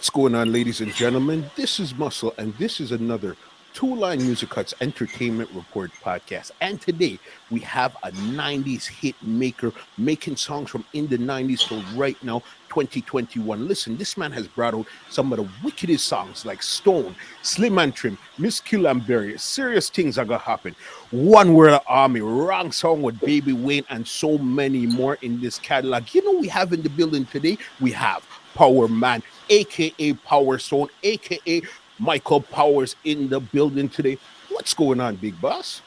[0.00, 1.50] What's going on, ladies and gentlemen?
[1.56, 3.36] This is Muscle, and this is another
[3.74, 6.52] Two Line Music Cuts Entertainment Report podcast.
[6.62, 7.18] And today
[7.50, 12.38] we have a 90s hit maker making songs from in the 90s till right now,
[12.70, 13.68] 2021.
[13.68, 17.94] Listen, this man has brought out some of the wickedest songs like Stone, Slim and
[17.94, 19.38] Trim, Miss Killamberry.
[19.38, 20.74] Serious things are gonna happen.
[21.10, 26.14] One World Army, Wrong Song with Baby Wayne, and so many more in this catalog.
[26.14, 30.88] You know, we have in the building today, we have Power Man, aka Power Stone,
[31.02, 31.62] aka
[31.98, 34.16] Michael Powers in the building today.
[34.48, 35.82] What's going on, big boss?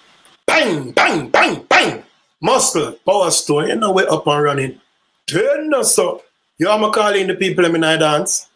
[0.45, 2.03] Bang, bang, bang, bang.
[2.41, 4.81] Muscle, Power Stone, you know we're up and running.
[5.25, 6.21] Turn us up.
[6.59, 8.49] You are calling the people in my dance?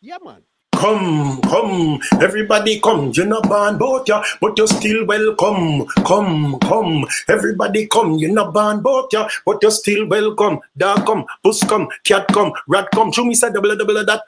[0.00, 0.42] Yeah, man.
[0.84, 3.10] Come, come, everybody come.
[3.14, 5.86] You're not born boat, yeah, but you're still welcome.
[6.04, 8.18] Come, come, everybody come.
[8.18, 10.60] You're not born boat, yeah, but you're still welcome.
[10.76, 13.12] Dog come, puss come, cat come, rat come.
[13.12, 14.24] Show me say double double that.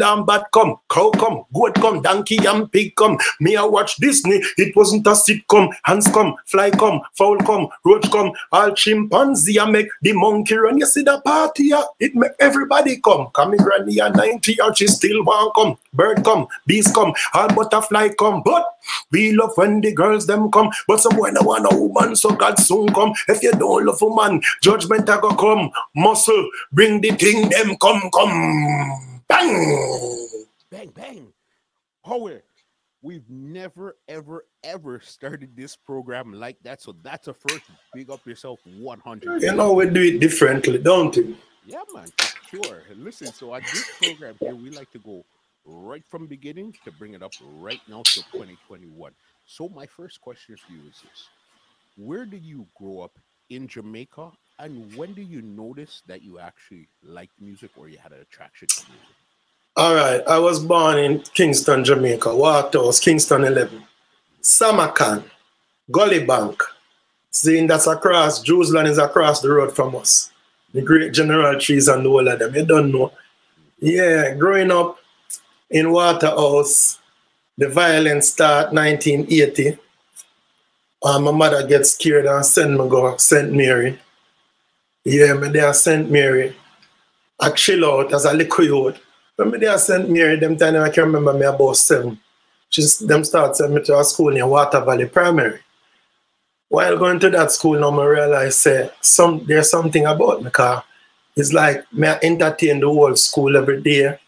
[0.00, 3.16] Lamb bat come, cow come, goat come, donkey and pig come.
[3.38, 4.42] Me I watch Disney.
[4.56, 5.72] It wasn't a sitcom.
[5.84, 8.32] Hands come, fly come, fowl come, roach come.
[8.50, 10.76] All chimpanzee I make the monkey run.
[10.76, 11.70] You see the party?
[12.00, 13.28] It make everybody come.
[13.32, 15.76] Come granny at 90 and she still want come.
[16.00, 18.40] Bird come, bees come, all butterfly come.
[18.42, 18.64] But
[19.10, 20.70] we love when the girls them come.
[20.88, 23.12] But some boy no want a woman, so God soon come.
[23.28, 25.70] If you don't love a man, judgment a go come.
[25.94, 29.22] Muscle, bring the thing them come, come.
[29.28, 30.28] Bang!
[30.70, 31.26] Bang, bang.
[32.02, 32.44] Power.
[33.02, 36.80] We've never, ever, ever started this program like that.
[36.80, 37.64] So that's a first.
[37.92, 39.42] Big up yourself 100.
[39.42, 41.36] You know, we do it differently, don't we?
[41.66, 42.08] Yeah, man,
[42.48, 42.84] sure.
[42.96, 45.26] Listen, so on this program here, we like to go
[45.64, 49.12] right from beginning to bring it up right now to 2021.
[49.46, 51.28] So my first question for you is this.
[51.96, 53.18] Where did you grow up
[53.50, 58.12] in Jamaica and when do you notice that you actually liked music or you had
[58.12, 59.16] an attraction to music?
[59.76, 63.82] All right, I was born in Kingston, Jamaica, Waterhouse, Kingston 11.
[64.42, 65.24] Samakan,
[65.90, 66.62] Gully Bank.
[67.30, 70.30] Seeing that's across, Jerusalem is across the road from us.
[70.74, 72.54] The great general trees and all of them.
[72.54, 73.12] You don't know.
[73.78, 74.98] Yeah, growing up,
[75.70, 76.98] in Waterhouse.
[77.56, 79.78] The violence start 1980.
[81.02, 83.52] Uh, my mother gets scared and send me go St.
[83.52, 83.98] Mary.
[85.04, 86.10] Yeah, me there St.
[86.10, 86.56] Mary.
[87.38, 89.00] I chill out as a little youth.
[89.36, 90.08] When me there St.
[90.10, 92.18] Mary, them time I can remember me about seven.
[92.70, 95.60] Just them start sending me to a school near Water Valley Primary.
[96.68, 100.84] While going to that school now, I realize say, some, there's something about me car.
[101.36, 104.18] It's like me entertain the whole school every day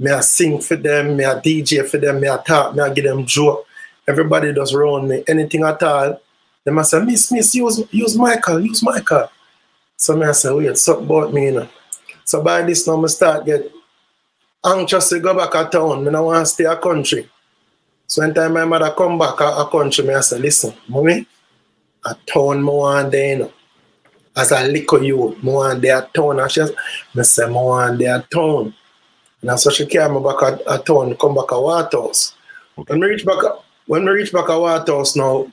[0.00, 2.88] me I sing for them, me I DJ for them, me I talk, me I
[2.92, 3.66] give them joke.
[4.08, 6.18] Everybody does around me, anything at all.
[6.64, 9.30] They must say, Miss, Miss, use, use Michael, use Michael.
[9.96, 11.68] So me I say, wait, something about me, you know.
[12.24, 13.70] So by this now, I start get
[14.64, 16.14] anxious to go back to town.
[16.14, 17.28] I want to stay a country.
[18.06, 21.26] So when time my mother come back a, country, me I say, listen, mommy,
[22.06, 23.52] a town me want there, you know.
[24.34, 26.40] As a little youth, me want there a town.
[26.40, 26.62] And she
[27.14, 28.74] me say, me want there a town.
[29.42, 32.34] And so she came back at, at town, come back at Waterhouse.
[32.78, 32.92] Okay.
[32.92, 33.42] When we reach back
[33.86, 35.50] when we reach back at Waterhouse now,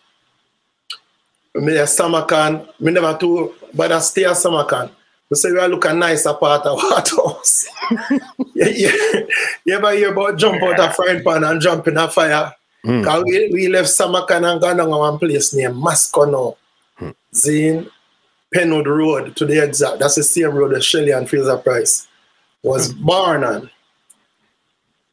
[1.55, 4.91] me a Samakan, me never too but I stay at Samakan.
[5.29, 7.67] We say we look a nicer part of Waterhouse.
[8.55, 8.91] yeah, yeah.
[9.65, 12.53] You ever hear about jump out a frying pan and jump in a fire?
[12.85, 13.23] Mm.
[13.25, 16.55] We, we left Samakan and gone down one place named Mascono.
[16.99, 17.15] Mm.
[17.33, 17.89] Zine
[18.53, 19.99] Penwood Road to the exact.
[19.99, 22.07] That's the same road as Shelly-Ann Fraser-Pryce
[22.63, 23.01] was mm.
[23.01, 23.69] born on.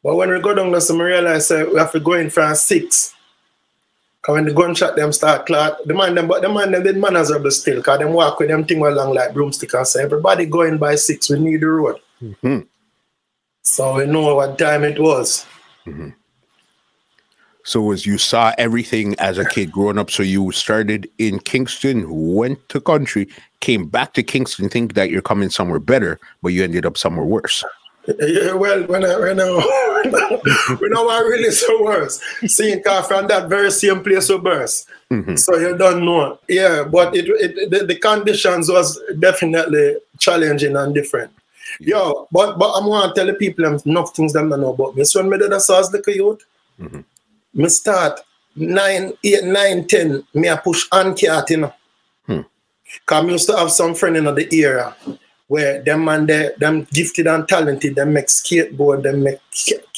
[0.05, 2.53] But when we go down there, I realize uh, we have to go in from
[2.53, 3.15] six.
[4.21, 6.95] Because when the gunshot them start clot, the man them but the man them did
[6.95, 10.45] manners are still, because them walk with them thing along like broomstick and say everybody
[10.45, 11.99] going by six, we need the road.
[12.21, 12.59] Mm-hmm.
[13.63, 15.43] So we know what time it was.
[15.87, 16.09] Mm-hmm.
[17.63, 22.05] So as you saw everything as a kid growing up, so you started in Kingston,
[22.35, 23.27] went to country,
[23.59, 27.25] came back to Kingston, think that you're coming somewhere better, but you ended up somewhere
[27.25, 27.63] worse.
[28.19, 29.45] Yeah, well, when I when I
[30.79, 34.85] when I really so worse, seeing car from that very same place of birth.
[35.11, 35.35] Mm-hmm.
[35.35, 36.39] So you don't know.
[36.47, 41.31] Yeah, but it, it the, the, conditions was definitely challenging and different.
[41.79, 41.97] Yeah.
[41.97, 44.95] Yo, but but I'm want to tell the people enough things them don't know about
[44.95, 45.03] me.
[45.03, 46.45] So when me did a SARS like a youth,
[46.79, 47.01] mm-hmm.
[47.53, 48.21] me start
[48.55, 51.73] nine, eight, nine, ten, me I push on cat, you know.
[52.27, 52.41] Hmm.
[53.05, 54.95] Cause I used to have some friend in the area
[55.47, 59.39] where them man they them gifted and talented, them make skateboard, them make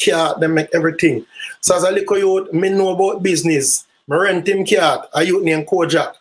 [0.04, 1.26] car, them make everything.
[1.62, 3.86] So as a little youth, me know about business.
[4.08, 6.14] Me rent him car, a youth named Kojak.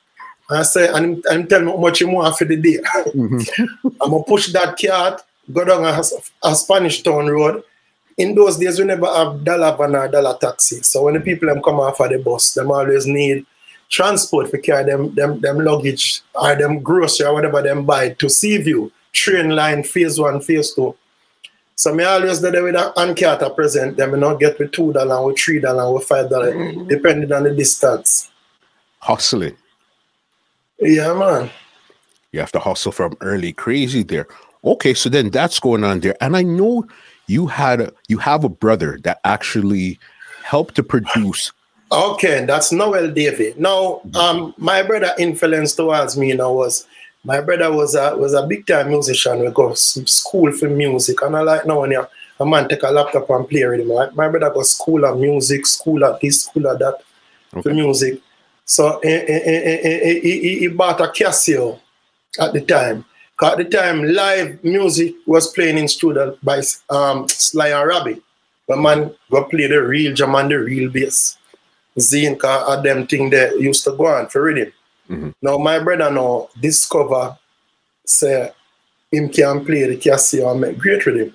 [0.49, 2.79] I say, and I'm telling me how much you want for the day.
[2.95, 3.89] Mm-hmm.
[4.01, 5.19] I'm gonna push that car,
[5.53, 6.03] go down a,
[6.49, 7.65] a Spanish Town Road,
[8.17, 10.83] in those days we never have dollar van or dollar taxi.
[10.83, 13.45] So when the people them come off of the bus, them always need
[13.89, 18.29] transport for carry them them them luggage or them grocery or whatever them buy to
[18.29, 20.95] Seaview, train line, phase one, phase two.
[21.75, 25.39] So me always there with an Ancarter present, them not get with two dollar, with
[25.39, 26.87] three dollar, with five dollar, mm-hmm.
[26.89, 28.31] depending on the distance.
[29.01, 29.57] Hustling.
[30.81, 31.51] Yeah, man.
[32.33, 34.27] You have to hustle from early crazy there.
[34.65, 36.17] Okay, so then that's going on there.
[36.21, 36.87] And I know
[37.27, 39.99] you had a, you have a brother that actually
[40.43, 41.53] helped to produce
[41.93, 43.55] Okay, that's Noel Davey.
[43.57, 46.87] Now, um, my brother influence towards me you know was
[47.27, 49.41] my brother was a was a big time musician.
[49.41, 52.07] We go school for music, and I like now when you,
[52.39, 53.89] a man take a laptop and play with him.
[53.89, 57.03] My, my brother go school of music, school of this, school of that
[57.53, 57.63] okay.
[57.63, 58.21] for music.
[58.65, 61.81] So he, he, he, he, bought a Casio
[62.39, 63.05] at the time.
[63.43, 68.23] At the time, live music was playing in studio by um, Sly and Robbie.
[68.69, 71.39] The man go play the real drum and the real bass.
[71.99, 74.73] Zine car them thing that used to go on for reading.
[75.11, 75.31] Mm-hmm.
[75.43, 77.37] Now my brother now discover
[78.05, 78.53] say
[79.11, 81.35] him can play the Casio and make great with rhythm.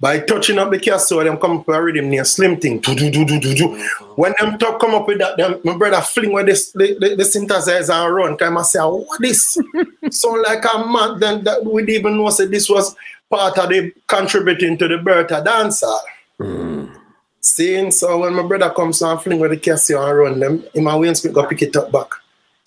[0.00, 2.80] By touching up the Casio, them come up with a rhythm near Sleng Teng.
[2.80, 3.88] Do, do, do, do, do, do.
[4.14, 7.16] When them talk come up with that, them, my brother fling with this the, the,
[7.16, 8.38] the synthesizer and run.
[8.38, 9.58] Time I say, what this?
[10.10, 12.94] Sound like a man then that we didn't even know say this was
[13.28, 15.98] part of the contributing to the birth of dancehall.
[16.40, 16.94] Mm.
[17.40, 20.86] Seeing so when my brother comes and fling with the Casio and run them, him
[20.86, 22.08] and Wayne Smith go pick it up back.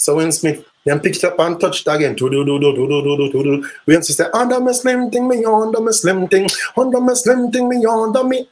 [0.02, 2.18] So when Smith then picked up and touched again.
[2.20, 7.52] When she said, Under my sleng teng, me under my sleng teng, under my sleng
[7.52, 8.50] teng, me under me.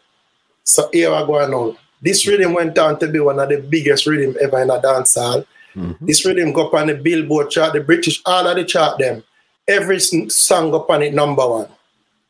[0.64, 1.76] So here I go on.
[2.00, 5.16] This rhythm went on to be one of the biggest rhythm ever in a dance
[5.16, 5.44] hall.
[5.76, 6.06] Mm-hmm.
[6.06, 9.24] This rhythm go up on the Billboard chart, the British, all of the chart them.
[9.68, 11.68] Every song up on it number one.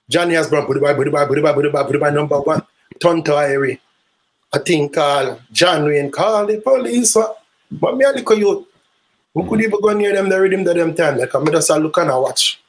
[0.10, 2.62] Johnny Osbourne Budibai, Buddy Bye, Budibai, Buddy Bye, Budibai, number one.
[3.02, 3.80] Tonto Irie.
[4.54, 7.18] I think called John Wayne, call the police.
[7.18, 7.34] Uh,
[7.70, 8.69] but me a little youth
[9.34, 11.18] we could even go near them, the rhythm to them time.
[11.18, 12.62] Like I'm just look and I watch.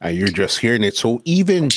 [0.00, 0.96] And you're just hearing it.
[0.96, 1.68] So even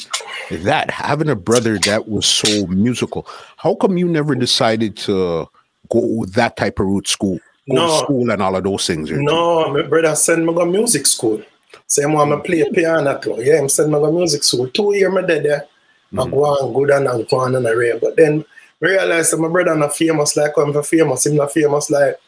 [0.50, 3.28] that, having a brother that was so musical,
[3.58, 5.50] how come you never decided to
[5.90, 7.40] go that type of route school?
[7.70, 7.98] Go no.
[8.00, 9.12] school and all of those things.
[9.12, 11.42] No, my brother sent me go music school.
[11.86, 13.36] Same one I play piano too.
[13.40, 14.70] Yeah, him send me go music school.
[14.70, 15.68] Two years me did there.
[16.14, 16.28] Mm.
[16.28, 18.46] I go on good and I go on and I But then
[18.80, 21.25] realize that my brother not famous like I'm famous.
[21.25, 22.20] Him not famous like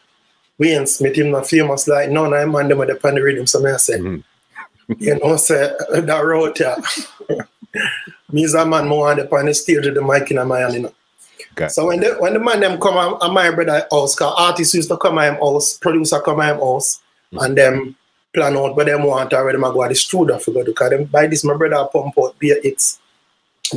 [0.57, 1.16] Wayne Smith.
[1.16, 3.48] Him not famous like none of them and them with the the rhythm.
[3.48, 4.94] So I say, mm-hmm.
[4.98, 6.75] you know, say that road yeah.
[8.31, 10.60] Me is a man more on the on the stage with the mic in my
[10.60, 10.94] hand, you know.
[11.52, 11.68] Okay.
[11.68, 14.90] So when the when the man them come at my brother house, cause artists used
[14.90, 17.44] to come at him house, producer come at him house, mm-hmm.
[17.44, 17.96] and them
[18.34, 19.57] plan out what them want already.
[19.57, 20.74] I go at the studio for go do.
[20.74, 23.00] Cause them by this my brother pump out beer it's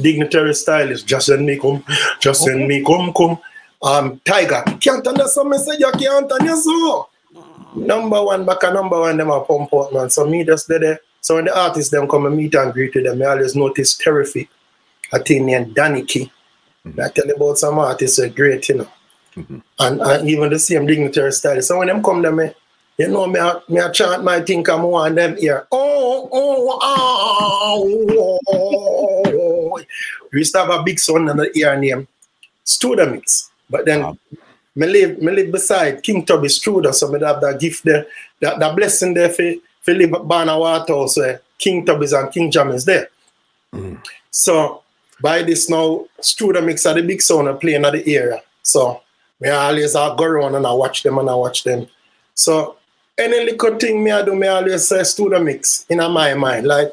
[0.01, 1.85] dignitary stylist, just send me come,
[2.21, 2.67] just send okay.
[2.67, 3.39] me come, come.
[3.81, 7.09] Um, Tiger, can't understand me say you can't understand so.
[7.77, 10.11] Number one, back a number one, them a pump out, man.
[10.11, 10.99] So me just there.
[11.21, 13.97] So when the artists them come and meet and greet with them, I always notice
[13.97, 14.49] terrific.
[15.13, 16.31] A thing named Danny Key.
[16.87, 17.01] Mm-hmm.
[17.01, 18.89] I tell about some artists are great, you know.
[19.37, 19.59] Mm-hmm.
[19.79, 21.69] And, and even the same dignitary stylist.
[21.69, 22.51] So when them come to me,
[22.99, 25.67] you know, me a, me a chant my think I'm one them here.
[25.71, 29.81] Oh, oh, oh, oh, oh.
[30.33, 32.09] We used to have a big son and the ear name
[32.65, 33.51] Studamix.
[33.71, 34.19] But then wow.
[34.75, 38.07] me live me live beside King Tubby Studer, so me have that gift there,
[38.41, 42.71] that, that blessing there for, for live Barna Waterhouse where King Tubby's and King Jam
[42.71, 43.09] is there.
[43.75, 44.03] Mm.
[44.31, 44.83] So
[45.21, 48.41] by this now, Studamix are the big son playing at the area.
[48.63, 49.03] So
[49.41, 51.87] me always I go around and I watch them and I watch them.
[52.35, 52.77] So
[53.17, 55.03] any little thing me I do, me always say
[55.41, 56.67] mix in my mind.
[56.67, 56.93] Like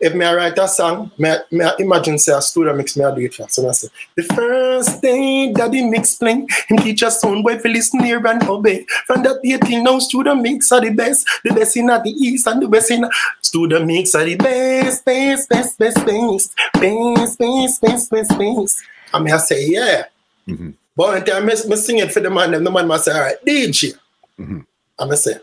[0.00, 3.14] if me I write a song, me, me I imagine say a Studamix, me I
[3.14, 3.54] do it first.
[3.54, 7.68] So I say, the first day daddy mix playing, him teach a son boy for
[7.68, 8.86] listen here and obey.
[9.06, 11.28] From that day till now, Studamix are the best.
[11.44, 13.08] The best in the east and the best in
[13.42, 18.82] Studamix are the best, best, best, best, best, best, best, best, best, best.
[19.12, 20.04] And me I say, yeah.
[20.48, 20.70] Mm-hmm.
[20.96, 23.20] But when time me, me sing it for the man, the man must say, all
[23.20, 23.94] right, DJ.
[24.38, 24.60] Mm-hmm.
[24.98, 25.34] And I say,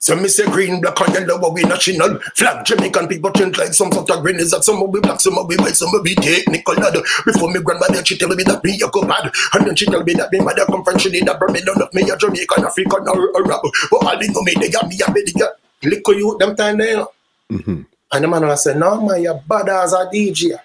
[0.00, 2.64] so me say green, black and yellow, but we national flag.
[2.64, 5.34] Jamaican people think like some sort of green is that some will be black, some
[5.34, 6.74] will be white, some will be technical.
[6.74, 6.94] Lad.
[7.24, 10.04] Before me grandmother, she tell me that me a go bad, and then she tell
[10.04, 13.60] me that me mother come from Trinidad, Birmingham, of me a Jamaican, African or Arab.
[13.90, 16.78] But all they know me, they got me a baby, got liquor you them time
[16.78, 17.04] there.
[17.50, 17.82] Mm-hmm.
[18.12, 20.58] And the man was say, no man, you're bad as a DJ.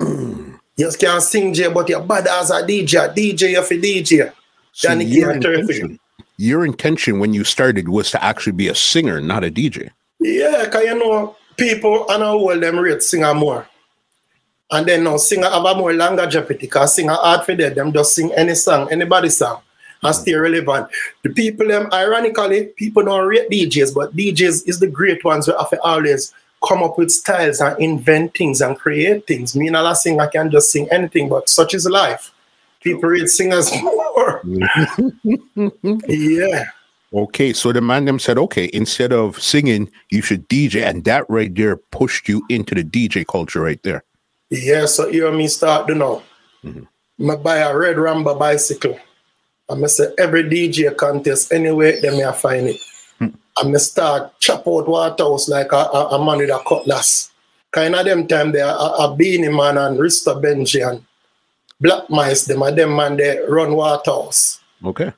[0.00, 0.58] Mm.
[0.76, 3.14] You can't sing J, but you're bad as a DJ.
[3.14, 4.32] DJ, you're for DJ.
[4.72, 5.98] So Danny King,
[6.38, 9.90] your intention when you started was to actually be a singer, not a DJ.
[10.20, 13.68] Yeah, because you know, people and I hold them rate singer more.
[14.70, 17.74] And then now singer have a more longer jeopardy because singer hard for them.
[17.74, 19.62] Them just sing any song, anybody song,
[20.02, 20.22] and mm-hmm.
[20.22, 20.88] stay relevant.
[21.22, 25.56] The people them ironically, people don't rate DJs, but DJs is the great ones who
[25.58, 26.32] have to always
[26.66, 29.56] come up with styles and invent things and create things.
[29.56, 32.32] Me not a singer can just sing anything, but such is life.
[32.82, 34.42] People rate singers more.
[36.08, 36.64] yeah.
[37.12, 41.24] Okay, so the man them said, okay, instead of singing, you should DJ, and that
[41.28, 44.04] right there pushed you into the DJ culture right there.
[44.50, 46.22] Yeah, so here me start, you know.
[46.62, 47.30] Mm-hmm.
[47.30, 48.98] I buy a red Ramba bicycle.
[49.68, 52.80] I'm say every DJ contest anyway, then me I find it.
[53.20, 53.34] Mm.
[53.60, 57.30] And me start chop out Waterhouse like a, a, a man with a cutlass.
[57.70, 61.04] Kind of them time there, a, a Beenie Man and Rista Benji and
[61.80, 64.60] Black Mice, them and them man they run Waterhouse.
[64.84, 65.12] Okay.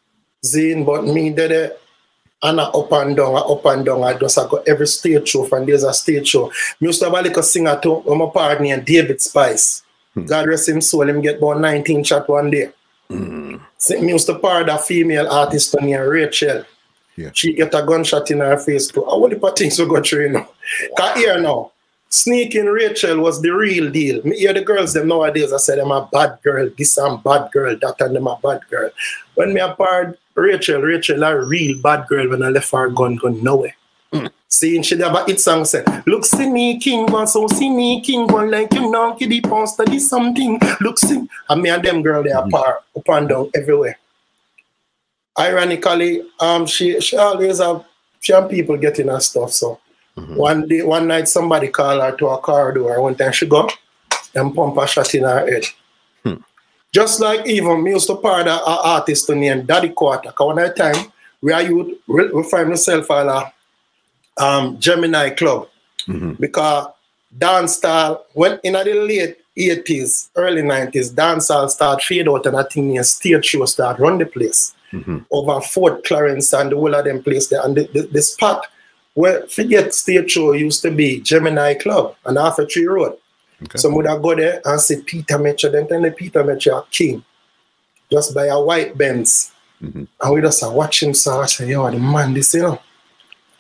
[0.45, 1.81] Zine, but me did it.
[2.43, 4.03] And up and down, I up and down.
[4.03, 6.47] I just I got every stage show from there's a stage show.
[6.81, 9.83] Me used to have a little singer to my partner named David Spice.
[10.15, 10.25] Hmm.
[10.25, 12.73] God rest him soul, him get about 19 shot one day.
[13.09, 13.57] Hmm.
[13.77, 16.65] So me used to part a female artist named Rachel.
[17.17, 17.31] Yeah.
[17.35, 19.05] She get a gunshot in her face too.
[19.05, 20.49] I want the things we go through you know.
[20.97, 21.73] Cause here now,
[22.11, 24.23] sneaking Rachel was the real deal.
[24.25, 27.51] Me hear the girls them nowadays, I said I'm a bad girl, this I'm bad
[27.53, 28.91] girl, that and them a bad girl.
[29.35, 33.43] When me apart Rachel, Rachel a real bad girl when I left her gun gun
[33.43, 33.75] nowhere.
[34.13, 34.31] Mm.
[34.49, 38.01] Seeing she have a hit song say, Look see me king one, so see me
[38.01, 40.61] king one like you know, kiddy pound study something.
[40.81, 42.51] Look see, and me and them girl they are mm.
[42.51, 43.99] par up and down everywhere.
[45.39, 47.85] Ironically, um, she she always have
[48.19, 49.53] she people getting her stuff.
[49.53, 49.79] So
[50.21, 50.35] mm-hmm.
[50.37, 53.01] one day, one night, somebody called her to a car door.
[53.01, 53.69] One time she go
[54.35, 55.65] and pump a shot in her head.
[56.93, 60.33] Just like even me used to part an artist named Daddy Quarter.
[60.33, 63.53] Cause one at time we are you we find myself at a
[64.43, 65.69] um, Gemini club
[66.09, 66.33] mm-hmm.
[66.33, 66.89] because
[67.37, 72.63] dance style when in the late 80s, early 90s, dancehall start fade out and I
[72.65, 74.75] think a stage show start run the place.
[74.93, 75.19] Mm-hmm.
[75.31, 77.65] Over Fort Clarence and the whole of them place there.
[77.65, 78.67] And the, the, the spot
[79.15, 83.17] where forget stage show used to be Gemini Club and Halfway Tree Road.
[83.63, 83.79] Okay.
[83.79, 87.25] So would have go there and say Peter Metro, then tell the Peter Metro king.
[88.11, 89.53] Just by a white Benz.
[89.83, 90.05] Mm-hmm.
[90.21, 92.81] And we just uh, watch him so I say, yo, the man, this, you know.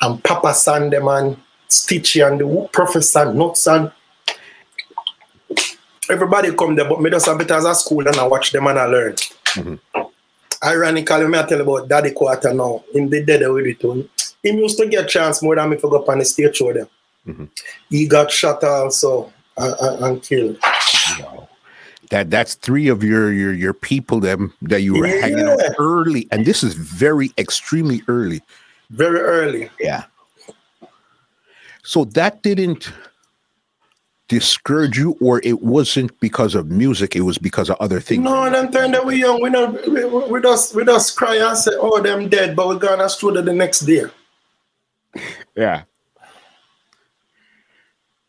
[0.01, 1.37] And Papa San, the man,
[1.69, 3.93] Stitchie and the Professor Nuts and
[6.11, 8.67] everybody come there, but me just a bit as a school and I watch them
[8.67, 9.13] and I learn.
[9.13, 9.75] Mm-hmm.
[10.63, 12.85] Ironically, me I tell about Daddy Quarter now.
[12.95, 14.11] In the dead with it
[14.43, 16.73] He used to get chance more than me to go up on the stage show
[16.73, 16.89] there.
[17.27, 17.45] Mm-hmm.
[17.91, 20.59] He got shot also and, and killed.
[21.19, 21.49] Wow.
[22.11, 25.21] That that's three of your your your people them that you were yeah.
[25.21, 28.41] hanging out early, and this is very extremely early.
[28.91, 29.71] Very early.
[29.79, 30.05] Yeah.
[31.85, 32.93] So that didn't
[34.27, 38.25] discourage you, or it wasn't because of music; it was because of other things.
[38.25, 41.57] No, them time that we young, we know we, we just we just cry and
[41.57, 44.07] say, "Oh, them dead," but we gonna studio the next day.
[45.57, 45.85] Yeah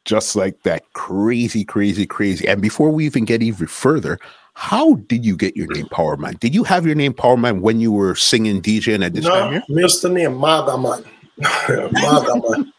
[0.05, 2.47] just like that crazy, crazy, crazy.
[2.47, 4.19] And before we even get even further,
[4.53, 6.35] how did you get your name Power Man?
[6.39, 9.31] Did you have your name Power Man when you were singing DJing at this no,
[9.31, 9.51] time?
[9.53, 9.63] Here?
[9.69, 10.11] Mr.
[10.11, 11.03] Name Maga Man.
[11.93, 12.73] Maga Man.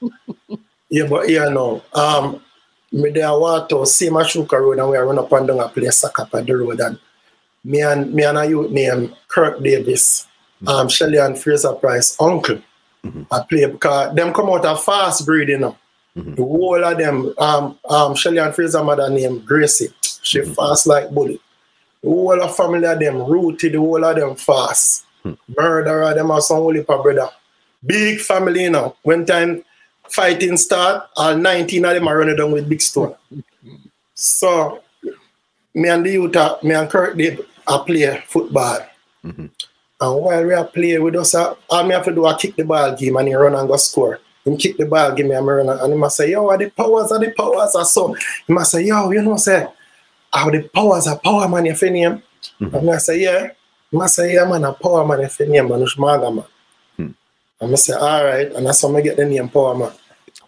[0.90, 1.82] yeah, but yeah, no.
[1.94, 2.42] Um,
[2.90, 5.68] me there want to see my Shuka Road and we run up and down a
[5.68, 6.98] place soccer on the road and
[7.64, 10.68] me and me and a youth named Kirk Davis, mm-hmm.
[10.68, 12.60] um, Shelly-Ann Fraser-Pryce uncle.
[13.04, 13.22] Mm-hmm.
[13.30, 15.76] I play because them come out of fast breed, you know.
[16.16, 16.34] Mm-hmm.
[16.34, 19.88] The whole of them, um, um, Shelly-Ann Fraser mother named Gracie.
[20.22, 20.52] She mm-hmm.
[20.52, 21.40] fast like bullet.
[22.02, 25.06] The whole of family of them rooted, the whole of them fast.
[25.24, 25.52] Mm-hmm.
[25.56, 27.28] Murderer, them are some holy brother.
[27.84, 28.96] Big family, you know.
[29.02, 29.64] When time
[30.08, 33.14] fighting start, all 19 of them are running down with big stone.
[34.14, 34.82] so,
[35.74, 38.80] me and the youth, me and Kirk they I play football.
[39.24, 39.46] Mm-hmm.
[40.02, 42.56] And while we are playing, we just, uh, all me have to do is kick
[42.56, 45.34] the ball game and he run and go score him kick the ball, give me
[45.34, 48.14] a run, and he must say, yo, are the powers, are the powers, or so.
[48.46, 49.66] He must say, yo, you know, say,
[50.32, 52.22] are the powers, are power man, you name?
[52.60, 52.74] Mm-hmm.
[52.74, 53.50] And I say, yeah.
[53.90, 56.44] He must say, yeah, man, a power man, you name, man, Ushmaga, man.
[56.96, 57.12] Hmm.
[57.60, 59.92] And I say, all right, and that's how I get the name Power Man.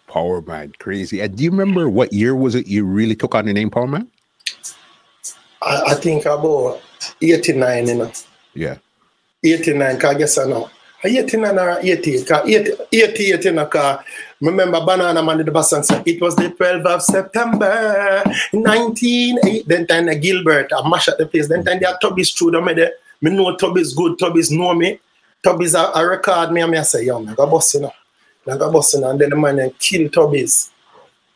[0.07, 1.21] Power Man, crazy.
[1.21, 3.87] And do you remember what year was it you really took on the name Power
[3.87, 4.09] Man?
[5.61, 6.81] I, I think about
[7.21, 8.11] 89, you know.
[8.53, 8.77] Yeah.
[9.53, 10.69] 89, I guess I know.
[11.03, 12.31] 89 or 88,
[12.91, 13.99] 88, you know, cause
[14.41, 19.63] remember Banana Man did the bass and said it was the 12th of September 1980.
[19.67, 21.47] Then time the Gilbert, I mash at the place.
[21.47, 24.99] Then time they had Tubby's true, them me know Tubby's good, Tubby's know me.
[25.43, 27.93] Tubby's a, a record me and me I say, yo, I got boss, you know.
[28.47, 29.11] I got boss, you know.
[29.11, 30.71] And then the man then kill Tubby's.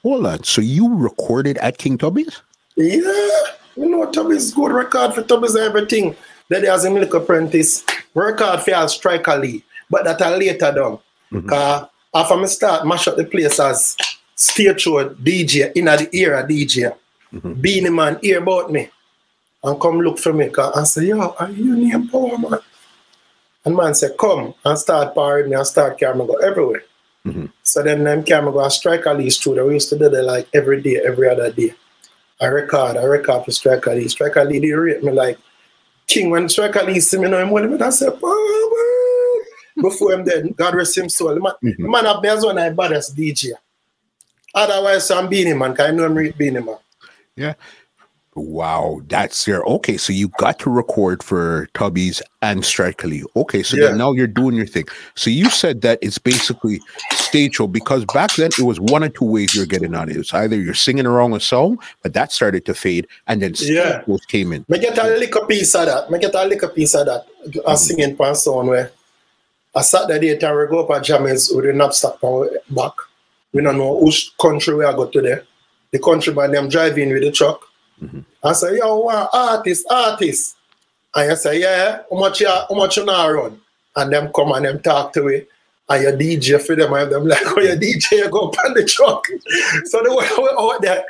[0.04, 0.44] Hold on.
[0.44, 2.42] So you recorded at King Tubby's?
[2.76, 3.02] Yeah,
[3.76, 6.16] you know, Tubby's good record for Tubby's everything.
[6.50, 11.00] That as a milk apprentice, record for Striker Lee, but that I later done.
[11.32, 11.48] Mm-hmm.
[11.48, 13.96] Cause after me start mash up the place as
[14.36, 16.96] stage show DJ in the era DJ.
[17.34, 17.54] Mm-hmm.
[17.62, 18.90] Beenie Man hear about me
[19.64, 22.60] and come look for me and say, yo, are you name power man?
[23.66, 26.84] And man said, come and start partying me and start camera go everywhere.
[27.26, 27.48] Mm-hmm.
[27.64, 29.68] So then them camera go Striker Lee studio.
[29.68, 31.74] We used to do that like every day, every other day.
[32.42, 34.08] I record, I record for Striker Lee.
[34.08, 35.38] Striker Lee they rate me like
[36.10, 38.20] king when Striker Lee see me know him him, I said,
[39.82, 41.34] before him then, God rest him soul.
[41.34, 41.84] The man, mm-hmm.
[41.84, 43.52] the man have me as one of the baddest DJ.
[44.54, 46.78] Otherwise, I'm Beenie Man, because I know I'm Beenie Man.
[47.36, 47.54] Yeah.
[48.36, 49.64] Wow, that's there.
[49.64, 53.24] Okay, so you got to record for Tubby's and Striker Lee.
[53.36, 53.96] Okay, so yeah.
[53.96, 54.86] now you're doing your thing.
[55.16, 56.80] So you said that it's basically
[57.30, 60.18] stage show because back then it was one or two ways you're getting on it.
[60.18, 64.04] It's either you're singing around a song, but that started to fade, and then yeah,
[64.28, 64.66] came in.
[64.68, 66.12] Me get a little piece of that.
[66.12, 67.26] Me get a little piece of that.
[67.42, 67.76] I mm-hmm.
[67.76, 68.92] singing pan song where
[69.76, 72.20] I sat there the time we go up at with a knapsack
[72.70, 72.94] back.
[73.54, 75.44] We don't know which country we are go to there.
[75.92, 77.70] The country by them driving with the truck
[78.02, 78.20] Mm-hmm.
[78.44, 80.56] I say, yo, what artist, artist.
[81.14, 83.60] And you say, yeah, how much you, how much you now run?
[83.96, 85.44] And them come and them talk to me.
[85.90, 88.86] And you DJ for them, and them like, oh, you DJ, go up on the
[88.86, 89.26] truck.
[89.86, 90.26] so the way
[90.58, 91.04] out there,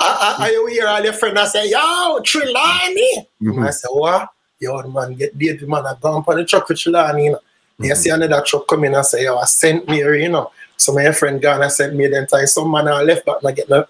[0.00, 3.26] I, I, I hear all your friends, I say, yo, Trelani.
[3.42, 3.62] Mm-hmm.
[3.62, 4.30] I say, what?
[4.58, 7.30] Yo, man, get beat the man, I go up on the truck with Trelani, you
[7.32, 7.36] know.
[7.38, 7.84] Mm-hmm.
[7.84, 10.50] You see another truck coming, I say, yo, I sent me you know.
[10.76, 13.52] So my friend gone, I sent me then time some man I left, but I
[13.52, 13.86] get no,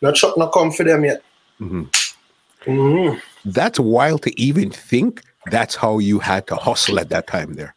[0.00, 1.22] no truck no come for them yet.
[1.60, 1.82] Mm-hmm.
[2.70, 3.18] Mm-hmm.
[3.44, 7.74] That's wild to even think that's how you had to hustle at that time there.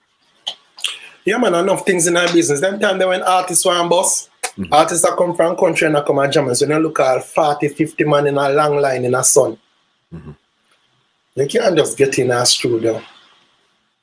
[1.25, 2.61] Yeah, man, enough things in our business.
[2.61, 4.71] Them time they when artists were on bus, mm-hmm.
[4.71, 6.53] artists that come from country and I come and jam.
[6.53, 9.57] So you look at 40, 50 man in a long line in a sun.
[10.13, 10.31] Mm-hmm.
[11.35, 13.01] You can't just get in a studio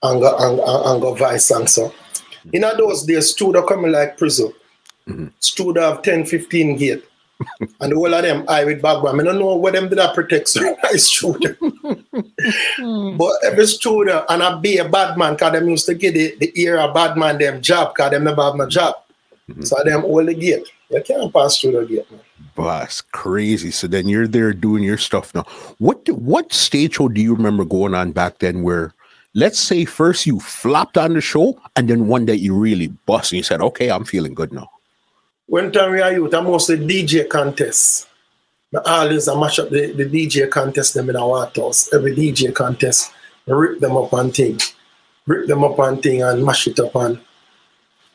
[0.02, 1.88] and go, and, and, and go vice and so.
[1.88, 2.50] Mm-hmm.
[2.54, 4.52] In those days, studio coming like prison.
[5.08, 5.28] Mm-hmm.
[5.38, 7.04] Studio have 10, 15 gate
[7.80, 9.20] and the whole of them I with background.
[9.20, 11.58] I don't know what them did that protect so I student.
[13.18, 16.36] but every student and I be a bad man because them used to get the,
[16.38, 18.94] the ear of bad man them job because them never have no job.
[19.48, 19.62] Mm-hmm.
[19.62, 20.68] So them all the gate.
[20.90, 22.20] You can't pass through the gate, man.
[22.54, 23.70] That's crazy.
[23.70, 25.44] So then you're there doing your stuff now.
[25.78, 28.94] What what stage show do you remember going on back then where
[29.34, 33.32] let's say first you flopped on the show and then one day you really bust
[33.32, 34.70] and you said, okay, I'm feeling good now?
[35.46, 38.06] When time we are youth, I mostly DJ contests.
[38.74, 41.92] I always I mash up the, the DJ contest them in our house.
[41.92, 43.12] Every DJ contest,
[43.46, 44.58] I rip them up on thing.
[45.26, 47.20] Rip them up on thing and mash it up on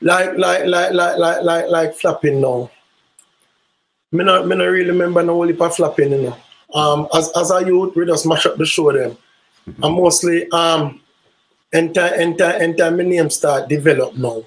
[0.02, 2.70] like like like like like like like flapping now.
[4.12, 6.38] Me not me not really remember no only for flapping, you know.
[6.74, 9.18] Um as as a youth, we just mash up the show them.
[9.68, 9.84] Mm-hmm.
[9.84, 11.02] And mostly um
[11.74, 14.44] enter enter enter my name start develop now.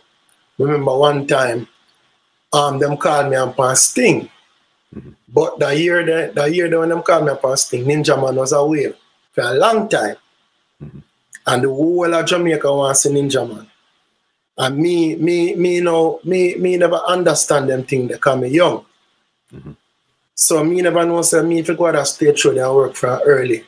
[0.59, 1.67] Remember one time
[2.53, 4.29] um, them called me up on Sting.
[4.95, 5.11] Mm-hmm.
[5.29, 8.35] But the year that the year that when them called me up on Sting, Ninjaman
[8.35, 8.93] was away
[9.33, 10.17] for a long time.
[10.83, 10.99] Mm-hmm.
[11.47, 13.67] And the whole of Jamaica wants a Ninjaman.
[14.59, 18.49] And me, me, me, you know, me, me never understand them thing that come me
[18.49, 18.85] young.
[19.55, 19.73] Mm-hmm.
[20.35, 23.21] So me never know say me if I go to stage show I work from
[23.25, 23.65] early,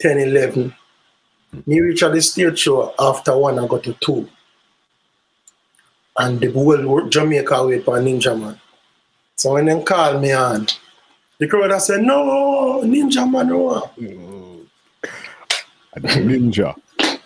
[0.00, 0.74] 10, 11.
[1.54, 1.70] Mm-hmm.
[1.70, 4.28] Me reach at the stage show after one, I go to two
[6.18, 8.58] and the whole Jamaica wait for Ninjaman.
[9.36, 10.66] So when they call me on,
[11.38, 13.90] the crowd I said, no, Ninjaman no.
[15.96, 16.26] Mm.
[16.28, 16.74] Ninja.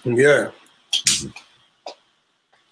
[0.04, 0.50] yeah.
[0.92, 1.28] Mm-hmm.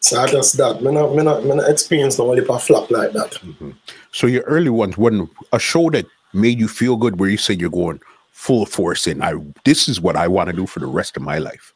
[0.01, 0.81] So I just that.
[0.81, 3.33] Me not, me not, me not experience no only a flop like that.
[3.33, 3.71] Mm-hmm.
[4.13, 7.61] So your early ones, when a show that made you feel good, where you said
[7.61, 8.01] you're going
[8.31, 11.23] full force in, I this is what I want to do for the rest of
[11.23, 11.75] my life.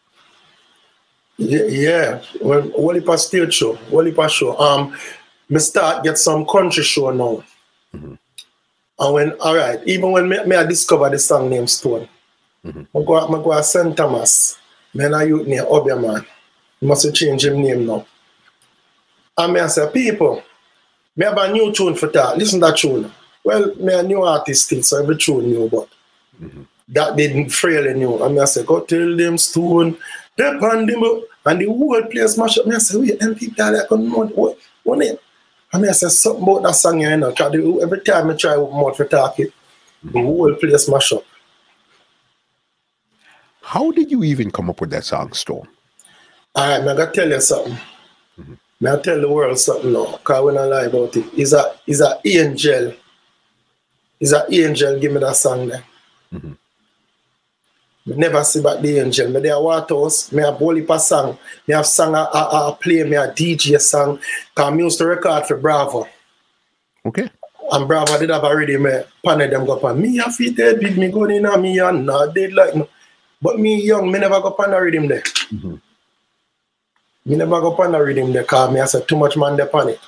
[1.43, 2.23] Yeah.
[2.41, 4.57] Well, Wally stage show, Wally show.
[4.59, 4.97] Um,
[5.49, 7.45] me start get some country show now.
[7.95, 8.15] Mm-hmm.
[8.99, 12.09] And when all right, even when me, me I discover the song named Stone,
[12.65, 12.97] mm-hmm.
[12.97, 13.97] I go I go to St.
[13.97, 14.59] Thomas.
[14.95, 16.25] Man, I youth near Obeah
[16.81, 18.07] Must change him name now.
[19.37, 20.43] And me I say, people,
[21.17, 22.37] me have a new tune for that.
[22.37, 23.11] Listen that tune.
[23.43, 25.89] Well, me a new artist still, so every tune new, but
[26.41, 26.63] mm-hmm.
[26.89, 28.23] that didn't fairly new.
[28.23, 29.97] And me I say, go tell them Stone
[30.35, 32.67] Step on the and the whole place mash up.
[32.67, 35.21] Me I say, wait, them people are like, know what, what it?
[35.73, 37.33] And I say something about that song, you know.
[37.33, 39.53] Cause every time I try more to talk it,
[40.03, 41.25] the whole place mash up.
[43.63, 45.69] How did you even come up with that song, Storm?
[46.55, 47.79] All right, I'm gonna tell you something.
[48.39, 48.55] Mm-hmm.
[48.81, 51.75] May I tell the world something now, because when I lie about it, is a
[51.87, 52.95] is a angel.
[54.21, 55.85] Is a angel give me that song there.
[56.33, 56.57] Mhm.
[58.05, 59.31] Never see back the angel.
[59.31, 61.39] Me there Waterhouse, me have whole of song.
[61.69, 64.19] Me have song I, I, I play, me a DJ song.
[64.55, 66.09] Cause me used to record for Bravo.
[67.07, 67.31] Okay.
[67.71, 68.91] And Bravo did have already me
[69.25, 70.01] panel them go pan.
[70.01, 72.89] Me have fit dead with me going in and me and not dead like no.
[73.41, 75.23] But me young, me never go pan a rhythm there.
[75.23, 75.81] Mhm.
[77.25, 79.67] Me never go pan a rhythm there cause me I said too much man there
[79.67, 80.01] pan it.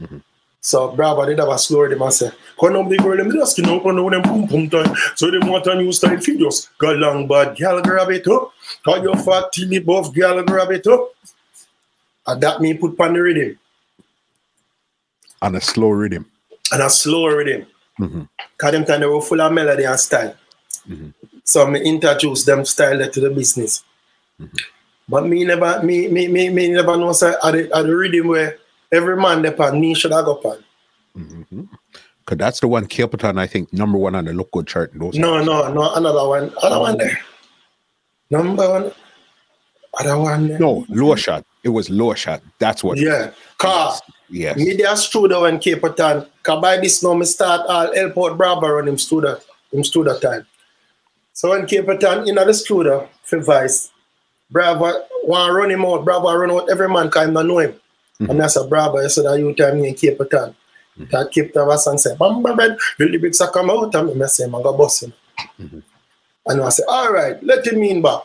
[0.00, 0.22] Mhm.
[0.64, 3.56] So Bravo did have a slow rhythm and say, Come on, big girl, them just
[3.56, 4.94] skin up on them boom boom time.
[5.16, 8.52] So they want a new style for just go long bad girl grab it up.
[8.84, 11.10] Cause you fat till it buff girl grab it up.
[12.28, 13.58] And that me put pan the rhythm.
[15.42, 16.30] On a slow rhythm.
[16.70, 17.66] And a slow rhythm.
[17.98, 18.28] Mhm.
[18.56, 20.36] Cause them time they were full of melody and style.
[20.88, 21.12] Mhm.
[21.42, 23.82] So me introduce them style to the business.
[25.08, 28.28] But me never me me me, me never know say at the, at the rhythm
[28.28, 28.58] where
[28.92, 30.58] every man depend me should I go pan.
[31.16, 31.68] Mhm.
[32.24, 34.92] Cause that's the one Capleton, I think, number one on the look good chart.
[34.94, 36.52] Those No, no, no, another one.
[36.62, 37.18] Other one there.
[38.30, 38.92] Number one.
[39.98, 40.58] Other one there.
[40.58, 41.44] no, lower shot.
[41.64, 42.42] It was lower shot.
[42.58, 42.98] That's what.
[42.98, 43.32] Yeah.
[43.58, 43.94] Car.
[44.30, 44.56] Yes.
[44.56, 46.26] Media studio in Cape Town.
[46.42, 49.38] Cause by this now me start all airport Bravo run him studio
[49.72, 50.46] him studio time.
[51.32, 53.90] So in Capleton in the studio for Vice,
[54.50, 57.74] Bravo want run him out, Bravo run out every man kind of know him.
[58.22, 58.30] Mm-hmm.
[58.30, 60.54] And that's a Bravo, I said that you tell me in Cape Town.
[60.96, 64.26] That Capleton was and say, Bam bam bam, the lyrics are come out and I
[64.26, 65.12] say, man go boss him.
[65.58, 65.78] Mm-hmm.
[66.46, 68.22] And I say, all right, let him in back.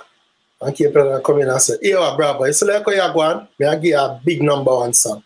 [0.61, 3.75] And Capleton come in and say, hey, Bravo, it's like you go on, may I
[3.75, 5.23] give you a big number one song.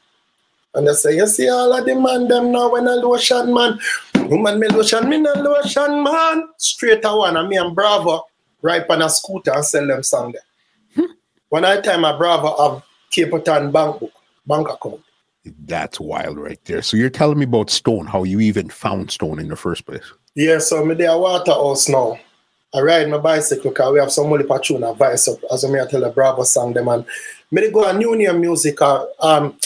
[0.73, 3.09] And they say, you see all of the man them now when I do a
[3.09, 3.79] lotion man.
[4.15, 6.47] Woman me lotion, me no lotion man.
[6.57, 8.23] Straight a one, and me and Bravo
[8.61, 10.41] ride on a scooter and sell them song there.
[10.95, 11.11] Hmm.
[11.49, 14.13] One I time a Bravo have Capleton bank book,
[14.51, 15.01] bank account.
[15.65, 16.81] That's wild right there.
[16.81, 20.03] So you're telling me about Stone, how you even found Stone in the first place.
[20.35, 22.19] Yeah, so me there Waterhouse now.
[22.73, 26.05] I ride my bicycle because we have some money patron advice up as I tell
[26.05, 27.05] a Bravo song them and
[27.51, 29.57] me go on New Name music uh, um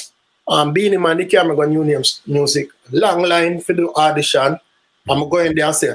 [0.48, 4.58] um Beenie Man carry me go New Name music long line for the audition.
[5.08, 5.94] I'm going there and say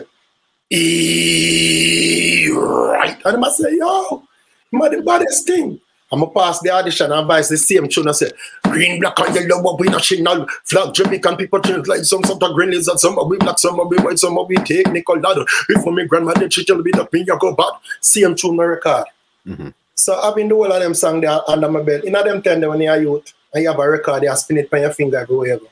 [0.71, 4.23] e right and I say yo
[4.71, 5.81] my the baddest thing.
[6.13, 8.31] I'm gonna pass the audition and advise the same tune and say
[8.65, 10.93] green, black, and yellow, but we national flag.
[10.93, 13.89] Jamaican people change like some sort of green lizard, some of we black, some of
[13.89, 15.39] we white, some of we technical lad.
[15.69, 17.73] Before me grandmother, she tell me that me you go bad.
[18.01, 19.05] Same tune my record.
[19.47, 19.73] Mhm.
[19.95, 22.05] So I've been the whole of them song there under my belt.
[22.05, 24.81] In them time when you're youth and you have a record, you spin it on
[24.81, 25.59] your finger everywhere.
[25.59, 25.67] go.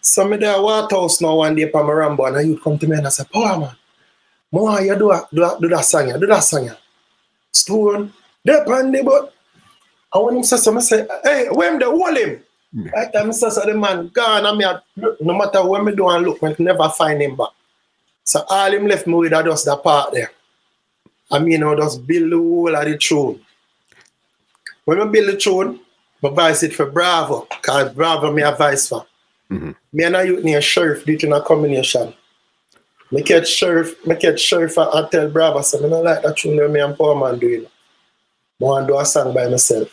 [0.00, 2.86] So me there Waterhouse now one day from my Rambo and a youth come to
[2.86, 3.76] me and I say, Power man,
[4.50, 6.66] more you do, do, do that song, do that song.
[6.66, 6.74] yeah."
[7.52, 8.12] Stone,
[8.44, 9.32] they pan the but
[10.12, 12.42] I want him say so, I say, hey, where him the hold him?
[12.74, 12.90] Yeah.
[12.90, 15.94] Right time, say, so the man gone, and me a, look, no matter where me
[15.94, 17.50] do and look, me never find him back.
[18.24, 20.30] So all him left me with just the part there.
[21.30, 23.40] I mean, I just build the whole of the tune.
[24.84, 25.80] When I build the tune,
[26.22, 29.06] I advise it for Bravo, because Bravo me advice for.
[29.50, 29.74] Mhm.
[29.92, 32.14] Me and I youth near Sheriff did in a combination.
[33.10, 36.36] Me catch Sheriff, me catch Sheriff and I tell Bravo, so I don't like that
[36.36, 37.66] tune that me and Poor Man doing.
[38.62, 39.88] I want to do a song by myself.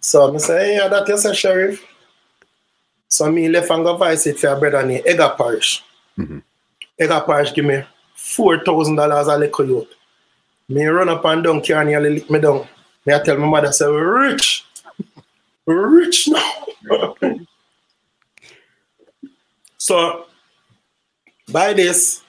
[0.00, 1.84] So I say, hey, yeah, that you say, Sheriff.
[3.08, 5.82] So me left and go voice it for a brother named Edgar Parish.
[6.16, 6.42] Mhm.
[6.96, 7.82] Edgar Parish give me
[8.16, 9.88] $4,000 a little youth.
[10.68, 12.68] Me run up and down, carry nearly lick me down.
[13.04, 14.64] Me I tell my mother, say, we rich.
[15.66, 17.14] We rich now.
[19.78, 20.26] so,
[21.50, 22.22] by this,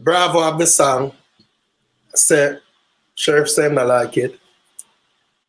[0.00, 1.12] Bravo have the song.
[2.14, 2.58] Say,
[3.16, 4.38] Sheriff him not like it.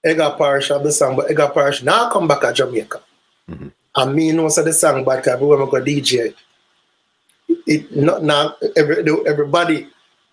[0.04, 3.02] Edgar Parish have the song, but Edgar Parish now come back to Jamaica.
[3.50, 3.72] Mhm.
[3.96, 6.34] And me know the song bad because everywhere I go DJ.
[7.66, 9.88] It, not now every, everybody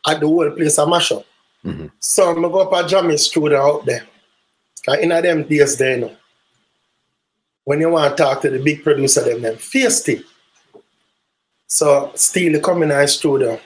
[0.07, 1.25] at the whole place a mash up.
[1.65, 1.91] Mhm.
[1.99, 4.07] So I'm go up a jamming studio out there.
[4.85, 6.17] Cause in them days there, you know,
[7.65, 10.23] when you want to talk to the big producer, them them feisty.
[11.67, 13.59] So Steely come in our studio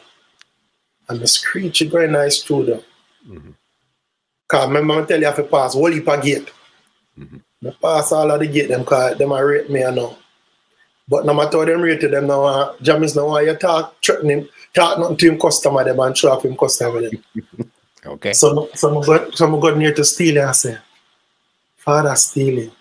[1.09, 2.83] and the screechy go in our studio.
[3.27, 3.55] Mhm.
[4.49, 6.51] Cause remember I tell you I have to pass whole heap of gate.
[7.19, 7.41] Mhm.
[7.67, 10.17] I pass all of the gate them cause them a rate me I know.
[11.09, 14.29] But no matter how them rated them now, uh, Jamis now why you talk threaten
[14.31, 17.25] him, talk nothing to him customer them and show off him customer them.
[18.07, 18.33] Okay.
[18.33, 20.79] So, so I got, so I got near to Steely and say,
[21.77, 22.73] Father Steely,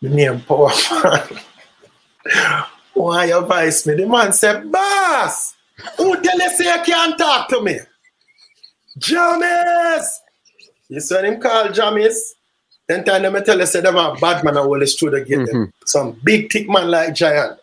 [0.00, 0.70] the name Power
[1.04, 2.64] Man.
[2.94, 3.94] Why you advise me?
[3.94, 5.54] The man said, Boss,
[5.96, 7.78] who tell you say you can't talk to me?
[8.98, 10.06] Jamis!
[10.92, 12.34] You see him call Jamis?
[12.86, 15.46] Then time them tell you say them a bad man and all the get them.
[15.46, 15.72] Mhm.
[15.86, 17.58] Some big thick man like Giant.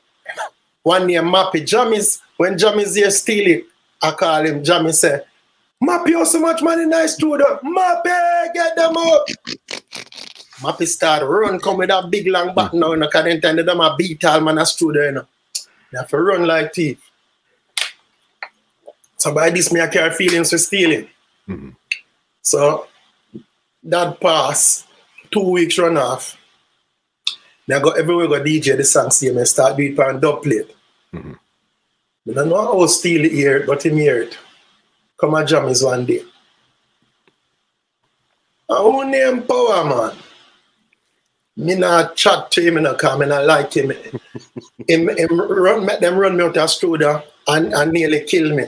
[0.82, 2.22] one name Mappy Jammies.
[2.38, 3.66] When Jammies here steal it,
[4.02, 5.22] I call him Jammy say,
[5.84, 7.60] Mappy, you so much money nice studio.
[7.64, 9.28] Mappy, get them up.
[10.62, 13.58] Mappy start run, come with that big long back now, you know, because then time
[13.58, 15.28] them a beat all man a studio, you know.
[15.92, 16.98] They have to run like thief.
[19.18, 21.08] So by this, me I carry feelings for stealing.
[21.48, 21.76] Mhm.
[22.42, 22.88] So
[23.84, 24.86] that pass,
[25.32, 26.38] two weeks run off.
[27.72, 30.76] I go everywhere go DJ the song see me start it on dub plate.
[31.14, 31.38] Mhm.
[32.30, 34.38] I don't know how steal it here, but him hear it.
[35.20, 36.24] Come and jam is one day.
[38.70, 40.18] And who name Power Man?
[41.58, 43.92] Me not chat to him, you know, because I like him.
[44.88, 48.66] him, him run, make them run me out of studio and, and nearly kill me.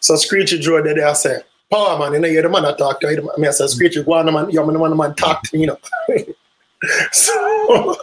[0.00, 1.38] So Screechy Joe there, I say,
[1.70, 3.08] Power Man, you know, you're the man I talk to.
[3.08, 5.62] I mean, I say, Screechy, go on, man, you're the man, man talk to me,
[5.62, 5.78] you know.
[7.12, 7.96] so,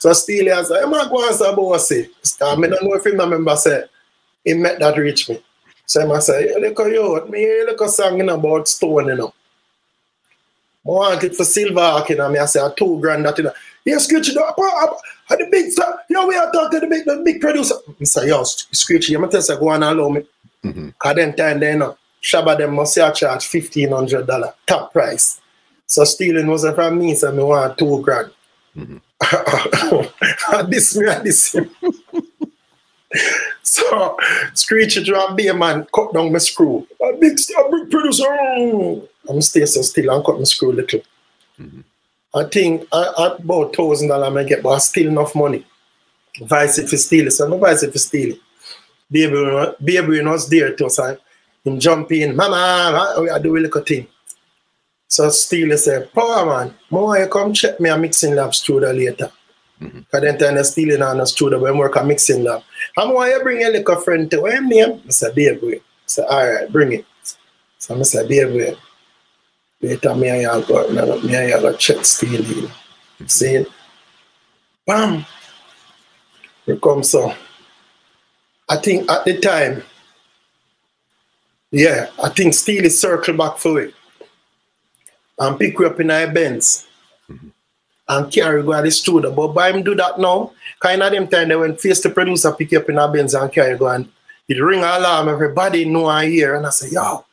[0.00, 3.56] so Steely, I say, I'm going to say, boss, I don't know if you remember,
[3.56, 3.84] say,
[4.44, 5.40] he met that reach me.
[5.86, 9.06] So I say, look at you, me hear look a song you know, about stone,
[9.06, 9.34] you know.
[10.84, 13.52] I want it for silver you know, me I say, two grand that, you know.
[13.84, 17.22] Yeah, Screechy, the, uh, the big, star, yo, we are talking to the big, the
[17.24, 17.76] big producer.
[18.00, 20.26] I say, yo, Screechy, you must go on and allow me.
[20.64, 20.94] Mhm.
[20.98, 24.54] Cause then time then, you know, Shabba them must say I charge fifteen hundred dollar
[24.66, 25.40] top price.
[25.86, 28.30] So stealing was from me, so me want two grand.
[28.76, 28.96] Mm-hmm.
[30.52, 31.70] And this me this him.
[33.62, 34.16] so
[34.54, 36.86] Screechy drop be a man cut down my screw.
[37.02, 38.26] A big a big producer.
[39.28, 41.00] I'm stay so still and cut my screw a little.
[41.60, 41.80] Mm-hmm.
[42.34, 45.66] I think I, I about thousand dollar I get, but I still enough money.
[46.40, 47.32] Vice if you steal it.
[47.32, 48.40] So no vice it for steal it.
[49.10, 51.18] Baby, baby was there to us and
[51.64, 54.06] him jump in, Mama, we are doing a little thing.
[55.08, 59.30] So Steely said, Power man, more you come check me a mixing lab studio later.
[59.80, 59.98] Mm-hmm.
[59.98, 62.62] Because then time stealing on the studio when work a mixing lab.
[62.96, 65.02] And why you bring a little friend to him name?
[65.06, 65.76] I said, baby.
[65.76, 67.06] I said, all right, bring it.
[67.78, 68.76] So I said, baby.
[69.80, 72.38] Later me and you go, me and you go check Steely.
[72.38, 73.26] Mm-hmm.
[73.26, 73.66] See?
[74.86, 75.26] Bam.
[76.64, 77.34] Here comes so.
[78.68, 79.82] I think at the time,
[81.72, 83.94] yeah, I think Steely circle back for it
[85.38, 86.86] and pick you up in a Benz
[87.28, 87.48] mm-hmm.
[88.08, 89.32] and carry go to the studio.
[89.32, 92.52] But by him do that now, kind of them time they when face the producer
[92.52, 94.06] pick you up in a Benz and carry go and
[94.48, 97.24] it ring alarm, everybody know I hear and I say, yo,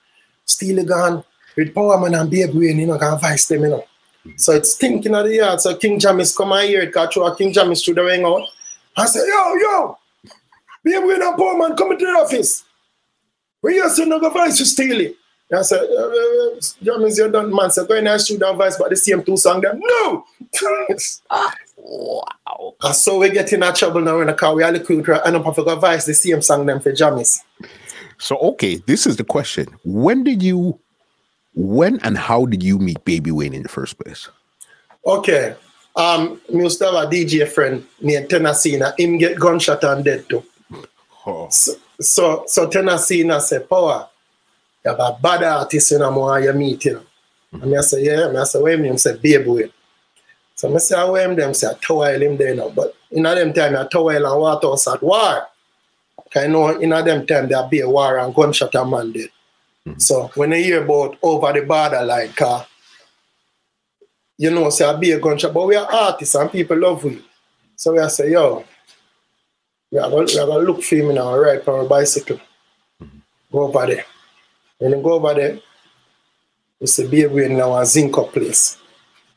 [0.46, 1.24] Steely gone
[1.58, 3.86] with Power Man and Babe Wayne, you know, can vice them, you know.
[4.26, 4.38] Mm-hmm.
[4.38, 5.60] So it's thinking of the yard.
[5.60, 8.44] So King Jamis come and hear it, catch you King Jamis through the ring out.
[8.96, 9.98] I say, yo, yo,
[10.82, 12.64] Babe Wayne and Power Man come into the office.
[13.62, 15.16] We used to know the voice to steal it.
[15.52, 17.72] I said, uh, uh, Jamis, you done, man.
[17.72, 19.80] So go in and shoot that voice, but the same two song them.
[19.82, 20.26] No!
[21.82, 22.76] Wow.
[22.84, 24.54] and so we get in a trouble now in the car.
[24.54, 26.92] We are the crew to end up having a voice, the same song them for
[26.92, 27.40] Jamis.
[28.18, 29.68] So okay, this is the question.
[29.86, 30.78] When did you
[31.56, 34.30] when and how did you meet Baby Wayne in the first place?
[35.06, 35.56] Okay.
[35.96, 38.80] Um, me used to have a DJ friend named Tennessee.
[38.98, 40.44] Him get gunshot and dead too.
[41.26, 41.48] Oh.
[41.50, 44.10] So, so, so Tennessee say, Power,
[44.86, 47.04] you have a bad artist in a more you meet, you know.
[47.62, 48.30] And I say, yeah.
[48.30, 48.86] And I say, where him?
[48.86, 49.72] Him say, Babe Wayne.
[50.56, 51.36] So I say, where him?
[51.36, 52.70] Them say, I towel him there now.
[52.70, 55.48] But in a them time, I towel and water us at war.
[56.36, 59.30] I know in a them time, there be a war and gunshot and man dead.
[59.98, 62.64] So when you hear about over the border, like, uh,
[64.38, 67.24] you know, say, I be a gunshot, but we are artists and people love we.
[67.76, 68.64] So we are say, yo,
[69.92, 72.40] we are going to look for him now, ride on a bicycle.
[73.02, 73.18] Mm-hmm.
[73.52, 74.06] Go over there.
[74.78, 75.60] When you go over there,
[76.80, 78.78] you see baby in our zinc place.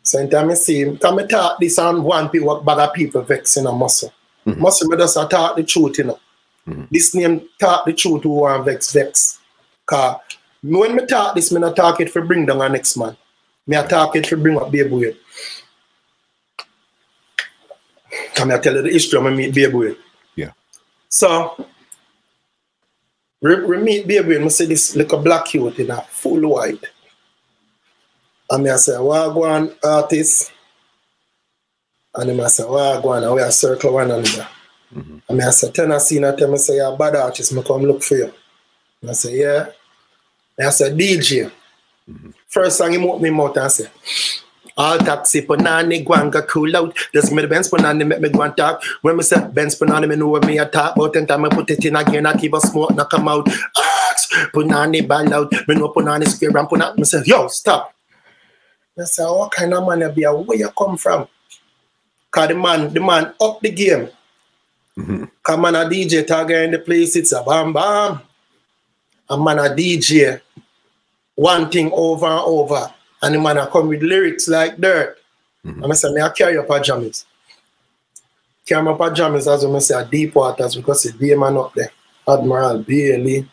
[0.03, 3.23] So in time I see him, time I talk this and one people bag people
[3.23, 4.13] vexing a muscle.
[4.47, 4.61] Mm-hmm.
[4.61, 6.19] Muscle me just talk the truth, you know.
[6.69, 6.85] Mm-hmm.
[6.91, 9.41] This name talk the truth who want vex vex.
[9.87, 10.17] Cause
[10.63, 13.17] when me talk this, me not talk it for bring down a next man.
[13.67, 15.17] Me a talk it for bring up baby Wayne.
[18.35, 19.97] Come I tell you the history of me meet baby.
[21.13, 21.67] So
[23.43, 26.83] we, meet baby Wayne, I see this little black youth in a full white.
[28.49, 30.51] And I say, on artist?
[32.15, 33.25] And I say, on?
[33.25, 34.49] And we a circle one another.
[34.95, 35.19] Mm-hmm.
[35.29, 38.03] And I say, Tennessee, and tell me say, you're a bad artist, me come look
[38.03, 38.33] for you.
[39.03, 39.67] And I say, yeah.
[40.57, 41.51] And I say, DJ.
[42.09, 42.31] Mm-hmm.
[42.49, 43.89] First song he open me mouth and say,
[44.77, 46.97] all taxi punani guanga cool out.
[47.13, 48.83] Just me the Benz punani make me go and talk.
[49.03, 51.13] When me say Benz punani, me know what me a talk about.
[51.13, 53.49] Then time I put it in again, I keep a smoke, knock come out.
[53.49, 55.53] Ask punani ball out.
[55.69, 56.97] Me know punani square and punani.
[56.97, 57.95] Me say, yo, stop.
[58.99, 60.25] I say, what kind of man you be?
[60.25, 61.27] Where you come from?
[62.31, 64.09] Cause the man, the man up the game.
[64.99, 65.25] Mm-hmm.
[65.43, 68.21] Come on, a DJ tagger in the place, it's a bam bam.
[69.29, 70.41] A man a DJ
[71.35, 72.93] one thing over and over.
[73.23, 75.19] And the man a come with lyrics like dirt.
[75.65, 75.83] Mm-hmm.
[75.83, 77.25] And I say, me I carry your pajamas.
[78.67, 81.93] Carry my pajamas as I say, deep waters because it's be man up there.
[82.29, 83.49] Admiral Bailey,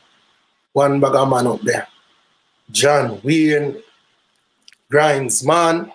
[0.74, 1.88] one bag of man up there.
[2.72, 3.82] John Wayne,
[4.92, 5.92] Grindsman.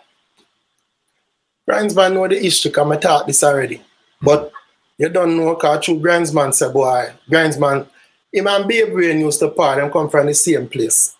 [1.68, 3.80] Grindsman know the issue because I taught this already.
[4.20, 4.52] But
[4.98, 7.87] you don't know because true Grindsman say, boy, Grindsman,
[8.32, 11.16] him and Baby Wayne used to part, them come from the same place.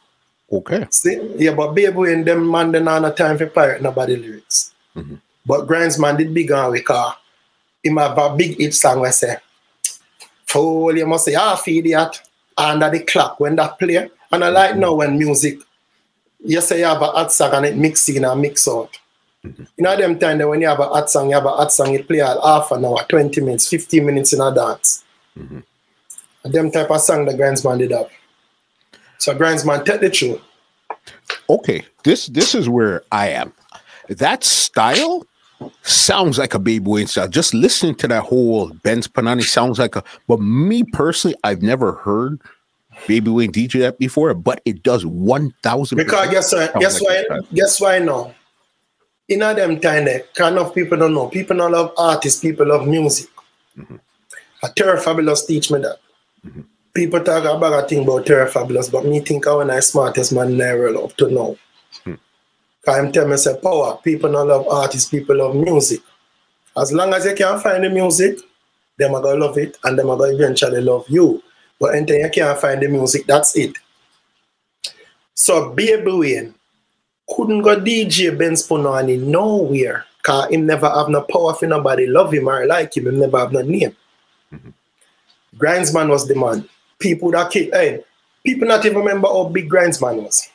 [0.51, 0.87] Okay.
[0.91, 1.35] See?
[1.37, 4.73] Yeah, but Baby Wayne, them man, they not no time for pirate nobody lyrics.
[4.97, 5.17] Mm-hmm.
[5.47, 7.15] But Grindsman did big on because
[7.83, 9.37] him have a big hit song where say,
[10.47, 12.21] Fool, you must say, half idiot,
[12.57, 14.09] under the clock when that play.
[14.31, 14.81] And I like mm-hmm.
[14.81, 15.59] now when music,
[16.45, 18.99] you say you have a hot song and it mix in and mix out.
[19.45, 19.65] Mm-hmm.
[19.77, 21.73] You know them time that when you have a hot song, you have a hot
[21.73, 25.05] song, it play all half an hour, 20 minutes, 15 minutes in a dance.
[25.39, 25.61] Mm-hmm.
[26.45, 28.11] Them type of song the Grindsman did up.
[29.25, 30.39] So Grindsman, take the tune.
[31.49, 33.55] Okay, this this is where I am.
[34.11, 35.27] That style
[35.81, 37.27] sounds like a Baby Wayne style.
[37.27, 40.05] Just listening to that whole Benz Punani sounds like a.
[40.29, 42.39] But me personally, I've never heard
[43.09, 45.97] Baby Wayne DJ that before, but it does one thousand.
[45.97, 46.79] Because guess what?
[46.79, 47.39] Guess like why?
[47.55, 48.35] Guess why now?
[49.29, 51.29] In all them time, there, kind of people don't know.
[51.29, 52.41] People don't love artists.
[52.41, 53.31] People love music.
[53.75, 53.97] Mm-hmm.
[54.63, 55.99] A Terror Fabulous teach me that.
[56.45, 56.61] Mm-hmm.
[56.95, 60.33] People talk about a thing about Terror Fabulous, but me think I when I smartest
[60.33, 61.57] man never up to now.
[62.07, 62.15] Mm-hmm.
[62.89, 63.99] I'm telling myself, power.
[64.05, 65.11] People don't love artists.
[65.11, 66.01] People love music.
[66.77, 68.39] As long as you can find the music,
[68.97, 71.43] them are gonna love it, and them are gonna eventually love you.
[71.81, 73.77] But until you can't find the music, that's it.
[75.35, 76.55] So Baby Wayne
[77.29, 80.05] couldn't go DJ Benz Punani nowhere.
[80.23, 83.09] Cause him never have no power for nobody love him or like him.
[83.09, 83.97] Him never have no name.
[84.53, 84.71] Mm-hmm.
[85.59, 86.69] Grindsman was the man.
[86.99, 88.03] People that keep, hey,
[88.45, 90.49] people not even remember how big Grindsman was.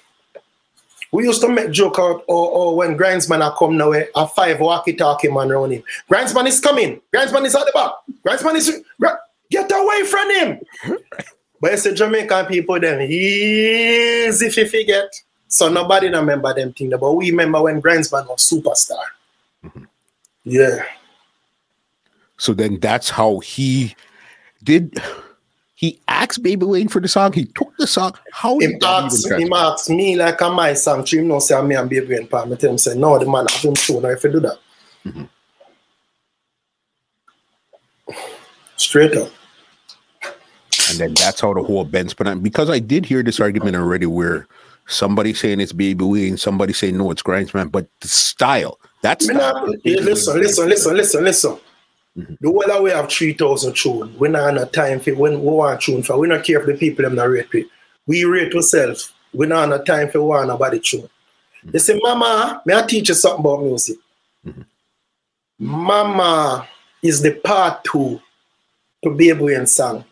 [1.11, 4.59] We used to make joke out or, or when Grindsman are come now, a five
[4.59, 5.83] walkie-talkie man around him.
[6.09, 7.01] Grindsman is coming.
[7.13, 7.91] Grindsman is at the back.
[8.25, 8.83] Grindsman is
[9.49, 10.59] get away from him.
[11.61, 15.11] but it's the Jamaican people them easy if you forget.
[15.47, 16.91] So nobody remember them thing.
[16.91, 19.03] But we remember when Grindsman was superstar.
[19.65, 19.83] Mm-hmm.
[20.43, 20.85] Yeah.
[22.37, 23.95] So then that's how he
[24.63, 25.01] did
[25.79, 27.31] he asked Baby Wayne for the song.
[27.31, 28.11] He took the song.
[28.33, 31.05] How he asked, he asked me like on my song.
[31.05, 33.61] To him no say me and Baby Wayne tell him say no, the man have
[33.61, 34.57] him now if you do that.
[35.05, 35.23] Mm-hmm.
[38.75, 39.31] Straight up.
[40.89, 44.05] And then that's how the whole Benz but because I did hear this argument already
[44.05, 44.49] where
[44.85, 48.81] somebody saying it's Baby Wayne, somebody saying no, it's Grindsman, but the style.
[49.01, 51.57] That's style, listen, listen, listen, listen, listen.
[52.19, 52.33] Mm-hmm.
[52.41, 54.17] The whole we have 3,000 tune.
[54.19, 56.17] We not have time for when we want tune for.
[56.17, 57.67] We not care if the people them not rate it.
[58.07, 59.13] We rate ourselves.
[59.33, 61.01] We not have time for one about the tune.
[61.01, 61.71] Mm-hmm.
[61.71, 63.97] They say, Mama, may I teach you something about music?
[64.45, 64.61] Mm-hmm.
[65.59, 66.67] Mama
[67.01, 68.21] is the part two
[69.03, 70.03] to Baby Wayne song.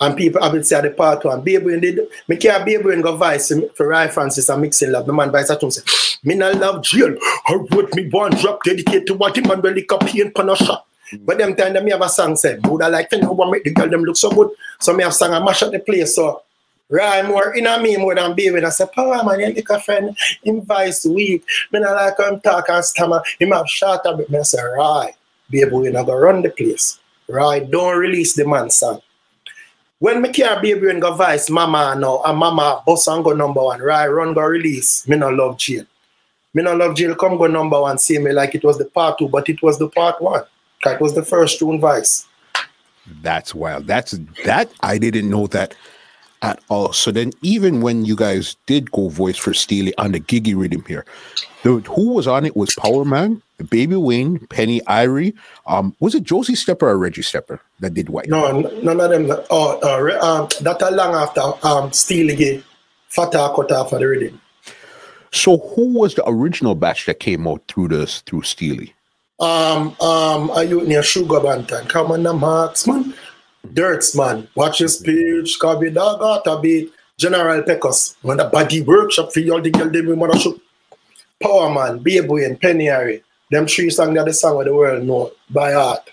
[0.00, 1.42] And people have been say the part one.
[1.42, 5.06] Baby Wayne did me care Baby Wayne go vice for Rai Francis and mixing love.
[5.06, 5.82] The man vice at home say,
[6.24, 7.14] Me not love jail.
[7.46, 10.56] I wrote me one drop dedicated to what him and really copy and pan a
[10.56, 10.86] shot.
[11.20, 13.64] But them time them me have a song say, Buddha like to know what make
[13.64, 14.50] the girl them look so good.
[14.80, 16.14] So me have song and mash up the place.
[16.14, 16.42] So
[16.90, 18.62] Right more in a me more than baby.
[18.62, 21.44] I say, Power man, you like a friend, him vice weak.
[21.72, 23.22] Me not like him talk and stammer.
[23.38, 24.28] Him have short a bit.
[24.30, 25.14] Me say, right,
[25.50, 27.00] baby, we not go run the place.
[27.26, 29.00] Right, don't release the man song.
[29.98, 33.62] When me care baby and go vice mama now and mama boss and go number
[33.62, 35.08] one, right, run go release.
[35.08, 35.86] Me no love jail.
[36.52, 39.18] Me no love jail come go number one, see me like it was the part
[39.18, 40.44] two, but it was the part one.
[40.84, 42.26] That was the first June Vice.
[43.22, 43.86] That's wild.
[43.86, 44.12] That's
[44.44, 45.74] that I didn't know that
[46.42, 46.92] at all.
[46.92, 50.84] So then, even when you guys did go voice for Steely on the Giggy rhythm
[50.86, 51.04] here,
[51.62, 55.34] the, who was on it was Power Man, Baby Wayne, Penny Irie.
[55.66, 58.28] Um, was it Josie Stepper or Reggie Stepper that did white?
[58.28, 59.26] No, none of them.
[59.50, 62.62] Oh, uh, um, that long after um, Steely
[63.08, 64.40] Fata cut off of the rhythm.
[65.32, 68.93] So who was the original batch that came out through this through Steely?
[69.40, 71.88] Um, um, a youth near Sugar Banton.
[71.88, 73.14] Come on, the marksman.
[73.66, 74.48] Dirtsman.
[74.54, 75.58] Watch his page.
[75.58, 76.92] Copy dog out a beat.
[77.18, 78.16] General Pecos.
[78.22, 79.60] When the body workshop for y'all.
[79.60, 80.60] the girl they we mother shoot.
[81.42, 83.22] Power Man, Baby and Penny Irie.
[83.50, 86.10] Them three songs are the song of the world know by heart.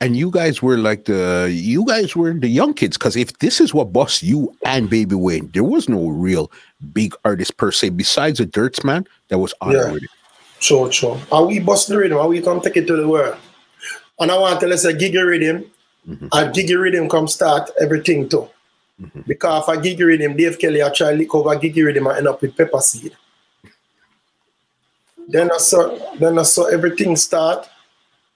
[0.00, 3.60] And you guys were like the you guys were the young kids because if this
[3.60, 6.50] is what boss you and Baby Wayne, there was no real
[6.92, 9.96] big artist per se besides a Dirtsman that was on yeah.
[10.62, 11.18] True, true.
[11.32, 13.36] And we bust the rhythm and we come take it to the world.
[14.20, 15.64] And I want to let's say Gigi Rhythm,
[16.08, 16.28] mm-hmm.
[16.30, 18.48] and Gigi Rhythm come start everything too.
[19.02, 19.22] Mm-hmm.
[19.26, 22.40] Because for Gigi Rhythm, Dave Kelly I try lick over Gigi Rhythm and end up
[22.40, 23.16] with pepper seed.
[25.26, 27.68] Then I saw then I saw everything start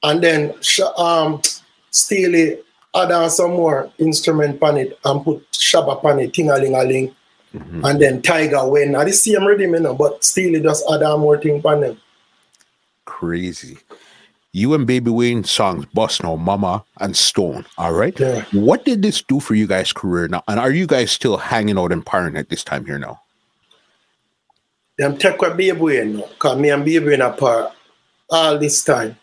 [0.03, 0.55] and then
[0.99, 1.41] um
[1.93, 2.59] Steely
[2.95, 6.75] add on some more instrument on it and put shabba on it, ting a ling
[6.75, 7.15] a ling.
[7.55, 7.85] Mm-hmm.
[7.85, 11.41] And then Tiger now the same rhythm, you know, but Steely just add on more
[11.41, 12.01] thing on them.
[13.07, 13.79] Crazy.
[14.53, 17.67] You and Baby Wayne songs Boss No Mama and Stone.
[17.79, 18.19] All right.
[18.19, 18.45] Yeah.
[18.53, 20.43] What did this do for you guys' career now?
[20.49, 23.21] And are you guys still hanging out in Parn at this time here now?
[24.99, 26.29] Them take what Baby Wayne now.
[26.39, 27.73] Cause me and Baby Wayne apart
[28.31, 29.17] all this time.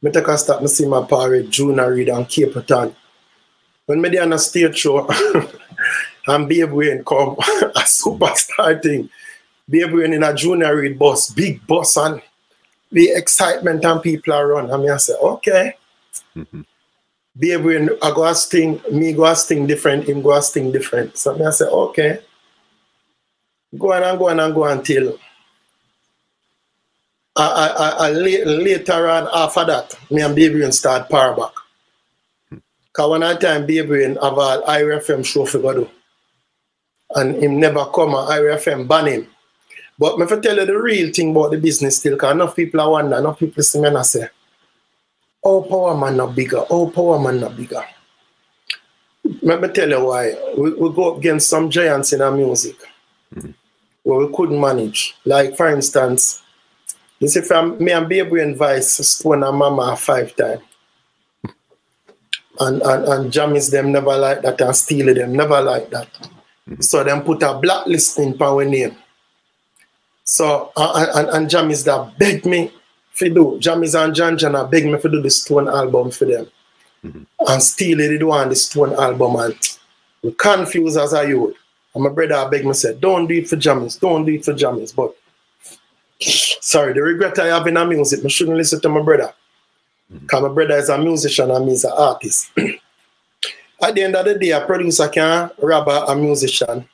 [0.00, 2.94] Me take a stop me see my par with Junior Reid and Capleton
[3.86, 5.06] when me on a stage show
[6.26, 9.10] and Babe Wayne come, a superstar thing,
[9.68, 12.22] Babe Wayne in a Junior Reid bus, big bus and
[12.94, 14.70] the excitement and people around.
[14.70, 15.74] And me I say, okay.
[16.36, 16.62] Mm-hmm.
[17.36, 21.18] Babe I go a sting, me go a sting different, him go a sting different.
[21.18, 22.20] So me I say, okay.
[23.76, 25.18] Go on and go on and go until
[27.36, 27.42] I,
[27.76, 31.50] I, I, later on after that, me and Baby Wayne start power back.
[32.50, 35.90] Because one at time, Baby have all IRIE FM show for do.
[37.16, 39.33] And him never come and IRIE FM ban him.
[39.98, 42.80] But me for tell you the real thing about the business still, because enough people
[42.80, 44.28] are wonder, enough people see me and say,
[45.42, 47.84] oh, power man not bigger, oh, power man not bigger.
[49.42, 50.34] Let me tell you why.
[50.56, 52.76] We, we go up against some giants in our music
[53.34, 53.52] mm-hmm.
[54.02, 55.14] where we couldn't manage.
[55.24, 56.42] Like, for instance,
[57.20, 60.62] you see, from me and Baby and Vice, Stone and Mama five times
[62.60, 66.12] and, and, and Jammys them never like that and Steely them never like that.
[66.12, 66.80] Mm-hmm.
[66.80, 68.96] So them put a blacklisting for our name.
[70.24, 72.72] So uh, and, and Jammys that beg me
[73.10, 73.54] for do.
[73.54, 76.46] And John John beg me for do the Stone album for them.
[77.04, 77.22] Mm-hmm.
[77.46, 79.54] And Steely did want the Stone album and
[80.22, 81.54] we confused as a youth.
[81.94, 84.54] And my brother beg me said, don't do it for Jammys, don't do it for
[84.54, 84.94] Jammys.
[84.96, 85.14] But
[86.60, 89.32] sorry, the regret I have in a music, I shouldn't listen to my brother.
[90.10, 92.50] Because my brother is a musician and me is an artist.
[93.82, 96.88] At the end of the day, a producer can rob a musician.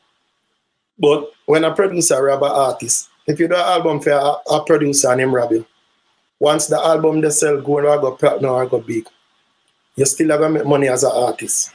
[0.99, 4.65] But when a producer rob an artist, if you do an album for a, a
[4.65, 5.67] producer and him rob you,
[6.39, 9.07] once the album they sell go or go platinum or go big,
[9.97, 11.71] you still have to make money as an artist.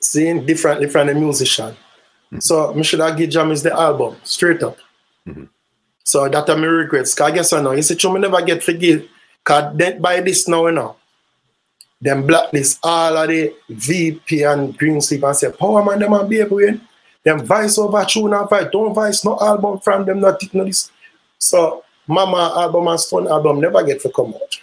[0.00, 1.70] Seeing differently from a musician.
[1.70, 2.40] Mm-hmm.
[2.40, 4.78] So I should have give Jammys the album straight up.
[5.26, 5.44] Mm-hmm.
[6.04, 7.14] So that I'm regrets.
[7.14, 7.72] Cause I guess I know.
[7.72, 9.08] You see, me never get forgive
[9.48, 10.96] Cause then by this now, you know,
[12.02, 16.50] them blacklist all of the VP and Greensleeves and say, Power man, them and Baby
[16.50, 16.80] Wayne.
[17.24, 18.68] Them vice over tune and vice.
[18.72, 20.90] Don't vice no album from them, not no this.
[21.38, 24.60] So Mama album and Stone album never get to come out.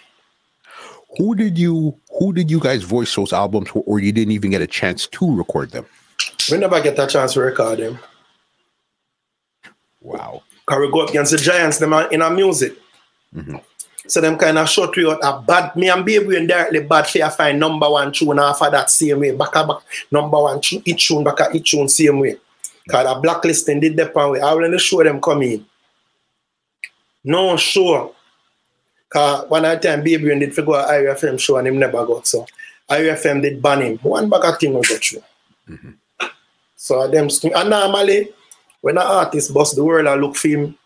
[1.18, 4.50] Who did you who did you guys voice those albums for, or you didn't even
[4.50, 5.86] get a chance to record them?
[6.50, 7.98] We never get a chance to record them.
[10.00, 10.42] Wow.
[10.66, 12.76] Cause we go up against the giants them in our music.
[13.34, 13.56] Mm-hmm.
[14.08, 17.06] So them kind of shut you out a bad me and baby and directly bad
[17.06, 19.32] for find number one tune after that same way.
[19.32, 19.78] Back back
[20.10, 22.36] number one tune, each tune back at each tune same way.
[22.88, 24.40] Cause the blacklisting did depend way.
[24.40, 25.66] I will the show them come in.
[27.24, 28.12] No sure.
[29.08, 32.04] Cause one at time baby and did figure out IRIE FM show and him never
[32.06, 32.46] got so.
[32.88, 33.98] IRIE FM did ban him.
[33.98, 35.22] One back a will get you.
[35.68, 36.26] Mm-hmm.
[36.76, 38.28] So them and normally
[38.80, 40.78] when an artist bust the world I look for him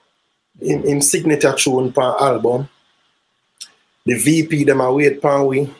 [0.60, 2.68] in, in signature tune per album
[4.06, 5.72] the VP them I wait for we.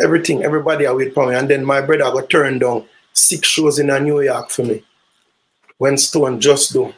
[0.00, 1.34] Everything, everybody I wait for me.
[1.34, 4.84] And then my brother got turned down six shows in a New York for me.
[5.78, 6.92] When Stone just do.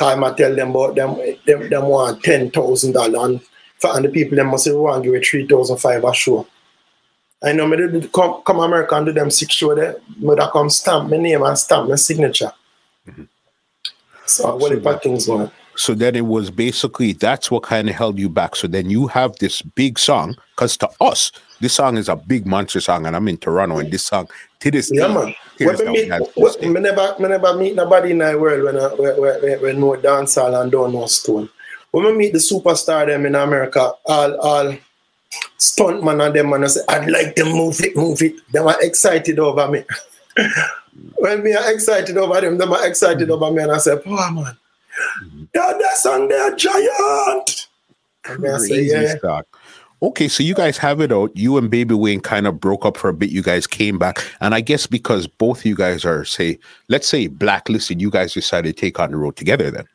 [0.00, 3.40] I tell them about them, them, them want ten thousand dollars
[3.82, 6.46] and the people them must say want give me three thousand five a show.
[7.42, 10.48] I know me did come come America and do them six show there, but I
[10.50, 12.52] come stamp my name and stamp my signature.
[13.08, 13.24] Mm-hmm.
[14.26, 15.28] So what so the things.
[15.74, 18.56] So then it was basically that's what kind of held you back.
[18.56, 22.46] So then you have this big song, because to us, this song is a big
[22.46, 24.28] monster song, and I'm in Toronto, and this song
[24.60, 25.34] to this yeah, day, man.
[25.58, 28.94] When me, meet, what, me never, me never meet nobody in the world when I,
[28.94, 31.48] when, when, when no dancehall and don't know stone.
[31.90, 34.76] When we meet the superstar them in America, all all
[35.58, 38.36] stuntman and them and I say, I'd like to move it, move it.
[38.52, 39.84] They are excited over me.
[41.16, 43.42] when me are excited over them, they are excited mm-hmm.
[43.42, 44.56] over me, and I say, oh man.
[45.54, 47.68] Yeah, that song there, giant.
[48.22, 49.42] Crazy say, yeah.
[50.00, 51.36] Okay, so you guys have it out.
[51.36, 53.30] You and Baby Wayne kind of broke up for a bit.
[53.30, 57.26] You guys came back, and I guess because both you guys are, say, let's say
[57.26, 59.72] blacklisted, you guys decided to take on the road together.
[59.72, 59.88] Then,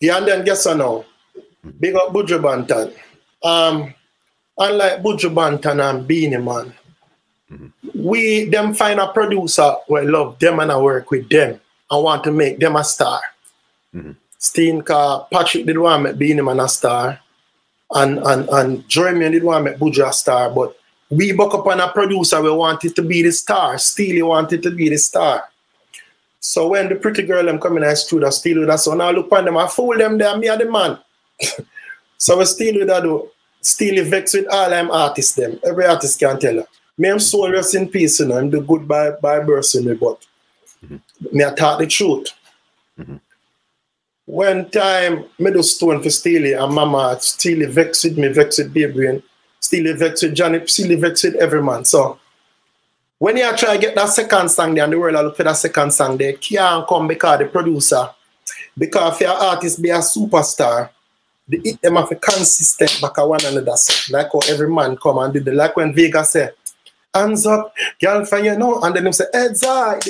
[0.00, 1.04] yeah, and then guess what now?
[1.80, 2.94] Big up Buju Banton.
[3.42, 3.94] Um,
[4.58, 6.72] unlike Buju Banton and Beenie Man,
[7.50, 7.68] mm-hmm.
[7.94, 11.60] we them find a producer who love them and I work with them.
[11.90, 13.20] I want to make them a star.
[13.94, 14.12] Mm-hmm.
[14.38, 17.20] Steen Patrick did want to make Beenie Man a star.
[17.94, 20.76] And and and Jeremy did want to make Buju a star, but
[21.10, 23.78] we buck up on a producer we wanted to be the star.
[23.78, 25.44] Steely wanted to be the star.
[26.40, 29.30] So when the pretty girl them coming I studio steal with us, so now look
[29.30, 30.98] on them, I fool them there, me are the man.
[32.18, 33.30] so we steal with that do
[33.60, 35.60] steal vex with all them artists them.
[35.64, 36.66] Every artist can tell her.
[36.98, 39.84] Me I'm soul rest in peace, you know, I'm the good by by birth in
[39.84, 40.18] me, but
[40.84, 40.96] mm-hmm.
[41.36, 42.30] me I talk the truth.
[42.98, 43.16] Mm-hmm.
[44.32, 49.22] When time me do stone for Steely and mama Steely vexed me, vexed baby and
[49.60, 51.84] Steely vex with Johnny, Steely vex with every man.
[51.84, 52.18] So
[53.18, 55.58] when you try to get that second song there and the world look for that
[55.58, 58.08] second song there, can't come because the producer,
[58.78, 60.88] because if your artist be a superstar,
[61.46, 63.76] the hit them have a consistent back at one another.
[63.76, 66.54] So, like how every man come and do the like when Vega said,
[67.14, 70.00] hands up, girlfriend, you know, and then them say, heads high.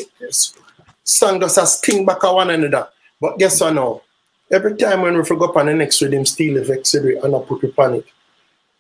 [1.03, 2.87] Song does a sting back at one another.
[3.21, 4.03] But guess what now?
[4.53, 7.65] Every time when we forgot on the next rhythm, Steely vexed me and I put
[7.65, 8.05] it panic.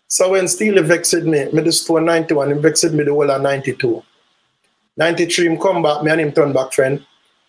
[0.06, 4.02] So when Steely vexed me, me just 91, he vexed me the whole of 92.
[4.98, 7.04] 93, him come back, me and him turn back friend.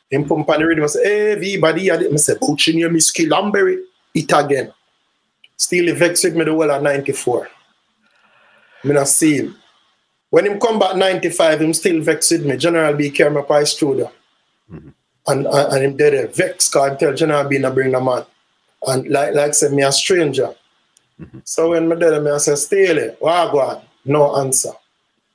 [0.10, 2.18] Him pump on the rhythm and say, everybody, I did.
[2.20, 4.72] say, Bouchy near me skill, Lamberry, it again.
[5.58, 7.50] Still vexed me the whole of 94.
[8.86, 9.56] Me not see him.
[10.30, 12.56] When him come back 95, him still vexed me.
[12.56, 14.12] General B up his studio.
[14.72, 14.90] Mm-hmm.
[15.26, 18.26] And, and, and him dead vex, because him tell General B not bring the man.
[18.86, 20.54] And like, like said, me a stranger.
[21.20, 21.40] Mm-hmm.
[21.46, 24.72] So when me dead, me I say, Steely, wagwan, no answer.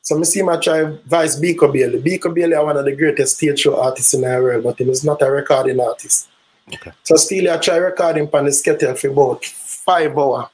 [0.03, 2.01] So me see my try Vice Biko Bailey.
[2.01, 4.85] Biko Bailey are one of the greatest stage show artists in the world, but he
[4.85, 6.29] is not a recording artist.
[6.73, 6.93] Okay.
[7.03, 10.47] So still I try recording on the skettle for about five hours.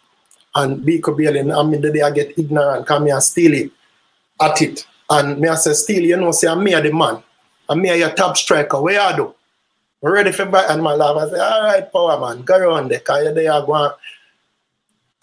[0.56, 3.72] And Biko Bailey, and me the day I get ignorant, come here steal it
[4.40, 4.86] at it.
[5.10, 7.22] And me I say, still, you know, say I'm me the man.
[7.68, 8.80] I'm me your top striker.
[8.80, 9.34] Where you do?
[10.00, 11.16] We're ready for back and my love.
[11.16, 13.90] I say, all right, power man, go around there, because you're there going.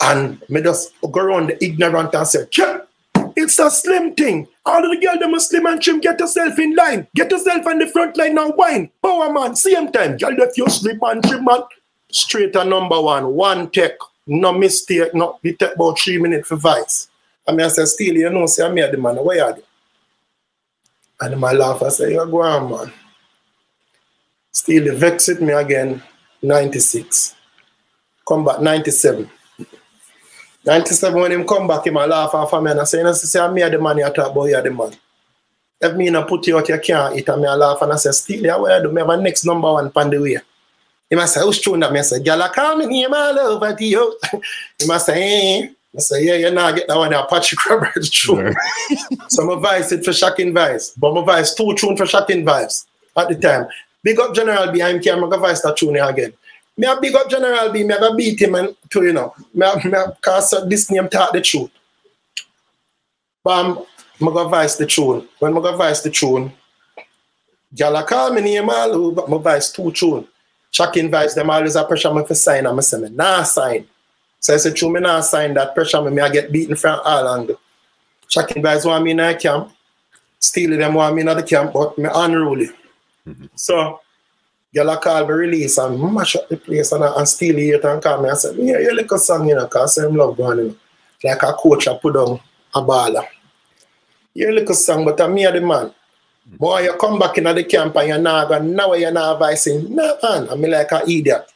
[0.01, 2.47] And me just go around the ignorant and say!
[3.35, 4.47] It's a slim thing.
[4.65, 5.99] All of the girls them are slim and trim.
[5.99, 7.07] Get yourself in line.
[7.15, 8.49] Get yourself on the front line now.
[8.49, 8.89] Wine.
[9.01, 9.55] Power man.
[9.55, 10.17] Same time.
[10.17, 11.61] Girl if you slim and trim man.
[12.11, 13.33] Straight number one.
[13.33, 13.93] One tech.
[14.27, 15.13] No mistake.
[15.13, 15.39] No.
[15.43, 17.09] It take about three minutes for vice.
[17.47, 19.15] I mean I say, still you know, say I made the man.
[19.15, 19.61] Where are they?
[21.21, 22.93] And my laugh, I say, you go on, man.
[24.51, 26.01] Still they vexed me again,
[26.41, 27.35] 96.
[28.27, 29.29] Come back 97.
[30.65, 33.03] 97 when him come back, him a laugh off of me and I say, you
[33.03, 34.91] know, say, I'm me the man you talk about, you the man.
[35.79, 37.95] If me not put you out, you can't eat, and me a laugh and I
[37.95, 38.91] say, still, yeah, I do?
[38.91, 40.37] Me have a next number one pan the way.
[41.09, 41.91] He must say, who's true that?
[41.91, 44.17] Me I say, girl, I call me name all over you.
[44.79, 45.67] he must say, eh.
[45.95, 48.53] I say, yeah, you not get that one Apache Crabber is true.
[49.27, 50.93] so my vice it for shocking vibes.
[50.97, 52.85] But my vice two tune for shocking vibes
[53.17, 53.67] at the time.
[54.03, 56.33] Big up General B, I'm here, I'm going to vice that tune again
[56.77, 59.65] me a big up General B, me a beat him and to you know, me
[59.65, 61.69] have, me have, cause this name talk the truth.
[63.43, 63.79] Bam,
[64.19, 65.27] I'm go vice the tune.
[65.39, 66.51] When I go vice the tune,
[67.75, 70.27] Gyal call me name all but my vice two tune.
[70.71, 73.87] Shocking Vibes, them always a pressure me for sign and I say me nah sign.
[74.41, 76.99] So I said, true, me nah sign that pressure me, me I get beaten from
[77.05, 77.59] all angle.
[78.27, 79.71] Shocking Vibes want me in a camp.
[80.39, 82.69] Steely them want me in the camp, but me unruly.
[83.27, 83.45] Mm-hmm.
[83.55, 83.99] So
[84.73, 88.01] Girl a call me release and mash up the place and, and steal it and
[88.01, 90.57] call me and say, yeah, you like a song, you know, because I'm love going,
[90.57, 90.75] you know.
[91.23, 92.39] Like a coach I put on
[92.73, 93.27] a baller.
[94.33, 95.93] You like a song, but I'm me the man.
[96.57, 99.93] Boy, you come back in the camp and you're not going, now you're not advising,
[99.93, 101.51] no man, I'm like an idiot.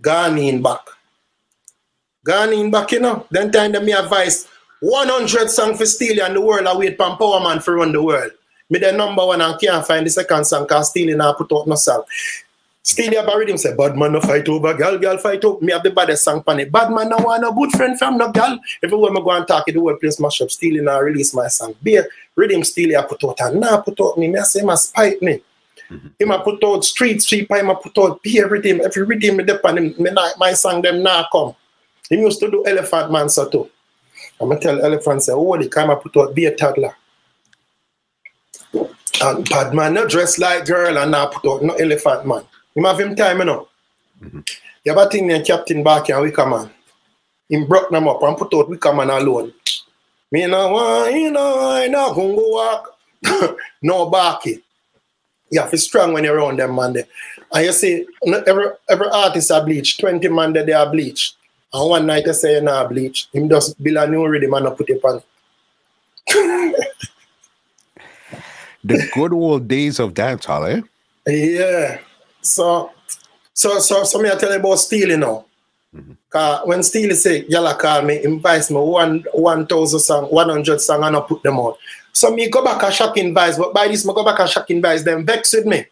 [0.00, 0.80] Gone in back.
[2.24, 3.26] Gone in back, you know.
[3.30, 4.46] Then time them me advice
[4.80, 8.02] 100 song for stealing and the world I wait for Power Man for run the
[8.02, 8.32] world.
[8.70, 11.66] Me the number one and can't find the second song because Steely now put out
[11.66, 12.04] no song.
[12.82, 15.62] Steely have a rhythm say, bad man no fight over, girl, girl fight over.
[15.64, 16.70] Me have the baddest song pan it.
[16.70, 18.58] Bad man no want a good friend from no girl.
[18.82, 20.50] Everywhere me go and talk, to the whole place mash up.
[20.50, 21.74] Steely now release my song.
[21.82, 22.00] Be
[22.36, 24.28] rhythm Steely I put out and now put out me.
[24.28, 25.42] Me I say, ma spite me.
[25.90, 26.08] Mm-hmm.
[26.20, 29.44] Him a put out street sweep, him a put out beer rhythm, every rhythm me
[29.44, 31.56] depend him, me not, my song them now come.
[32.10, 33.70] Him used to do Elephant Man so too.
[34.40, 36.94] I'm gonna tell Elephant say, oh, the kind of put out be a toddler.
[39.22, 42.42] And bad man not dress like girl and not put out no elephant man.
[42.74, 43.68] Him have him time, you know.
[44.22, 44.40] Mm-hmm.
[44.84, 46.70] You have a thing named Captain Barkey and Wickerman.
[47.50, 49.52] Him broke them up and put out Wickerman alone.
[50.32, 52.96] Me no want, you know, I not gonna go walk.
[53.82, 54.62] no Barkey.
[55.50, 57.06] You have to strong when you're around them man there.
[57.52, 58.06] And you see,
[58.46, 60.00] every every artist are bleached.
[60.00, 61.36] 20 man there they are bleached.
[61.72, 63.28] And one night I say, nah, bleach.
[63.32, 65.22] Him just build a new rhythm and I put it on.
[68.84, 70.82] the good old days of dancehall, eh?
[71.26, 71.98] Yeah.
[72.42, 72.90] So,
[73.52, 75.44] so, so, so me I tell you about Steely now.
[75.94, 76.12] Mm-hmm.
[76.30, 80.80] Cause when Steely say, Yalla call me, invite me one one thousand song, one hundred
[80.80, 81.78] song, and I put them out.
[82.12, 84.80] So me go back a shocking vibes, but by this, me go back a shocking
[84.80, 85.84] vibes, them vex with me.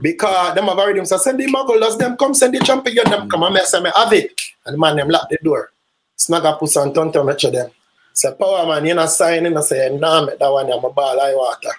[0.00, 3.42] Because them have already so send the muggles, them come send the champion, them come
[3.42, 4.40] and mess me have it.
[4.66, 5.70] And the man them lock the door.
[6.16, 7.70] Snag a puss and turn to me to them.
[8.12, 10.90] Say, power man, you not sign in, I say, nah, make that one, I'm a
[10.90, 11.70] ball I water.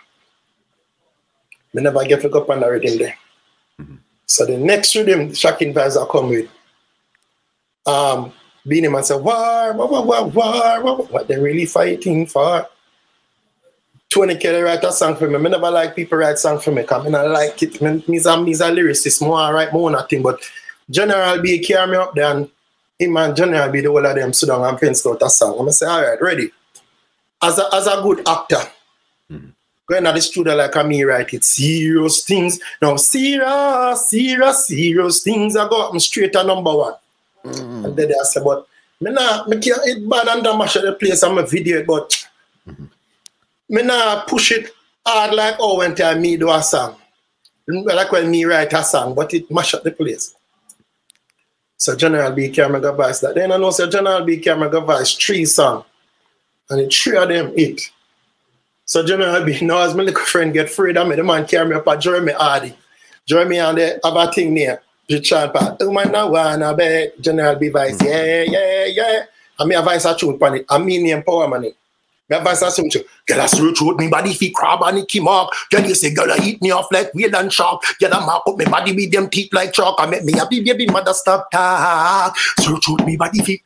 [1.73, 3.17] Me never get pick up on the rhythm there.
[3.79, 3.95] Mm-hmm.
[4.25, 6.49] So the next rhythm, shocking vibes I come with.
[7.85, 8.33] Um,
[8.67, 12.67] Beenie Man said, war, war, war, war, war, what they really fighting for?
[14.11, 15.35] Tony Kelly write a song for me.
[15.35, 17.81] I never like people write song for me because I don't like it.
[17.81, 20.21] Me, me's a, me's a lyricist, more I write more nothing.
[20.21, 20.41] But
[20.89, 22.49] General B carry me up there and
[22.99, 25.57] him and General B, the whole of them sit down and pencil out a song.
[25.57, 26.51] I'm say, all right, ready.
[27.41, 28.69] As a, as a good actor,
[29.31, 29.47] mm-hmm.
[29.87, 32.59] going to the studio like a me write it, serious things.
[32.81, 35.55] Now, serious, serious, serious things.
[35.55, 36.95] I got them straight to number one.
[37.45, 37.85] Mm-hmm.
[37.85, 38.67] And then I say, but
[38.99, 41.23] me nah, me can't, it bad and damage the place.
[41.23, 42.09] I'm a video, but
[42.67, 42.87] mm-hmm
[43.71, 44.69] me not push it
[45.05, 46.97] hard like oh when time me do a song.
[47.67, 50.35] Like when me write a song, but it mash up the place.
[51.77, 53.35] So General B Camera got voice that.
[53.35, 55.85] Then I know so General B Camera got voice three song.
[56.69, 57.81] And the three of them hit.
[58.85, 61.69] So General B now as my little friend get freed of me, the man carry
[61.69, 62.75] me up at Jeremy Hardy.
[63.25, 64.81] Jeremy and have a thing there.
[65.07, 68.05] The chant part, oh man, now wanna bet General B voice, mm.
[68.05, 69.23] yeah, yeah, yeah.
[69.59, 70.65] And me a voice a tune on it.
[70.69, 71.73] I mean the empowerment.
[72.31, 72.95] Me advice as much.
[73.27, 75.51] Girl, I search out me body fi crab and Nicky Mark.
[75.69, 77.81] Girl, you say, girl, I eat me off like whale and shark.
[77.99, 79.97] Girl, I mark up me body with them teeth like chalk.
[79.99, 82.37] I make me happy, baby, mother stop talk.
[82.59, 83.61] Search out me body fi.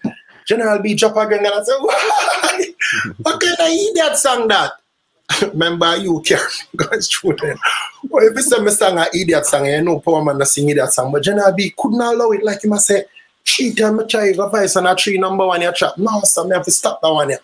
[0.48, 2.66] General B drop again and I say, why?
[3.22, 4.72] what kind of idiot song that?
[5.42, 7.60] Remember you care guys them.
[8.10, 10.92] Well, if it's a song an idiot song, I know power man to sing idiot
[10.92, 13.06] song, but General B couldn't allow it like him I say,
[13.46, 16.00] three time I try to voice on a three number one your trap.
[16.00, 17.40] No, so I have to stop that one here.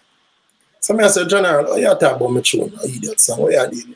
[0.91, 3.83] So I said, General, oh, you talk about my tune, I idiot song, what you
[3.83, 3.95] did?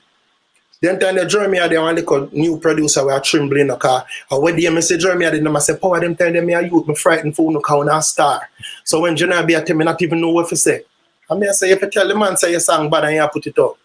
[0.81, 4.05] Then time the Jeremy had one little new producer we are trembling in the car.
[4.29, 6.61] And when they say Jeremy had them, I said, power them time them me a
[6.61, 8.49] youth, me frightened for no count a star.
[8.83, 10.83] So when General be at me not even know what to say.
[11.29, 13.27] I mean I say if you tell the man say your song bad and you
[13.31, 13.77] put it up.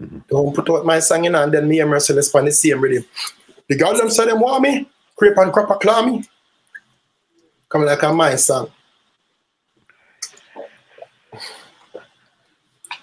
[0.00, 0.18] Mm-hmm.
[0.28, 3.04] Don't put out my song in and then me and Merciless on the same rhythm.
[3.68, 6.24] The girl them say them want me, creep and crop a claw me.
[7.68, 8.70] Come like a my song.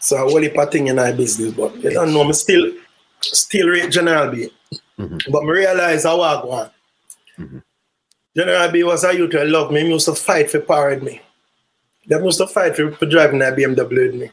[0.03, 2.73] So I only thing in my business, but you don't know, me still
[3.21, 4.49] still rate General B.
[4.99, 5.31] Mm-hmm.
[5.31, 6.69] But me realize how I go on.
[7.39, 7.57] Mm-hmm.
[8.35, 9.79] General B was a youth who love me.
[9.79, 11.21] He used to fight for parade me.
[12.05, 14.31] They used to fight for, for driving a BMW with me.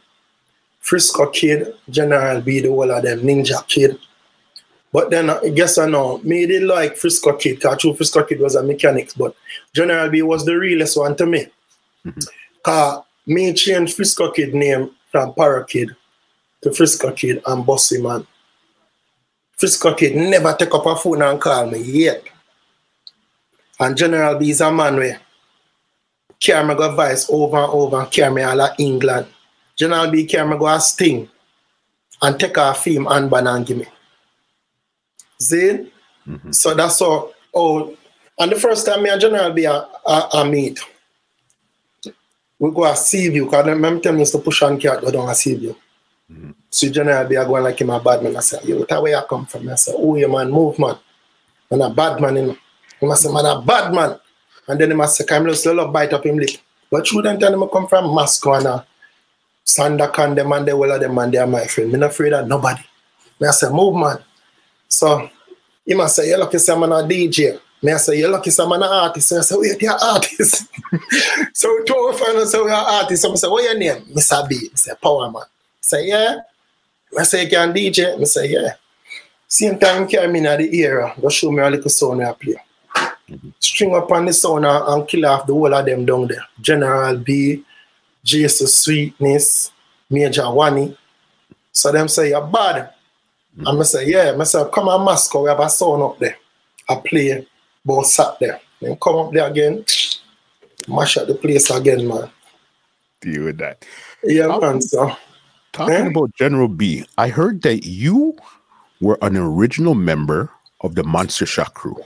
[0.80, 3.96] Frisco kid, General B, the whole of them, Ninja kid.
[4.92, 8.40] But then I guess I know, me did like Frisco kid, because true Frisco kid
[8.40, 9.36] was a mechanic, but
[9.72, 11.46] General B was the realest one to me.
[12.04, 13.32] Mm-hmm.
[13.32, 15.94] me changed Frisco kid name from Para Kid
[16.62, 18.26] to Frisco Kid and Bossy Man.
[19.56, 22.24] Frisco Kid never take up a phone and call me yet.
[23.78, 25.20] And General B is a man where
[26.38, 29.26] carry me go vice over and over and carry me all of England.
[29.76, 31.28] General B carry me go a sting
[32.22, 33.86] and take a film and ban and give me.
[35.38, 35.90] See?
[36.26, 36.52] Mm-hmm.
[36.52, 37.32] So that's all.
[37.54, 37.96] Oh,
[38.38, 40.80] and the first time me and General B a, a, a meet,
[42.60, 45.28] we go a Seaview, because I remember telling us to push on cat go down
[45.30, 45.74] a Seaview.
[46.30, 46.50] Mm-hmm.
[46.68, 48.36] So generally be going like him a bad man.
[48.36, 49.68] I say, yo, what where you come from?
[49.70, 50.96] I say, oh, you man, move man.
[51.70, 52.56] Man a bad man, you know.
[53.00, 54.20] He must say, man a bad man.
[54.68, 56.50] And then he must say, come just little bite up him lip.
[56.90, 58.84] But you don't tell him I come from Moscow and uh,
[59.64, 61.94] Sandakan, them and the whole of them and they are my friend.
[61.94, 62.82] I'm not afraid of nobody.
[63.42, 64.18] I say, move man.
[64.86, 65.30] So
[65.86, 67.58] he must say, you lucky say I'm a DJ.
[67.82, 69.32] Me I say, you're lucky some an artist.
[69.32, 70.66] I say, oh, wait, you're artist.
[71.54, 73.22] so two of us say, we're artist.
[73.22, 74.02] So I say, what your name?
[74.14, 74.46] Mr.
[74.48, 74.68] B.
[74.70, 75.42] I say, Power Man.
[75.42, 75.46] I
[75.80, 76.40] say, yeah.
[77.18, 78.20] I say, you can DJ?
[78.20, 78.74] I say, yeah.
[79.48, 81.14] Same time, carry me in the era.
[81.20, 82.56] Go show me a little sound I play.
[83.58, 86.44] String up on the sound and kill off the whole of them down there.
[86.60, 87.64] General B,
[88.22, 89.72] Jesus Sweetness,
[90.10, 90.96] Major Wani.
[91.72, 92.92] So them say, you're bad.
[93.56, 94.36] And I say, yeah.
[94.38, 96.36] I say, come on Moscow, we have a sound up there.
[96.88, 97.46] I play
[97.84, 98.60] but sat there.
[98.80, 99.84] Then come up there again,
[100.88, 102.30] mash up the place again, man.
[103.20, 103.84] Deal with that.
[104.24, 104.80] Yeah, man.
[104.80, 105.14] So
[105.72, 106.06] talking eh?
[106.06, 108.36] about General B, I heard that you
[109.00, 110.50] were an original member
[110.80, 111.96] of the Monster Shock crew.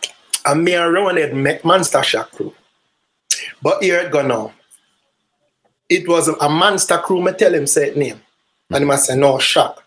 [0.46, 2.52] And me and Rowan had met Monster Shock crew.
[3.62, 4.52] But here it go now.
[5.88, 8.20] It was a monster crew, me tell him say it name.
[8.70, 9.84] And he must say, no, shock.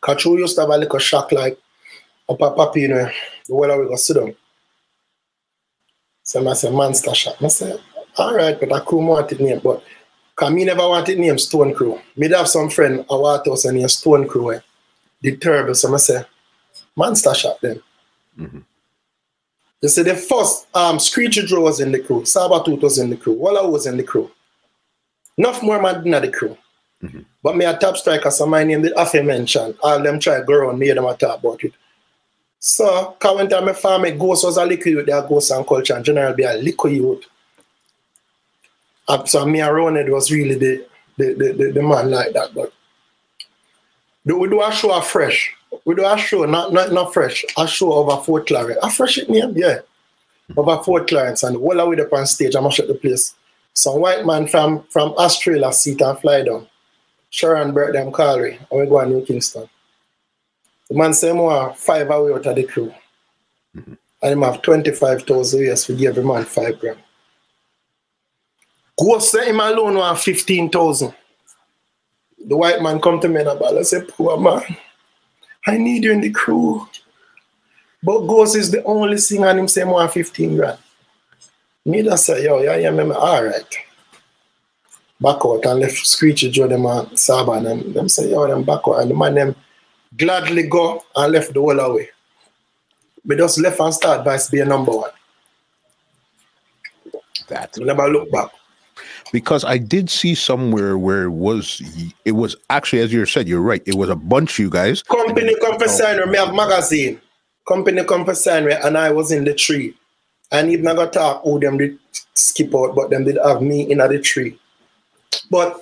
[0.00, 1.58] Because you used to have a little shock like
[2.28, 3.10] up a puppy, you know,
[3.48, 4.34] the way we go sit down.
[6.28, 7.42] So I say, monster shock.
[7.42, 7.74] I say,
[8.18, 9.82] all right, but a crew wanted name, but
[10.28, 11.98] because me never wanted name Stone Crew.
[12.16, 14.52] Me have some friend a Waterhouse and name Stone Crew.
[14.52, 14.60] Eh?
[15.22, 15.74] The terrible.
[15.74, 16.22] So I say,
[16.94, 17.80] monster shot then.
[18.38, 18.58] Mm-hmm.
[19.80, 23.16] You see, the first um, Screechy Joe was in the crew, Sabatut was in the
[23.16, 24.30] crew, Walla was in the crew.
[25.38, 26.58] Enough more man in the crew.
[27.02, 27.20] Mm-hmm.
[27.42, 29.74] But me a top striker, so my name did Afe mention.
[29.82, 31.72] All them try go around me, them a talk about it.
[32.60, 35.66] So, cause when time I found me, Ghost was a liquor youth, there Ghost and
[35.66, 37.24] Culture, and General be a liquor youth.
[39.26, 40.86] so me around it was really the,
[41.16, 42.52] the, the, the, the man like that.
[42.54, 42.72] But
[44.24, 45.54] we do a show afresh.
[45.84, 48.78] We do a show, not not, not fresh, a show over Fort Clarence.
[48.82, 49.80] A fresh it name, yeah.
[50.56, 53.34] Over Fort Clarence and while I with up on stage, I mash up the place.
[53.74, 56.66] Some white man from from Australia seat and fly down.
[57.30, 59.68] Sharon brought them Calgary and we go to New Kingston.
[60.88, 62.92] The man say more five away out of the crew.
[63.76, 63.94] Mm-hmm.
[64.22, 66.98] And him have 25,000 years to give every man five grand.
[68.98, 71.14] Go say him alone want 15,000.
[72.46, 74.62] The white man come to me and I say, poor man,
[75.66, 76.88] I need you in the crew.
[78.02, 80.78] But Ghost is the only thing and him say more 15 grand.
[81.84, 83.78] Me just say, yo, yeah, yeah, me, all right.
[85.20, 88.62] Back out and left Screechy Joe them and Saba and them, them say, yo, them
[88.62, 89.00] back out.
[89.00, 89.56] And the man them
[90.16, 92.08] gladly go and left the whole away.
[93.24, 95.10] But just left and start by be a number one.
[97.48, 97.78] That.
[97.78, 98.50] never look back
[99.32, 101.80] because I did see somewhere where it was
[102.26, 105.02] it was actually as you said you're right it was a bunch of you guys
[105.02, 107.18] company for me have magazine
[107.66, 108.34] company for
[108.84, 109.94] and I was in the tree
[110.50, 111.98] and even I got talk who them did
[112.34, 114.58] skip out, but them did have me in the tree.
[115.50, 115.80] But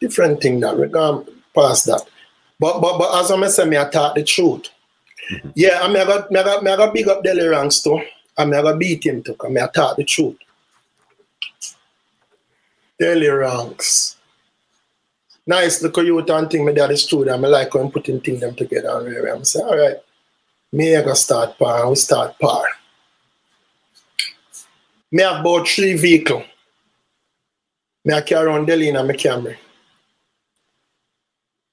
[0.00, 1.24] different thing that we can
[1.54, 2.02] pass that.
[2.60, 4.68] But but but as I say, me I talk the truth.
[5.30, 5.50] Mm-hmm.
[5.54, 7.80] Yeah, I mean I got me I got me I got big up Delly Ranks
[7.80, 8.02] too.
[8.36, 10.36] And me I got beat him too, because me I talk the truth.
[13.00, 14.16] Delly Ranks.
[15.46, 17.24] Nice look at you and think me that is true.
[17.24, 19.96] That I like when putting things them together I'm saying, all right,
[20.72, 22.64] me I got start par, we start par.
[25.10, 26.44] Me have about three vehicles.
[28.04, 29.56] Me I carry around Delly in my Camry.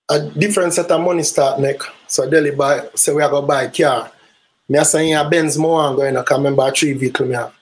[0.10, 1.82] A different set of money start make.
[2.08, 4.12] So Delly buy, say we are to buy a car.
[4.70, 7.54] Me I say, yeah, Benz more and going to come buy three vehicles me have.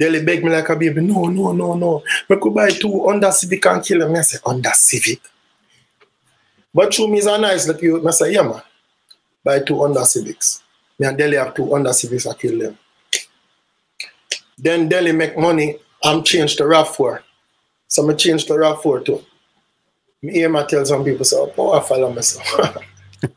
[0.00, 2.02] Delly beg me like a baby, no, no, no, no.
[2.28, 4.12] Me could buy two Honda Civic and kill them.
[4.12, 5.20] Me I say, Honda Civic?
[6.74, 8.00] But through me is a nice look you.
[8.00, 8.62] Me say, yeah man,
[9.44, 10.62] buy two Honda Civics.
[10.98, 12.78] Me and Delly have two Honda Civics, I kill them.
[14.56, 17.20] Then Delly make money, I'm changed to RAV4.
[17.88, 19.24] So I change to RAV4 too.
[20.22, 22.46] Me hear my tell some people say, oh, I follow myself.
[22.46, 23.28] So.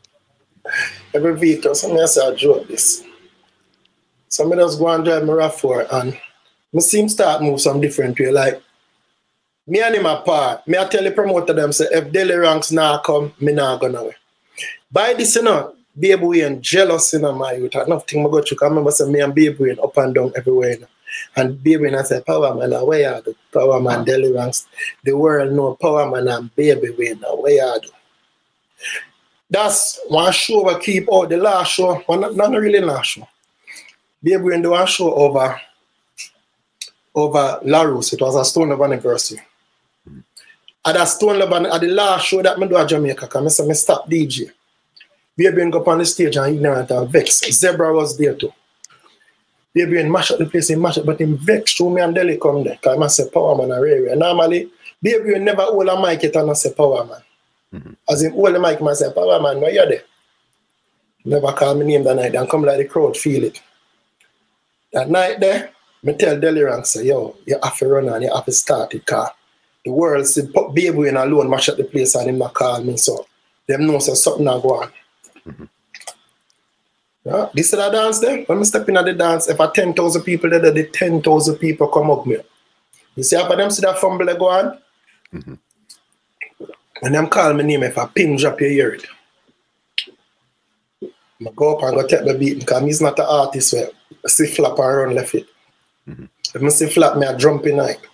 [1.14, 3.02] Every vehicle, so I say, I drove this.
[4.28, 6.18] So I just go and drive my RAV4 and
[6.74, 8.30] I see him start move some different way.
[8.30, 8.62] Like,
[9.66, 10.66] me and him apart.
[10.68, 13.98] Me I tell the promoter them say, if Delly ranks now come, me not gonna
[13.98, 14.14] away.
[14.92, 17.74] By this, you know, Baby Wayne jealous in you know, my youth.
[17.88, 18.58] Nothing I go through.
[18.62, 20.72] I remember say me and Baby Wayne up and down everywhere.
[20.72, 20.86] You know.
[21.36, 24.66] And baby, and I said, Power Man, where are the Power Man Delly ranks?
[25.04, 27.88] The world know Power Man and baby when where are the
[29.50, 33.28] That's one show we keep out the last show, one not, not really last show.
[34.22, 35.60] Baby when the one show over
[37.14, 39.40] over Larus, it was a Stone Love anniversary.
[40.84, 43.72] At a Stone Love at the last show that I do at Jamaica, because I
[43.72, 44.50] stop DJ.
[45.36, 47.40] Baby go up on the stage and ignorant and vex.
[47.50, 48.52] Zebra was there too.
[49.76, 52.16] Baby and mash up the place, he mash up, but him vex through me and
[52.16, 52.78] Delly come there.
[52.82, 54.16] Cause I say power man a rare.
[54.16, 54.70] Normally,
[55.02, 57.20] baby never hold a mic it and I say power man.
[57.74, 57.92] Mm-hmm.
[58.08, 60.02] As in hold the mic, I say power man, where you there?
[61.26, 63.60] Never call me name that night and come like the crowd feel it.
[64.94, 65.72] That night there,
[66.02, 68.94] me tell Delly Rank say, yo, you have to run and you have to start
[68.94, 69.30] it car.
[69.84, 72.96] The world see baby in alone mash up the place and him not call me.
[72.96, 73.26] So
[73.68, 74.88] them know say something not go on.
[75.46, 75.64] Mm-hmm.
[77.26, 78.44] Yeah, this is a dance there.
[78.44, 81.88] When I step in at the dance, if I 10,000 people there, the 10,000 people
[81.88, 82.36] come up me.
[83.16, 84.78] You see, after them see that fumble go on,
[85.34, 85.54] mm-hmm.
[87.02, 89.06] and them call my name, if I pin drop, you hear it.
[91.02, 93.88] I go up and go take the beat because he's not an artist where
[94.24, 95.48] I see flap and run left it.
[96.08, 96.26] Mm-hmm.
[96.54, 98.08] If I see flap, me I jump in like.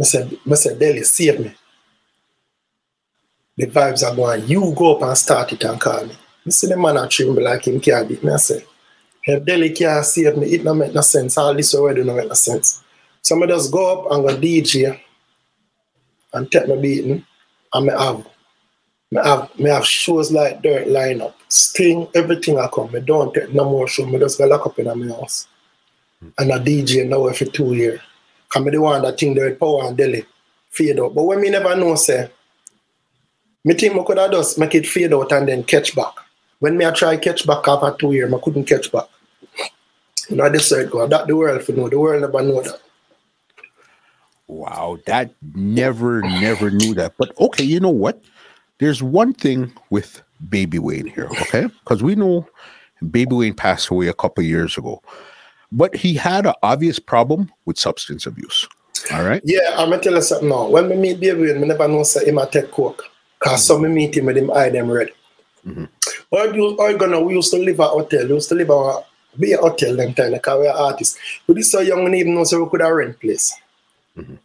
[0.00, 1.52] I said, I said, Delly, save me.
[3.56, 4.46] The vibes are going.
[4.46, 6.14] You go up and start it and call me.
[6.46, 8.32] I see the man a tremble like him can't beat me.
[8.32, 8.64] I say,
[9.24, 11.36] if Delly can't save me, it don't make no sense.
[11.36, 12.84] All this already don't make no sense.
[13.22, 15.00] So I just go up and go DJ
[16.32, 17.26] and take my beating
[17.72, 18.26] and I have
[19.10, 21.34] me have me have shows like dirt lineup.
[21.48, 22.92] Sting, everything I come.
[22.92, 24.06] Me don't take no more show.
[24.06, 25.48] Me just go lock up in my house.
[26.38, 28.00] And a DJ now for two years.
[28.48, 30.24] Cause me the one that think there power and Delly
[30.70, 31.14] fade out.
[31.14, 32.30] But when me never know say,
[33.64, 36.14] me think me could have just make it fade out and then catch back.
[36.58, 39.08] When me I try catch back after two years, I couldn't catch back.
[40.28, 41.88] And I decided go that the world for know.
[41.88, 42.80] The world never know that.
[44.48, 47.14] Wow, that never, never knew that.
[47.18, 48.22] But okay, you know what?
[48.78, 51.66] There's one thing with Baby Wayne here, okay?
[51.66, 52.46] Because we know
[53.10, 55.02] Baby Wayne passed away a couple years ago,
[55.72, 58.68] but he had an obvious problem with substance abuse.
[59.12, 59.42] All right.
[59.44, 60.68] Yeah, I'm gonna tell you something now.
[60.68, 63.04] When we meet Baby Wayne, we never know say him a take coke.
[63.38, 63.82] because mm-hmm.
[63.84, 65.10] some meet him with him eye them red.
[65.66, 65.84] Mm-hmm.
[66.30, 69.06] Or you or gonna we used to live at hotel, we used to live at
[69.38, 71.18] be a hotel them time, like we are artists.
[71.46, 73.54] But this so young we even know so we could have rent place.
[74.16, 74.36] Mm-hmm.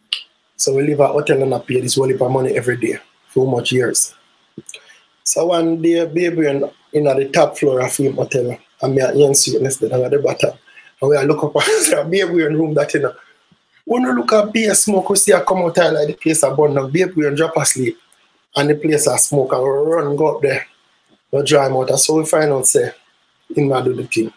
[0.56, 2.98] So we live at hotel and I pay this whole heap of money every day
[3.28, 4.14] for much years.
[5.24, 9.16] So one day, baby, in, in the top floor of him hotel, and me at
[9.16, 10.58] Ian Sweetness, then at the bottom.
[11.00, 13.14] And we are look up and say, baby, in room that, you know.
[13.84, 16.54] When you look at beer smoke, we see a come out like the place a
[16.54, 16.90] burn down.
[16.90, 17.98] Baby, and drop asleep.
[18.54, 20.66] And the place a smoke, and we run, go up there.
[21.32, 21.88] We dry him out.
[21.98, 22.92] So we find out, say,
[23.56, 24.32] in do the thing.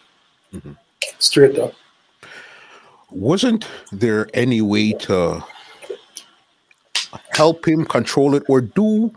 [0.54, 0.72] Mm-hmm.
[1.18, 1.72] Straight up.
[3.10, 5.44] Wasn't there any way to
[7.30, 9.14] help him control it or do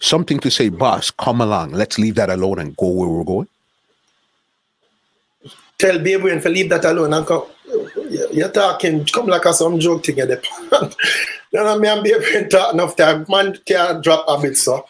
[0.00, 3.48] something to say, boss, come along, let's leave that alone and go where we're going?
[5.78, 7.46] Tell baby and leave that alone and come.
[8.30, 10.96] You're talking, come like a some joke thing at the
[11.52, 13.26] you know, me and baby talk enough time.
[13.28, 14.86] Man can't drop a bit, so.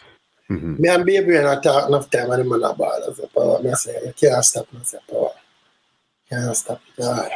[0.49, 0.81] Mm-hmm.
[0.81, 3.01] Me and baby and I talk enough time and man a ball.
[3.09, 3.61] I say, power.
[3.61, 4.71] Me say, you can't stop.
[4.73, 5.31] Me say, power.
[6.29, 7.31] Can't stop it.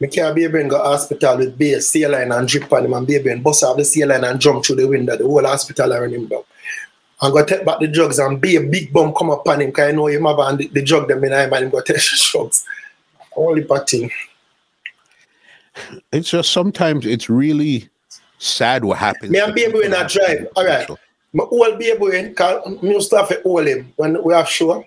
[0.00, 3.10] Me can't be able to go hospital with base, saline and drip on him and
[3.10, 5.16] able to bust off the saline and jump through the window.
[5.16, 6.44] The whole hospital around him down.
[7.20, 9.88] And go take back the drugs and be a big bum come upon him because
[9.88, 11.96] I know him have and the, the drug them in him and him go take
[11.96, 12.64] the drugs.
[13.36, 14.10] Only bad thing.
[16.12, 17.88] It's just sometimes it's really
[18.38, 19.30] sad what happens.
[19.30, 20.46] Me and baby when I drive.
[20.54, 20.88] All right.
[21.32, 22.34] My old baby when
[22.82, 24.84] me used to have to him when we have show.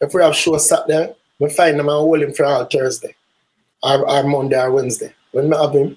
[0.00, 3.14] If we have show sat there, we find him and hold him for all Thursday
[3.82, 5.14] or, or Monday or Wednesday.
[5.32, 5.96] When I have him,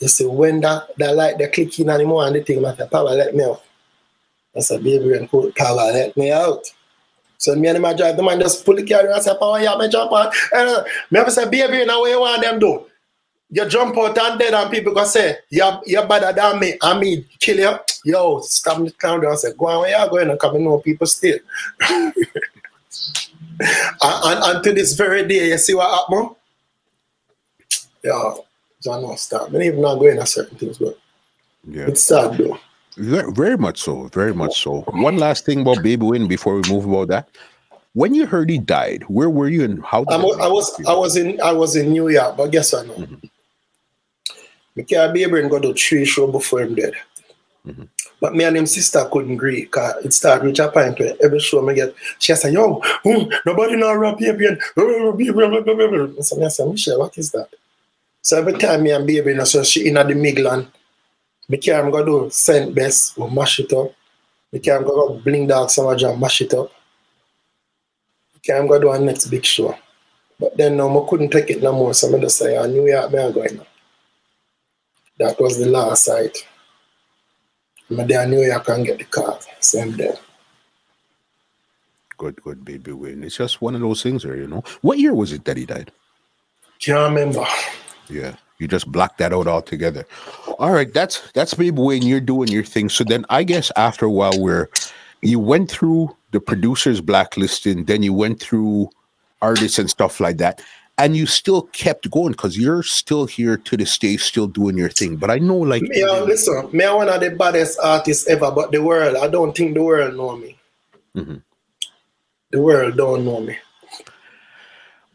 [0.00, 3.34] you see, when that, that light the clicking anymore and the thing, my power let
[3.34, 3.62] me out.
[4.56, 6.64] I said, baby, and put power let me out.
[7.38, 9.60] So me and him I drive the man just pull the car and say, power,
[9.60, 10.32] yeah, me jump on.
[10.52, 12.86] Uh, me have say, baby, now what you want them do?
[13.50, 16.74] You jump out and dead and people go say, you're, you're better than me.
[16.82, 17.78] I mean, kill you.
[18.04, 20.78] Yo, stop down there and say, go on where you going and come and know
[20.78, 21.38] people still.
[21.90, 22.14] and,
[23.60, 26.36] and, and to this very day, you see what happened?
[28.04, 28.34] yeah,
[28.82, 29.50] John not stop.
[29.50, 30.98] Many even not going at certain things, but
[31.66, 32.58] yeah, it's sad though.
[32.96, 34.82] Very much so, very much so.
[34.82, 37.28] One last thing about Baby Wayne before we move about that.
[37.94, 40.04] When you heard he died, where were you and how?
[40.08, 42.86] I was, I was, I was in, I was in New York, but guess what?
[42.86, 43.26] No, mm-hmm.
[44.74, 46.94] Because Baby Wayne got a three show before him dead.
[47.66, 47.84] Mm-hmm.
[48.20, 51.40] But me and him sister couldn't agree because it started reach a point where every
[51.40, 57.16] show me get, she said, yo, hmm, nobody know rap Baby I said, Michelle, what
[57.18, 57.48] is that?
[58.22, 60.66] So every time me and baby, so she in the Miglan,
[61.48, 63.92] me can't go do Saint Best or mash it up.
[64.52, 66.72] Me can't go do Bling Dawg Summer Jam, mash it up.
[68.32, 69.76] Me can't go do a next big show.
[70.40, 72.88] But then no, I couldn't take it no more, so I just say, I knew
[72.88, 73.66] York, me I going now.
[75.18, 76.46] That was the last site.
[77.90, 79.38] I'm there New York and get the car.
[79.60, 80.14] Same day.
[82.16, 83.22] Good, good, baby Wayne.
[83.22, 84.62] It's just one of those things there, you know.
[84.82, 85.92] What year was it that he died?
[86.80, 87.44] Can't remember.
[88.08, 88.36] Yeah.
[88.58, 90.06] You just block that out altogether.
[90.58, 92.88] All right, that's that's maybe when you're doing your thing.
[92.88, 94.70] So then I guess after a while where
[95.22, 98.90] you went through the producers blacklisting, then you went through
[99.42, 100.62] artists and stuff like that,
[100.98, 104.88] and you still kept going because you're still here to this day, still doing your
[104.88, 105.16] thing.
[105.16, 108.72] But I know, like, yeah, listen, me, I'm one of the baddest artists ever, but
[108.72, 110.58] the world, I don't think the world know me.
[111.16, 111.36] Mm-hmm.
[112.50, 113.58] The world don't know me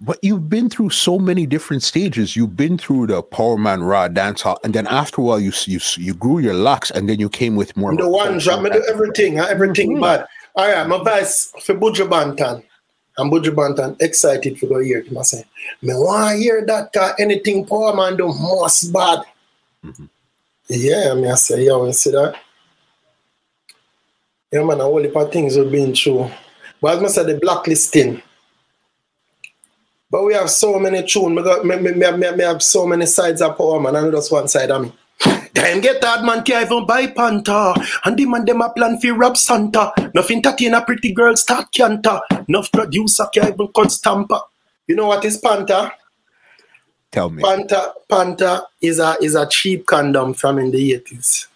[0.01, 2.35] but you've been through so many different stages.
[2.35, 5.51] You've been through the Power Man Raw dance hall, and then after a while, you
[5.65, 7.95] you you grew your locks, and then you came with more.
[7.95, 10.01] The one drop, me do everything, everything mm-hmm.
[10.01, 10.27] bad.
[10.55, 12.63] All right, my vice for Buju.
[13.19, 15.17] And Buju Banton excited for go hear it.
[15.17, 15.43] I say,
[15.81, 19.19] me want to hear that car anything poor Man do most bad.
[19.85, 20.05] Mm-hmm.
[20.69, 22.35] Yeah, me I say, yeah, you see that?
[24.51, 26.31] Yeah, man, a whole heap of things we've been through.
[26.81, 28.21] But as I said, the blacklisting
[30.09, 31.35] But we have so many tunes.
[31.63, 33.95] Me, me, me, me, me, have so many sides of power, man.
[33.95, 34.93] And just one side of me.
[35.59, 37.73] Time get hard, man, can't even buy Panta.
[38.05, 39.91] And the man, them a plan for rob Santa.
[40.13, 42.21] Nothing in a pretty girl start canter.
[42.47, 44.39] Enough producer can't even cut stamper.
[44.87, 45.91] You know what is Panta?
[47.11, 47.43] Tell me.
[47.43, 51.47] Panta, Panta is a is a cheap condom from in the 80s.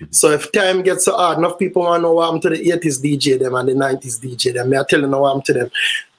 [0.00, 0.06] Mm-hmm.
[0.10, 2.58] So if time gets so hard, enough people want to know what I'm to the
[2.58, 4.70] 80s DJ them and the 90s DJ them.
[4.70, 5.70] Me I tell you what I'm to them.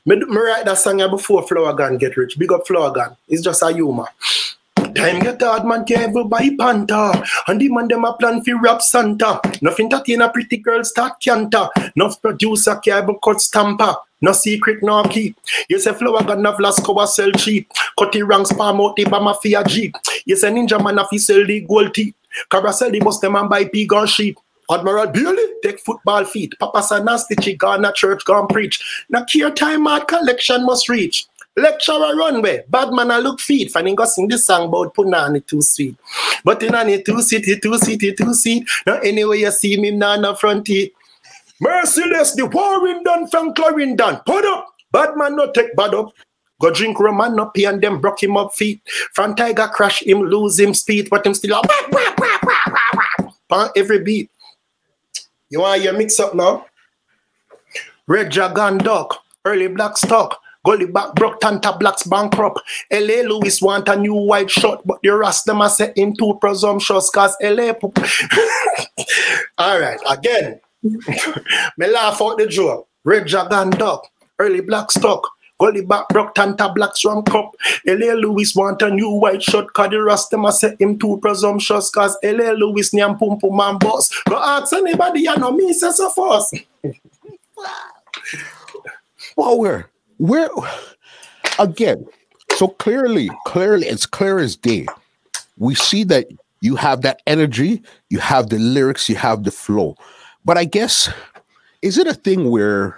[0.05, 2.39] Me, me write that song before Flourgon get rich.
[2.39, 3.17] Big up Flourgon.
[3.27, 4.07] It's just a humor.
[4.75, 7.23] Time get hard, man can't ever buy Panta.
[7.47, 9.39] And the man them a plan for rap Santa.
[9.61, 11.67] Nothing that in a pretty girl start canter.
[11.95, 13.95] No producer can't even cut stamper.
[14.21, 15.37] No secret, no keep.
[15.67, 17.69] You say Flourgon have last cover sell cheap.
[17.99, 19.95] Cutty Ranks palm out the mafia jeep.
[20.25, 22.15] You say Ninjaman have sell the gold teeth.
[22.49, 24.37] Carousel the bust them and buy pig and sheep.
[24.71, 26.53] Admiral Bailey, take football feet.
[26.59, 29.05] Papa San nasty chick gone a church, gone preach.
[29.09, 31.27] Now care time art collection must reach.
[31.55, 33.71] Lecturer run runway, bad man I look feet.
[33.71, 35.95] Finding go sing this song about punani too sweet.
[36.43, 38.67] But in any two city, two city, two seat.
[38.87, 40.91] Now anyway you see me now no front teeth.
[41.61, 44.21] Merciless, the warring done from Clarendon.
[44.25, 44.73] Put up.
[44.91, 46.13] Bad man not take bad up.
[46.59, 48.81] Go drink rum and up and them broke him up feet.
[49.13, 51.65] Front tiger crash him, lose him speed, but him still up.
[53.75, 54.31] Every beat.
[55.49, 56.65] You want your mix up now?
[58.07, 62.61] Red Dragon Duck, early black stock, Gully back broke Tanta Blacks bankrupt.
[62.91, 66.37] LA Lewis want a new white shirt, but the rest them are set him too
[66.39, 67.73] presumptuous cause LA
[69.57, 70.59] All right, again.
[70.83, 72.87] me laugh out the joke.
[73.03, 74.07] Red Dragon Duck,
[74.39, 75.29] early black stock.
[75.59, 77.55] Gully back broke Tanta Blacks rum cup.
[77.85, 81.19] LA Lewis want a new white shirt cause the rest them are set him too
[81.21, 84.09] presumptuous cause LA Lewis nyam pum pum man boss.
[84.27, 86.55] Go ask anybody you know me says so fast.
[89.37, 89.83] well,
[90.23, 90.49] where?
[91.59, 92.05] again
[92.55, 94.85] so clearly clearly it's clear as day
[95.57, 96.27] we see that
[96.61, 99.95] you have that energy you have the lyrics you have the flow.
[100.45, 101.09] But i guess
[101.81, 102.97] is it a thing where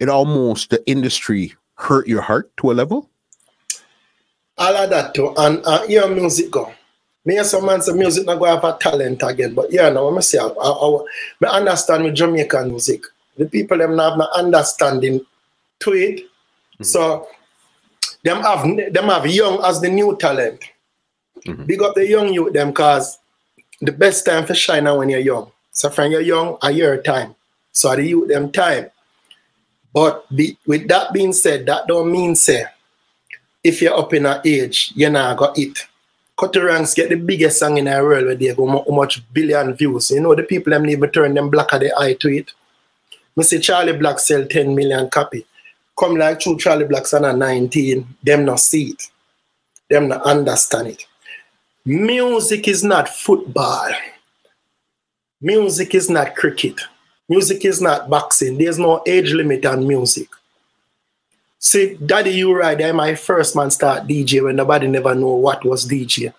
[0.00, 3.08] it almost the industry hurt your heart to a level?
[4.58, 5.32] All of that too.
[5.36, 6.72] And uh, your music go.
[7.24, 10.06] Me and some man say music not to have a talent again but yeah now
[10.06, 11.04] I'm say I, I,
[11.46, 13.02] I, understand with Jamaican music.
[13.36, 15.24] The people them not have no understanding
[15.80, 16.20] to it.
[16.20, 16.84] Mm-hmm.
[16.84, 17.28] So
[18.22, 20.60] them have them have young as the new talent.
[21.46, 21.64] Mm-hmm.
[21.64, 23.18] Big up the young youth them cause
[23.80, 25.50] the best time for shine when you're young.
[25.70, 27.34] So when you're young, a year time.
[27.72, 28.90] So the youth them time.
[29.92, 32.64] But be, with that being said, that don't mean say
[33.64, 35.86] if you're up in an age, you're not got it.
[36.38, 39.72] Cutty Ranks, get the biggest song in the world where they go how much billion
[39.74, 40.10] views.
[40.10, 42.52] You know the people them even turn them black of the eye to it.
[43.38, 43.62] Mr.
[43.62, 45.46] Charlie Black sell 10 million copy
[45.98, 49.10] come like true Charlie Blacks and 19, them not see it.
[49.88, 51.06] Them not understand it.
[51.84, 53.90] Music is not football.
[55.40, 56.80] Music is not cricket.
[57.28, 58.58] Music is not boxing.
[58.58, 60.28] There's no age limit on music.
[61.58, 65.64] See, Daddy, you right there, my first man start DJ when nobody never know what
[65.64, 66.32] was DJ.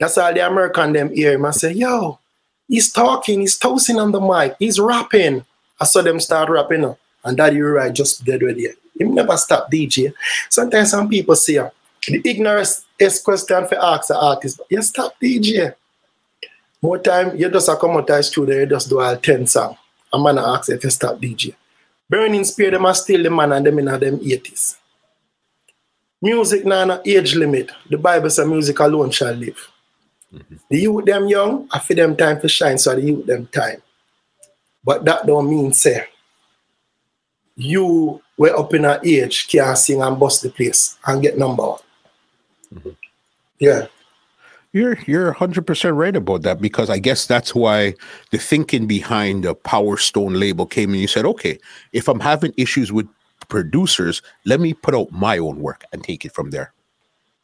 [0.00, 2.18] That's all the American them hear him and say, yo,
[2.66, 5.44] he's talking, he's toasting on the mic, he's rapping.
[5.80, 6.84] I saw them start rapping.
[6.84, 6.98] Up.
[7.28, 8.72] And that you're right, just dead with you.
[8.98, 10.14] Him never stop DJ.
[10.48, 11.68] Sometimes some people say, uh,
[12.06, 15.74] the ignorance is question for ask the artist, you stop DJ.
[16.80, 19.76] More time, you just a come out of studio, you just do all 10 songs.
[20.10, 21.54] A man ask if you stop DJ.
[22.08, 24.76] Burning Spear, them are still the man and them in them 80s.
[26.22, 27.70] Music now no age limit.
[27.90, 29.70] The Bible says music alone shall live.
[30.34, 30.56] Mm-hmm.
[30.70, 33.82] The youth them young, I feel them time to shine, so the youth them time.
[34.82, 36.06] But that don't mean say
[37.58, 41.64] you were up in an age can sing and bust the place and get number
[41.64, 41.80] one.
[42.72, 42.90] Mm-hmm.
[43.58, 43.86] Yeah.
[44.72, 47.94] You're you're hundred percent right about that because I guess that's why
[48.30, 51.58] the thinking behind the Power Stone label came and you said, okay,
[51.92, 53.08] if I'm having issues with
[53.48, 56.72] producers, let me put out my own work and take it from there.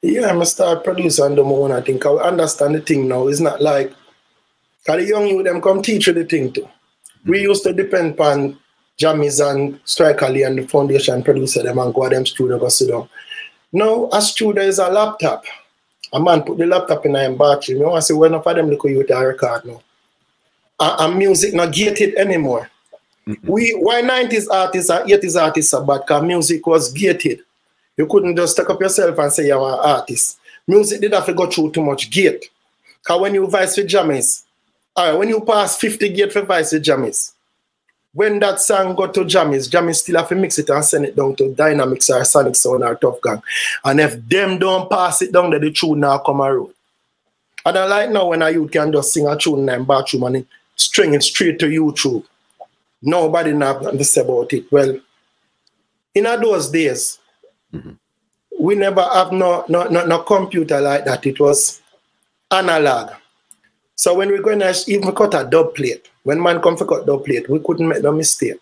[0.02, 1.72] Yeah, I'm a start producing on the own.
[1.72, 3.26] I think I understand the thing now.
[3.26, 3.92] It's not like
[4.86, 6.60] cause the young you them come teach you the thing too.
[6.60, 7.30] Mm-hmm.
[7.30, 8.60] We used to depend on
[8.98, 12.68] Jammies and Striker Lee and the foundation producer them and go to them studio go
[12.68, 13.08] sit down.
[13.72, 15.44] Now a studio is a laptop.
[16.12, 17.74] A man put the laptop in a battery.
[17.74, 19.82] Me want to say when of them look you with a record now.
[20.78, 22.70] And, music not gated anymore.
[23.26, 23.50] Mm-hmm.
[23.50, 27.40] We why 90s artists and 80s artists are bad because music was gated.
[27.96, 30.38] You couldn't just take up yourself and say you're an artist.
[30.66, 32.50] Music did have to go through too much gate.
[33.02, 34.44] Because when you vice with jammies,
[34.96, 37.32] all right, when you pass 50 gate for vice with jammies,
[38.14, 41.16] when that song got to Jammy's, Jammy's still have to mix it and send it
[41.16, 43.42] down to Dynamics or Sonic Sound or Tuff Gong.
[43.84, 46.72] And if them don't pass it down, then the tune now come around.
[47.66, 50.46] And I like now when a youth can just sing a tune in bathroom and
[50.76, 52.24] string it straight to YouTube.
[53.02, 54.70] Nobody to say about it.
[54.70, 55.00] Well,
[56.14, 57.18] in those days,
[57.72, 57.92] mm-hmm.
[58.60, 61.26] we never have no, no, no, no computer like that.
[61.26, 61.82] It was
[62.50, 63.10] analog.
[63.96, 67.06] So when we're going to even cut a dub plate, when man come for cut
[67.06, 68.60] dub plate, we couldn't make no mistake.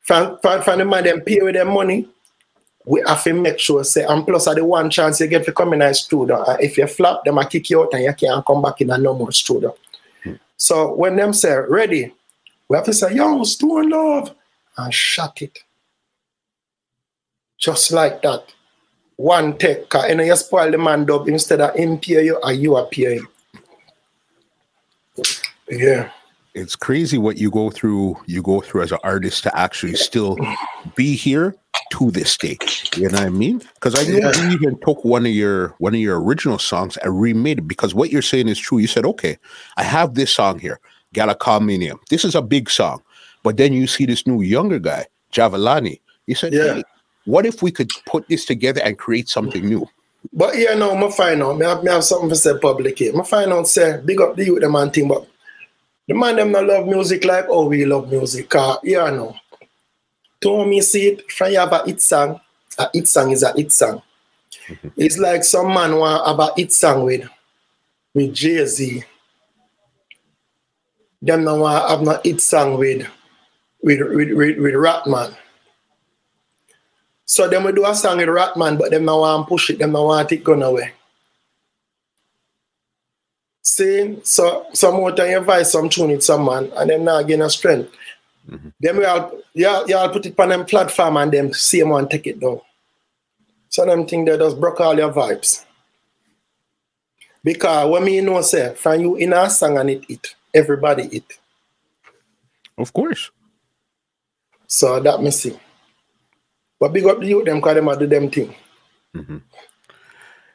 [0.00, 2.08] From, from, from the man them pay with their money,
[2.86, 5.52] we have to make sure say, and plus at the one chance you get to
[5.52, 6.36] come in a studio.
[6.36, 8.90] Uh, if you flop, them I kick you out and you can't come back in
[8.90, 9.76] a normal studio.
[10.24, 10.34] Hmm.
[10.56, 12.14] So when them say ready,
[12.68, 14.34] we have to say, yo, Stone Love,
[14.78, 15.58] and shut it.
[17.58, 18.44] Just like that.
[19.16, 22.52] One take, and you you spoil the man dub instead of him pay you or
[22.52, 23.26] you are paying.
[25.68, 26.10] Yeah.
[26.58, 30.36] It's crazy what you go through, you go through as an artist to actually still
[30.96, 31.54] be here
[31.92, 32.58] to this day.
[32.96, 33.58] You know what I mean?
[33.74, 34.48] Because I know yeah.
[34.48, 37.94] you even took one of your one of your original songs and remade it because
[37.94, 38.78] what you're saying is true.
[38.78, 39.38] You said, okay,
[39.76, 40.80] I have this song here,
[41.14, 41.96] Galacomania.
[42.10, 43.02] This is a big song.
[43.44, 46.00] But then you see this new younger guy, Javelani.
[46.26, 46.74] You said, yeah.
[46.74, 46.84] Hey,
[47.24, 49.86] what if we could put this together and create something new?
[50.32, 51.62] But yeah, no, I find out.
[51.62, 53.14] I have, have something to say publicly.
[53.14, 55.28] I find out, say, big up the youth, the man thing, but
[56.08, 58.52] the man them not love music like oh we love music.
[58.82, 59.36] Yeah, no.
[60.40, 62.40] To me see it, you have a hit song,
[62.78, 64.02] a hit song is a hit song.
[64.68, 64.88] Mm-hmm.
[64.96, 67.28] It's like some man want have a hit song with,
[68.14, 69.04] with Jay-Z.
[71.20, 73.06] Them not want have no hit song with,
[73.82, 75.36] with, with, with, with Ratman.
[77.24, 79.92] So them we do a song with Ratman, but them not want push it, them
[79.92, 80.92] not want it gone away.
[83.68, 87.26] See, so some more time you advise some tune with some man and them not
[87.26, 87.92] gain a strength.
[88.48, 88.68] Mm-hmm.
[88.80, 92.26] Then we all y'all, y'all put it on them platform and them same one take
[92.26, 92.62] it down.
[93.68, 95.66] So them think they just broke all your vibes.
[97.44, 101.38] Because when me know say from you in a song and it it, everybody it.
[102.78, 103.30] Of course.
[104.66, 105.58] So that me see.
[106.80, 108.54] But big up the youth them because them do them thing.
[109.14, 109.38] Mm-hmm.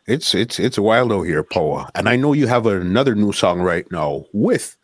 [0.06, 1.89] It's it's it's wild out here, Poa.
[1.95, 4.76] And I know you have another new song right now with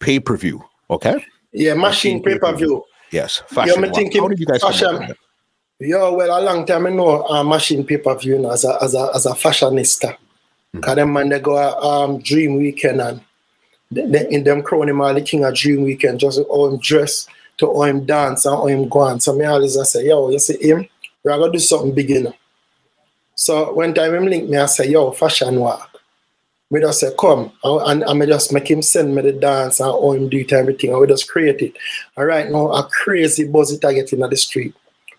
[0.00, 0.64] pay per view.
[0.90, 1.24] Okay.
[1.52, 2.84] Yeah, machine, machine pay per view.
[3.10, 3.82] Yes, fashion.
[3.82, 5.14] Yeah, thinking, How did you guys fashion,
[5.78, 8.94] Yo, well, a long time I know uh, machine pay per view as a as
[8.94, 10.12] a as a fashionista.
[10.12, 10.80] Mm-hmm.
[10.80, 13.20] Cause them man they go um dream weekend and
[13.90, 17.26] they, in them crown him all the king of dream weekend, just how him dress
[17.58, 19.20] to how him dance and how him go on.
[19.20, 20.88] So me always I say, yo, you see him,
[21.22, 22.34] we're gonna do something big enough.
[23.42, 26.00] So when him link me, I say, yo, fashion walk.
[26.70, 27.50] Me just say, come.
[27.64, 30.52] And, and me just make him send me the dance and all him do it
[30.52, 30.90] everything.
[30.90, 31.76] And we just create it.
[32.16, 34.76] All right, now a crazy buzz it I get in the street.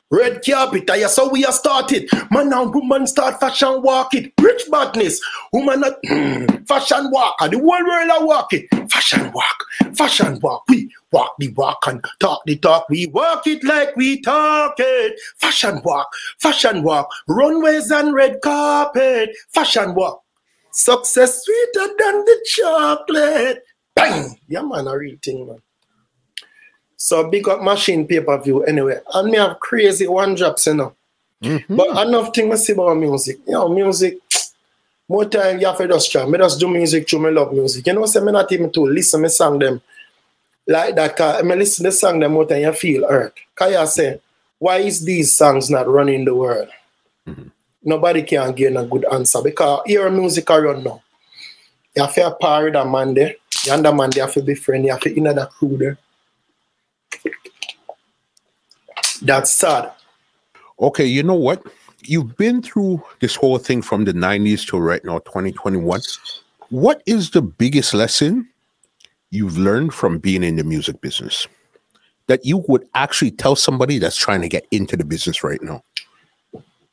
[0.09, 2.07] Red carpet, I saw we are started.
[2.31, 4.31] Man and woman start fashion walk it.
[4.39, 5.19] Rich badness.
[5.51, 5.93] Woman not
[6.67, 7.35] fashion walk.
[7.39, 8.67] The whole world are walking.
[9.13, 9.95] Fashion walk.
[9.95, 10.63] Fashion walk.
[10.67, 12.89] We walk the walk and talk the talk.
[12.89, 15.19] We walk it like we talk it.
[15.37, 16.11] Fashion walk.
[16.39, 17.09] Fashion walk.
[17.27, 19.35] Runways and red carpet.
[19.49, 20.23] Fashion walk.
[20.71, 23.63] Success sweeter than the chocolate.
[23.95, 24.39] Bang!
[24.47, 25.61] Yeah, man, a real thing, man.
[26.97, 28.99] So big up machine pay-per-view anyway.
[29.13, 30.95] And me have crazy one drops, you know.
[31.43, 31.75] Mm-hmm.
[31.75, 33.37] But enough thing I see about music.
[33.45, 34.17] You know, music,
[35.07, 36.25] more time you have to just try.
[36.25, 37.85] Me just do music through me love music.
[37.85, 39.81] You know, say me not even to listen me song them
[40.67, 41.15] like that.
[41.15, 43.37] Cause me listen to the song them more time you feel hurt.
[43.55, 44.21] Cause you say,
[44.59, 46.69] why is these songs not running the world?
[47.27, 47.47] Mm-hmm.
[47.83, 51.03] Nobody can get a good answer because your music are run now.
[51.95, 53.35] You have to par with a man there.
[53.65, 54.83] The man there have to be friend.
[54.85, 55.97] You have to in that crew there.
[59.21, 59.91] That's sad.
[60.79, 61.63] Okay, you know what?
[62.05, 66.01] You've been through this whole thing from the 90s to right now, 2021.
[66.69, 68.47] What is the biggest lesson
[69.31, 71.47] you've learned from being in the music business
[72.27, 75.83] that you would actually tell somebody that's trying to get into the business right now?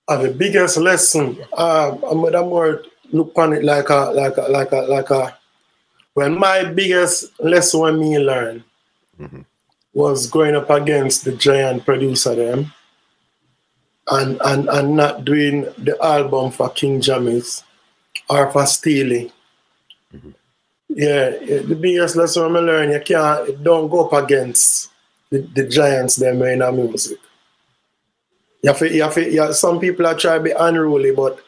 [0.09, 2.83] Uh, the biggest lesson, uh, I'm, more
[3.13, 5.37] look on it like a, like a, like a, like a,
[6.15, 8.65] when my biggest lesson when me learn
[9.21, 9.43] mm-hmm
[9.93, 12.73] was going up against the giant producer them
[14.11, 17.63] and and and not doing the album for King Jammy's
[18.29, 19.33] or for Steely.
[20.15, 20.31] Mm-hmm.
[20.89, 24.91] Yeah, the biggest lesson I learned, you can't don't go up against
[25.31, 27.19] the, the giants them in our music.
[28.63, 31.13] You have to, you have to, you have, some people are trying to be unruly,
[31.13, 31.41] but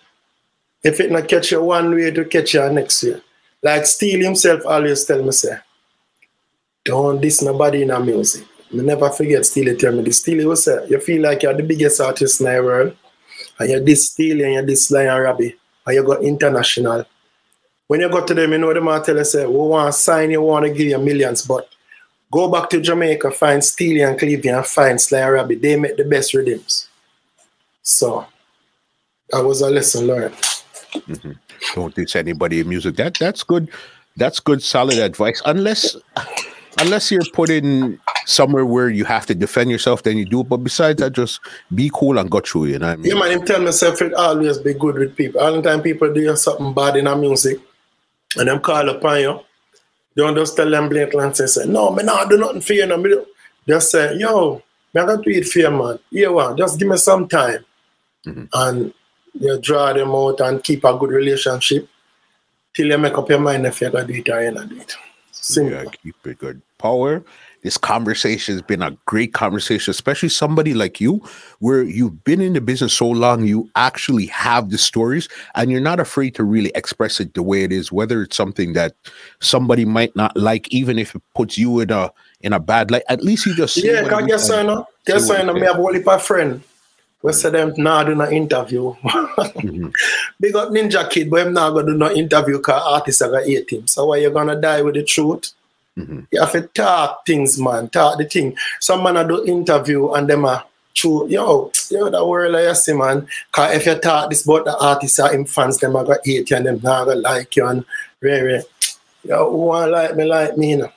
[0.82, 3.20] if it not catch you one way, to catch you next year.
[3.62, 5.58] Like Steely himself always tell me say,
[6.84, 8.44] don't diss nobody in our music.
[8.72, 10.18] Me never forget Steely tell me this.
[10.18, 12.96] Steely will say, you feel like you're the biggest artist in the world,
[13.58, 17.04] and you're this Steely and you're this Sly and Robbie, and you go international.
[17.86, 19.98] When you go to them, you know them I tell you, say, we want to
[19.98, 21.68] sign you, want to give you millions, but
[22.30, 25.56] go back to Jamaica, find Steely and Clevie, and find Sly and Robbie.
[25.56, 26.88] They make the best rhythms.
[27.82, 28.26] So
[29.30, 30.34] that was a lesson learned.
[30.94, 31.32] Mm-hmm.
[31.74, 32.96] Don't diss anybody music.
[32.96, 33.70] That that's good.
[34.16, 35.40] That's good, solid advice.
[35.44, 35.96] Unless
[36.82, 40.44] unless you're put in somewhere where you have to defend yourself, then you do.
[40.44, 41.40] But besides that, just
[41.74, 42.66] be cool and go through.
[42.66, 43.06] You know what I mean?
[43.06, 43.40] Yeah, man.
[43.40, 45.40] I tell myself it always be good with people.
[45.40, 47.60] All the time people do something bad in our music,
[48.36, 49.40] and them call upon you.
[50.14, 52.86] Don't just tell them blatantly and say, say no, man, I do nothing for you.
[52.86, 53.14] No, me
[53.66, 55.98] just say, yo, me I got to eat for you, man.
[56.10, 57.64] Yeah, one, just give me some time.
[58.26, 58.44] Mm-hmm.
[58.52, 58.94] And
[59.40, 61.88] you draw them out and keep a good relationship
[62.74, 64.68] till you make up your mind if you're going to do it or you're not
[64.68, 64.94] do it.
[65.42, 65.72] Simple.
[65.72, 66.62] Yeah, keep it good.
[66.78, 67.22] Power.
[67.62, 71.22] This conversation has been a great conversation, especially somebody like you,
[71.60, 75.80] where you've been in the business so long, you actually have the stories and you're
[75.80, 78.94] not afraid to really express it the way it is, whether it's something that
[79.40, 82.10] somebody might not like, even if it puts you in a
[82.40, 83.04] in a bad light.
[83.08, 84.08] At least you just yeah.
[84.12, 84.86] I guess I know.
[85.06, 85.54] Guess I know.
[85.54, 86.62] Me have a friend
[87.22, 88.94] we say them nah do no interview.
[88.94, 89.88] mm-hmm.
[90.40, 93.44] Big up Ninja Kid, but I'm not gonna do no interview because artists are gonna
[93.44, 93.86] hate him.
[93.86, 95.52] So why you gonna die with the truth?
[95.96, 96.20] Mm-hmm.
[96.30, 97.88] You have to talk things, man.
[97.90, 98.56] Talk the thing.
[98.80, 101.28] Some man I do interview and them are true.
[101.28, 103.28] Yo, yo, that world I see, man.
[103.52, 106.50] Cause if you talk this about the artists or him fans, them are gonna hate
[106.50, 107.84] you and them not gonna like you and
[108.20, 108.62] really,
[109.22, 110.92] yo, who want like me like me, you know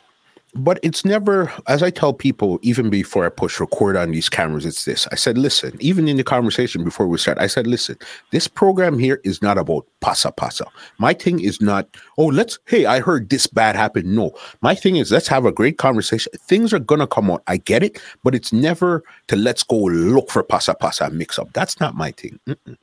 [0.55, 4.65] but it's never as i tell people even before i push record on these cameras
[4.65, 5.07] it's this.
[5.11, 7.97] I said listen even in the conversation before we start i said listen
[8.31, 10.65] this program here is not about pasa pasa.
[10.97, 11.87] My thing is not
[12.17, 15.51] oh let's hey i heard this bad happen no my thing is let's have a
[15.51, 16.31] great conversation.
[16.39, 17.43] Things are gonna come out.
[17.47, 21.51] I get it but it's never to let's go look for pasa pasa mix up
[21.53, 22.39] that's not my thing.
[22.47, 22.77] Mm-mm.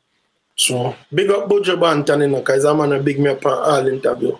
[0.62, 3.88] So big up Buju Banton, you know, because I'm gonna big me up on all
[3.88, 4.36] interview.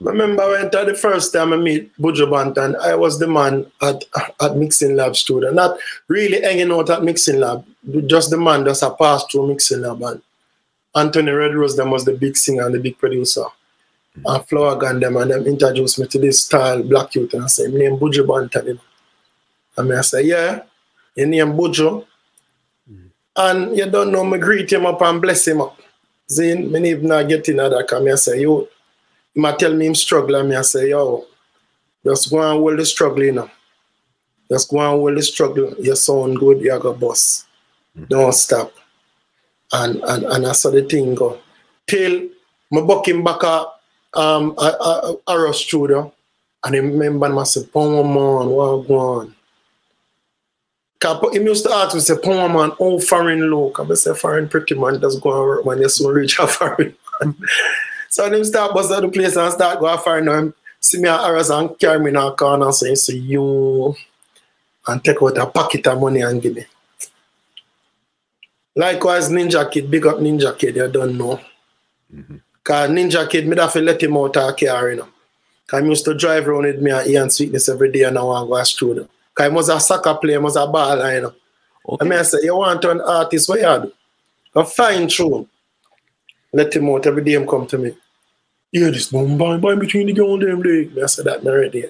[0.00, 4.02] Remember when the first time I meet Buju Banton, I was the man at
[4.40, 5.52] at Mixing Lab studio.
[5.52, 5.76] Not
[6.08, 7.66] really hanging out at Mixing Lab,
[8.06, 10.00] just the man that's a pass through Mixing Lab.
[10.02, 10.22] And
[10.94, 13.44] Anthony Redrose them was the big singer and the big producer.
[13.44, 14.22] Mm-hmm.
[14.26, 17.66] And Flourgon them and them introduced me to this style black youth and I say,
[17.68, 18.80] name Buju Banton.
[19.76, 20.62] And I say, yeah,
[21.14, 22.06] your name Buju.
[23.36, 25.78] And you don't know, me greet him up and bless him up.
[26.30, 28.68] Zin, me even not get in that come I say, yo,
[29.34, 31.26] he might tell me him struggle and me I say, yo,
[32.04, 33.50] just go and hold the struggle, you know.
[34.50, 35.74] Just go and hold the struggle.
[35.78, 37.46] You sound good, you go boss.
[37.96, 38.06] Mm-hmm.
[38.08, 38.72] Don't stop.
[39.72, 41.38] And and and I saw the thing go.
[41.86, 42.28] Till
[42.70, 43.66] my buck him back at
[44.14, 46.12] um a, a, a, a studio
[46.64, 49.34] and I remember myself, oh man, what go on?
[51.32, 53.78] He used to ask me, say, poor man, oh, foreign look.
[53.78, 56.94] I say, foreign pretty man, just go and work when you soon reach a foreign
[57.20, 57.36] man.
[58.08, 61.20] so them start bust out the place and start go foreign and see me at
[61.20, 63.94] Arrows and carry me in a corner so you say, you,
[64.86, 66.64] and take out a pocket of money and give me.
[68.74, 71.40] Likewise, Ninja Kid, big up Ninja Kid, you don't know.
[72.14, 72.36] Mm-hmm.
[72.62, 75.08] Cause Ninja Kid, me have to let him out of car, you know.
[75.66, 78.22] Cause I used to drive around with me and Ian Sweetness every day and I
[78.22, 79.08] want to go to studio.
[79.36, 81.34] Because he was a soccer player, he was a baller, you know.
[81.88, 82.06] Okay.
[82.06, 83.92] I mean, I say, you want to an artist, what you do?
[84.54, 85.46] A fine tune.
[86.52, 87.94] Let him out every day him come to me.
[88.72, 90.98] Hear this boom boing boing between the girl them leg.
[90.98, 91.84] I said that already.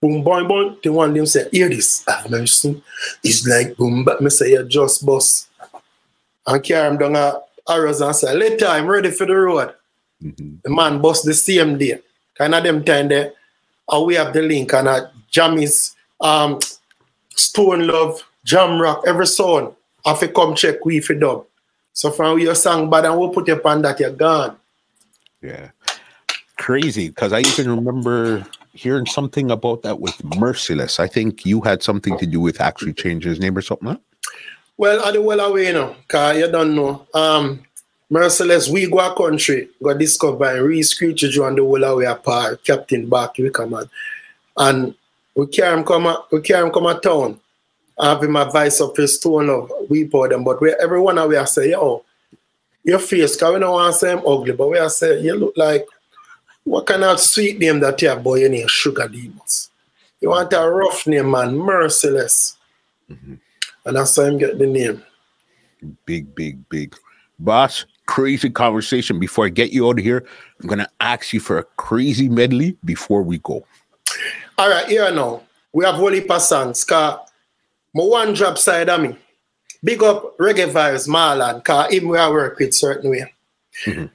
[0.00, 0.82] Boom boing boing.
[0.82, 2.02] The one them say, hear this.
[2.08, 2.82] I've never seen.
[3.22, 5.48] It's like boom but me say you just boss.
[6.46, 9.74] And carry him down a Arrows and say, later I'm ready for the road.
[10.22, 10.56] Mm-hmm.
[10.64, 12.00] The man bust the same day.
[12.34, 13.34] Kind of them time there.
[13.90, 16.58] And we have the link and a jam is um,
[17.34, 19.74] Stone Love, Jam Rock, every song,
[20.04, 21.44] have to come check we for dub.
[21.92, 24.56] So from your song bad and we'll put you on that, you're gone.
[25.42, 25.70] Yeah.
[26.56, 31.00] Crazy, because I even remember hearing something about that with Merciless.
[31.00, 33.96] I think you had something to do with actually changing his name or something, huh?
[34.76, 37.06] Well, I do well away, you know, because you don't know.
[37.14, 37.64] Um,
[38.10, 42.64] Merciless, we go a country, got discovered and re-screech you on the whole away apart,
[42.64, 43.90] Captain Barkey, we come on.
[44.56, 44.94] And
[45.38, 47.38] we carry him come we carry him come a town.
[47.96, 51.36] I have him advice up his stone of we pour them, but we everyone we
[51.36, 52.04] are say, yo,
[52.82, 55.36] your face, cause we don't want to say him ugly, but we are say you
[55.36, 55.86] look like
[56.64, 59.70] what kind of sweet name that you have, boy, you name sugar demons.
[60.20, 62.56] You want a rough name, man, merciless.
[63.08, 63.34] Mm-hmm.
[63.86, 65.04] And that's how him get the name.
[66.04, 66.96] Big, big, big.
[67.38, 69.20] Boss, crazy conversation.
[69.20, 70.26] Before I get you out of here,
[70.60, 73.64] I'm gonna ask you for a crazy medley before we go.
[74.58, 75.42] All right, here now.
[75.72, 76.82] We have Wally songs.
[76.82, 77.20] Cause
[77.94, 79.16] my one drop side of me.
[79.84, 81.62] Big up Reggae Vibes Marlon.
[81.62, 83.32] Cause him we work with certain way.
[83.86, 84.06] Mm-hmm.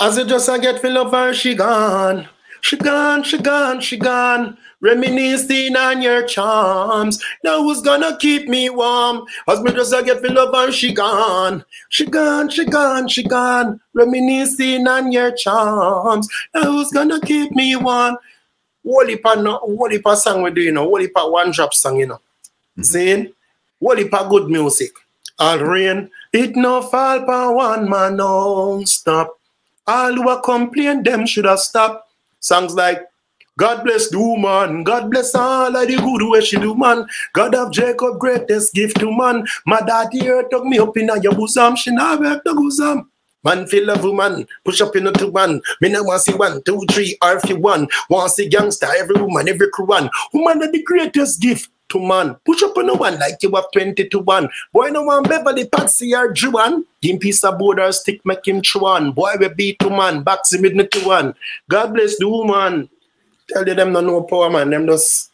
[0.00, 2.26] As it just I get feel of her, she gone.
[2.62, 4.56] She gone, she gone, she gone.
[4.80, 7.22] Reminiscing on your charms.
[7.44, 9.26] Now who's gonna keep me warm?
[9.46, 11.66] As me just I get feel of her, she gone.
[11.90, 13.78] She gone, she gone, she gone.
[13.92, 16.28] Reminiscing on your charms.
[16.54, 18.16] Now who's gonna keep me warm?
[18.86, 20.88] No, Wally pa song we do, you know.
[20.88, 22.20] Wally pa one drop song, you know.
[22.78, 22.82] Mm-hmm.
[22.82, 23.32] Saying,
[24.10, 24.92] pa good music.
[25.38, 29.38] All rain, it no fall pa one man, no stop.
[29.86, 32.08] All who are complain, them should have stopped.
[32.40, 33.02] Songs like
[33.58, 37.06] God bless the woman, God bless all of the good way she do, man.
[37.32, 39.46] God of Jacob, greatest gift to man.
[39.64, 43.10] My daddy here took me up in your bosom, she now work the bosom.
[43.46, 45.62] Man feel love woman, push up in a two man.
[45.80, 47.86] Me now want see one, two, three, or if you one.
[48.10, 50.10] Want see gangster, every woman, every crew one.
[50.32, 52.34] Woman are the greatest gift to man.
[52.44, 54.48] Push up on the one like you have 20 to 1.
[54.72, 56.84] Boy, no one Beverly Patsy or Juan.
[57.00, 59.12] Give piece of board or stick, make him chew on.
[59.12, 61.32] Boy, we beat to man, box him with to one.
[61.68, 62.90] God bless the woman.
[63.48, 64.70] Tell you them no know power, man.
[64.70, 65.30] Them just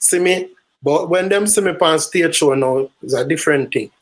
[0.00, 0.48] see me.
[0.82, 3.92] But when them see me on stage show now, it's a different thing.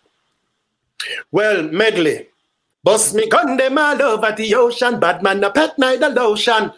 [1.31, 2.29] Well, medley.
[2.87, 5.01] Bust me gun them all over the ocean.
[5.01, 6.71] Bad man, the pet night the lotion.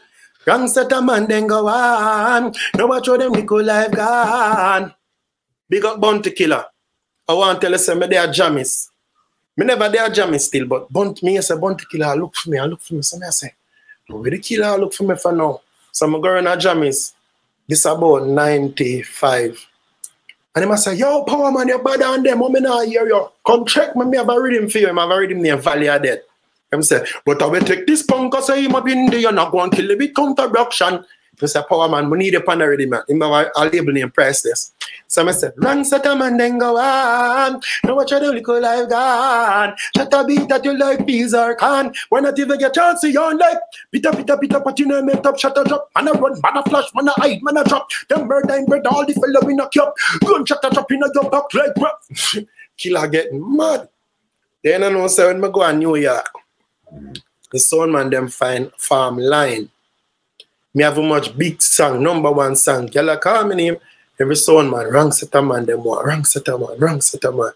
[0.46, 2.54] Wrong set a man then go on.
[2.74, 4.94] No watch how them little life gone.
[5.68, 6.64] Big up Bounty Killer.
[7.28, 8.88] I want to tell you say me they are jammies.
[9.54, 12.48] Me never they are jammies still, but Bounty me I say Bounty Killer look for
[12.48, 13.02] me, I look for me.
[13.02, 13.52] So me I say,
[14.06, 15.60] where the killer look for me for now.
[15.92, 17.12] So I'm going to jammies.
[17.68, 19.67] This about 95.
[20.58, 22.40] And he must say, yo, power man, you're better than them.
[22.40, 23.28] Not hear you.
[23.46, 24.88] Come check me, me have a reading for you.
[24.88, 26.18] I have a reading near Valley of Death.
[26.72, 29.52] Him say, but I will take this punk because him have been there, you're not
[29.52, 31.04] going to kill it with counteraction.
[31.40, 33.02] He say, power man, we need a pan already, man.
[33.08, 34.72] Him have a label name priceless.
[35.06, 37.60] So I said, run set a man then go on.
[37.84, 39.74] Now watch your little life gone.
[39.96, 41.94] Shut a beat that you like bees or can.
[42.08, 43.58] Why not even get chance to your life?
[43.90, 45.88] Pita pita pita but you know make up shut a drop.
[45.94, 47.88] Man a run, man a flash, man a hide, man a drop.
[48.08, 49.94] Them murder in bread, all the fellow in a cup.
[50.20, 52.46] Gun shut a drop in a your back like rap.
[52.76, 53.88] Killer getting mad.
[54.62, 56.30] Then I know say when I go to New York.
[57.50, 59.70] The sound man them find farm line.
[60.74, 62.88] Me have a much big song, number one song.
[62.92, 63.76] Y'all call me name.
[64.20, 67.52] Every sound man, wrong setter man, them want wrong setter man, wrong setter man.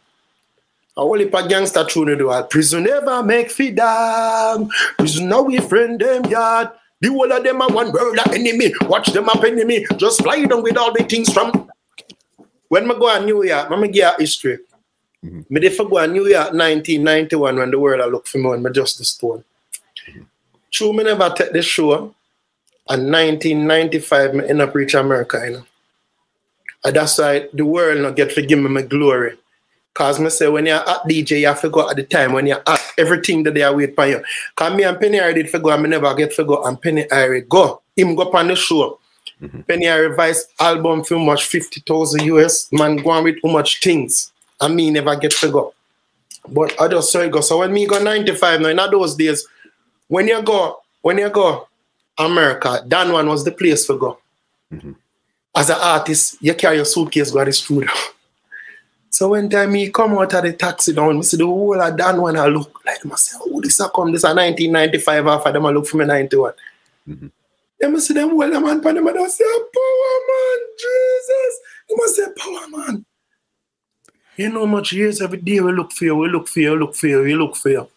[0.97, 2.45] I only pa gangster tune do all.
[2.45, 4.71] Prison never make feed dog.
[4.99, 6.71] Prison now we friend them yard.
[7.01, 8.73] The whole of them are one world of enemy.
[8.83, 9.85] Watch them up enemy.
[9.97, 11.69] Just fly down with all the things from.
[12.69, 14.59] When I go to New York, I'm going to history.
[15.25, 15.41] Mm-hmm.
[15.49, 18.49] Me dey for go a New York 1991 when the world I look for me
[18.51, 19.43] when me just the stone.
[20.09, 20.23] Mm-hmm.
[20.71, 22.15] True, me never take the show.
[22.89, 25.65] And 1995, me end up reach America, you know.
[26.85, 29.39] And that's why the world not get forgive me my glory.
[29.95, 32.47] Cause me say when you're at DJ, you have to go at the time when
[32.47, 34.23] you're at everything that they are wait for you.
[34.57, 37.05] Cause me and Penny Irie did for go, I never get for go and Penny
[37.05, 37.83] Irie go.
[37.95, 38.99] Him go on the show.
[39.41, 39.61] Mm-hmm.
[39.63, 42.73] Penny Irie revised album for much 50,000 US.
[42.73, 45.75] Man go on with too much things and me never get to go.
[46.49, 47.43] But I just saw it go.
[47.43, 49.47] So when me go 95 now, in those days,
[50.09, 51.69] when you go, when you go
[52.23, 54.19] America, Dan one was the place for go.
[54.73, 54.93] Mm-hmm.
[55.55, 57.91] As an artist, you carry your suitcase go to the studio.
[59.11, 61.97] so when time me come out of the taxi down, me see the whole of
[61.97, 65.67] Dan one I look like myself, oh, this a come, this a 1995 after them
[65.67, 66.53] I look for me 91.
[67.09, 67.27] Mm-hmm.
[67.79, 71.61] Then I see them well, the man, and them I say, power man, Jesus.
[71.89, 73.05] They must say, power man.
[74.37, 76.79] You know much years every day we look for you, we look for you, we
[76.79, 77.89] look for you, we look for you.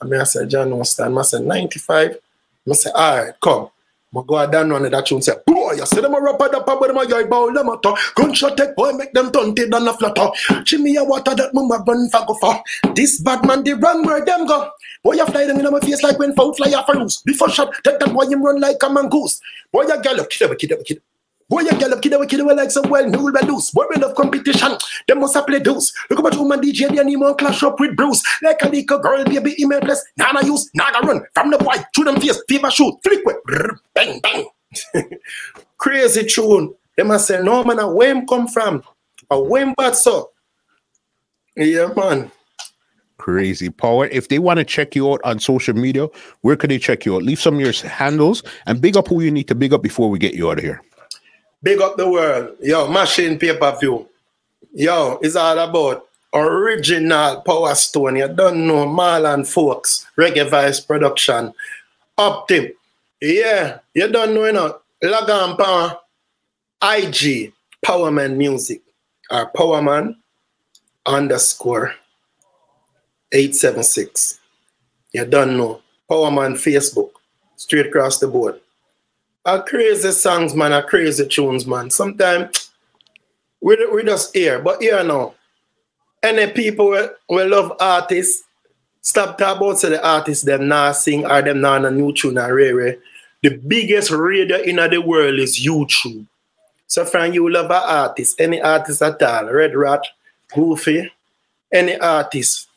[0.00, 2.18] And I said, John Weston, I said, 95.
[2.70, 3.70] I said, all right, come.
[4.16, 6.80] I go down on that tune say, boy, you see them a rapper the pub
[6.80, 7.98] with them a yoy bow them a talk.
[8.14, 10.64] Gunshot take boy make them tunted on the flutter.
[10.64, 12.94] Chimney a water that mama run for go for.
[12.94, 14.70] This bad man the wrong where them go.
[15.04, 17.20] Boy, you fly them in my face like when foul fly off a loose.
[17.20, 19.40] Before shot, take that boy him run like a mongoose.
[19.70, 21.07] Boy, you gal up, kid up, kid up, kid up.
[21.48, 23.70] Boy, you girl up, kid away, kid away like some well, new loose.
[23.70, 24.72] Boy, we love competition.
[25.06, 25.92] Them must play dose.
[26.10, 28.22] Look about woman DJ, they need more clash up with Bruce.
[28.42, 30.04] Like a little girl, baby, email bless.
[30.18, 31.24] Nana use, naga run.
[31.32, 33.36] From the boy, through them face, fever shoot, flick with,
[33.94, 34.44] bang, bang.
[35.78, 36.74] Crazy tune.
[36.98, 38.82] They must say, no man, where him come from?
[39.30, 40.30] A where bad so?
[41.56, 42.30] Yeah, man.
[43.16, 44.06] Crazy power.
[44.08, 46.08] If they want to check you out on social media,
[46.42, 47.22] where can they check you out?
[47.22, 50.10] Leave some of your handles and big up who you need to big up before
[50.10, 50.82] we get you out of here.
[51.62, 52.56] Big up the world.
[52.60, 54.08] Yo, machine paper view.
[54.74, 58.16] Yo, it's all about original Power Stone.
[58.16, 61.52] You don't know Marlon Folks, Reggae Vice Production.
[62.16, 62.76] Up tip.
[63.20, 64.78] Yeah, you don't know, you know.
[65.02, 65.98] log on power
[66.82, 67.52] IG
[67.84, 68.82] Powerman Music
[69.30, 70.16] or Powerman
[71.06, 71.94] underscore
[73.32, 74.38] 876.
[75.12, 75.82] You don't know.
[76.08, 77.10] Powerman Facebook.
[77.56, 78.60] Straight across the board.
[79.48, 81.88] A crazy songs, man, a crazy tunes, man.
[81.88, 82.68] Sometimes
[83.62, 85.36] we, we just hear, but here now.
[86.22, 88.44] Any people will, will love artists,
[89.00, 92.36] stop talking about say the artists them not sing or them not a new tune
[92.36, 92.98] or rare.
[93.42, 96.26] The biggest radio in the world is YouTube.
[96.86, 100.04] So friend, you love an artist, any artist at all, Red Rat,
[100.54, 101.10] Goofy,
[101.72, 102.68] any artist,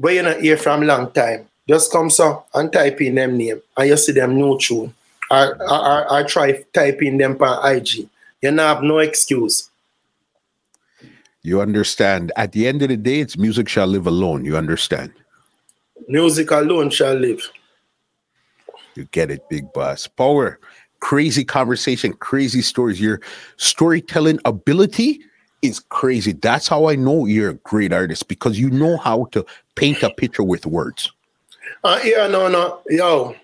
[0.00, 1.48] but you not hear from long time.
[1.68, 4.92] Just come so and type in them name and you see them new tune.
[5.30, 8.08] I, I, I try typing them on IG.
[8.42, 9.70] You not have no excuse.
[11.42, 12.32] You understand.
[12.36, 14.44] At the end of the day, it's music shall live alone.
[14.44, 15.12] You understand.
[16.08, 17.50] Music alone shall live.
[18.94, 20.06] You get it, big boss.
[20.06, 20.58] Power,
[21.00, 23.00] crazy conversation, crazy stories.
[23.00, 23.20] Your
[23.56, 25.20] storytelling ability
[25.62, 26.32] is crazy.
[26.32, 29.44] That's how I know you're a great artist because you know how to
[29.74, 31.12] paint a picture with words.
[31.84, 33.36] Uh, yeah, no, no, yo.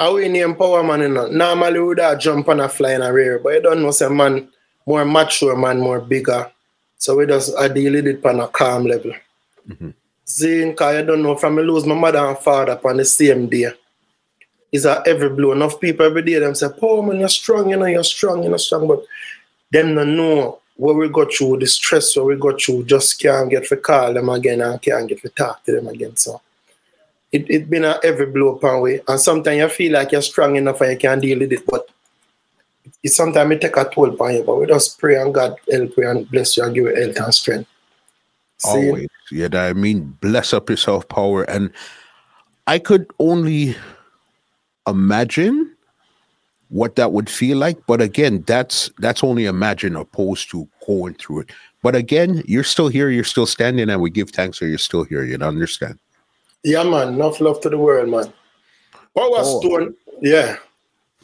[0.00, 1.26] I we name power man, you know.
[1.26, 3.90] Normally we would have jump on a fly in a rear, but you don't know,
[3.90, 4.48] say man
[4.86, 6.50] more mature, man more bigger.
[6.96, 9.12] So we just I deal with it on a calm level.
[9.68, 9.90] Mm-hmm.
[10.24, 13.46] See, cause I don't know, from me lose my mother and father on the same
[13.46, 13.72] day.
[14.72, 15.52] Is that every blow.
[15.52, 18.58] Enough people every day them say, Power man, you're strong, you know, you're strong, you're
[18.58, 19.04] strong, but
[19.70, 23.50] them don't know what we got through, the stress what we got through, just can't
[23.50, 26.16] get to call them again and can't get to talk to them again.
[26.16, 26.40] So
[27.32, 29.00] it it been a every blow upon way.
[29.06, 31.88] And sometimes you feel like you're strong enough and you can deal with it, but
[33.02, 34.42] it sometimes it take a toll upon you.
[34.42, 37.16] But we just pray and God help you and bless you and give you health
[37.18, 37.70] and strength.
[38.58, 38.88] See?
[38.88, 39.08] Always.
[39.30, 41.44] Yeah, I mean, bless up yourself, power.
[41.44, 41.70] And
[42.66, 43.76] I could only
[44.86, 45.74] imagine
[46.68, 47.78] what that would feel like.
[47.86, 51.50] But again, that's that's only imagine opposed to going through it.
[51.82, 55.04] But again, you're still here, you're still standing, and we give thanks that you're still
[55.04, 55.24] here.
[55.24, 55.98] You understand?
[56.62, 57.14] Yeah, man.
[57.14, 58.32] Enough love to the world, man.
[59.16, 59.60] Power oh.
[59.60, 60.56] Stone, yeah.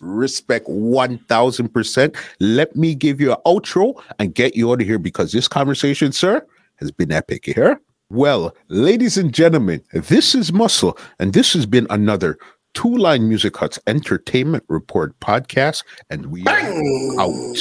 [0.01, 2.17] Respect 1000%.
[2.41, 6.13] Let me give you an outro and get you out of here because this conversation,
[6.13, 6.47] sir,
[6.77, 7.79] has been epic here.
[8.11, 12.39] Well, ladies and gentlemen, this is Muscle, and this has been another
[12.75, 17.57] Two Line Music Hut's Entertainment Report podcast, and we are out.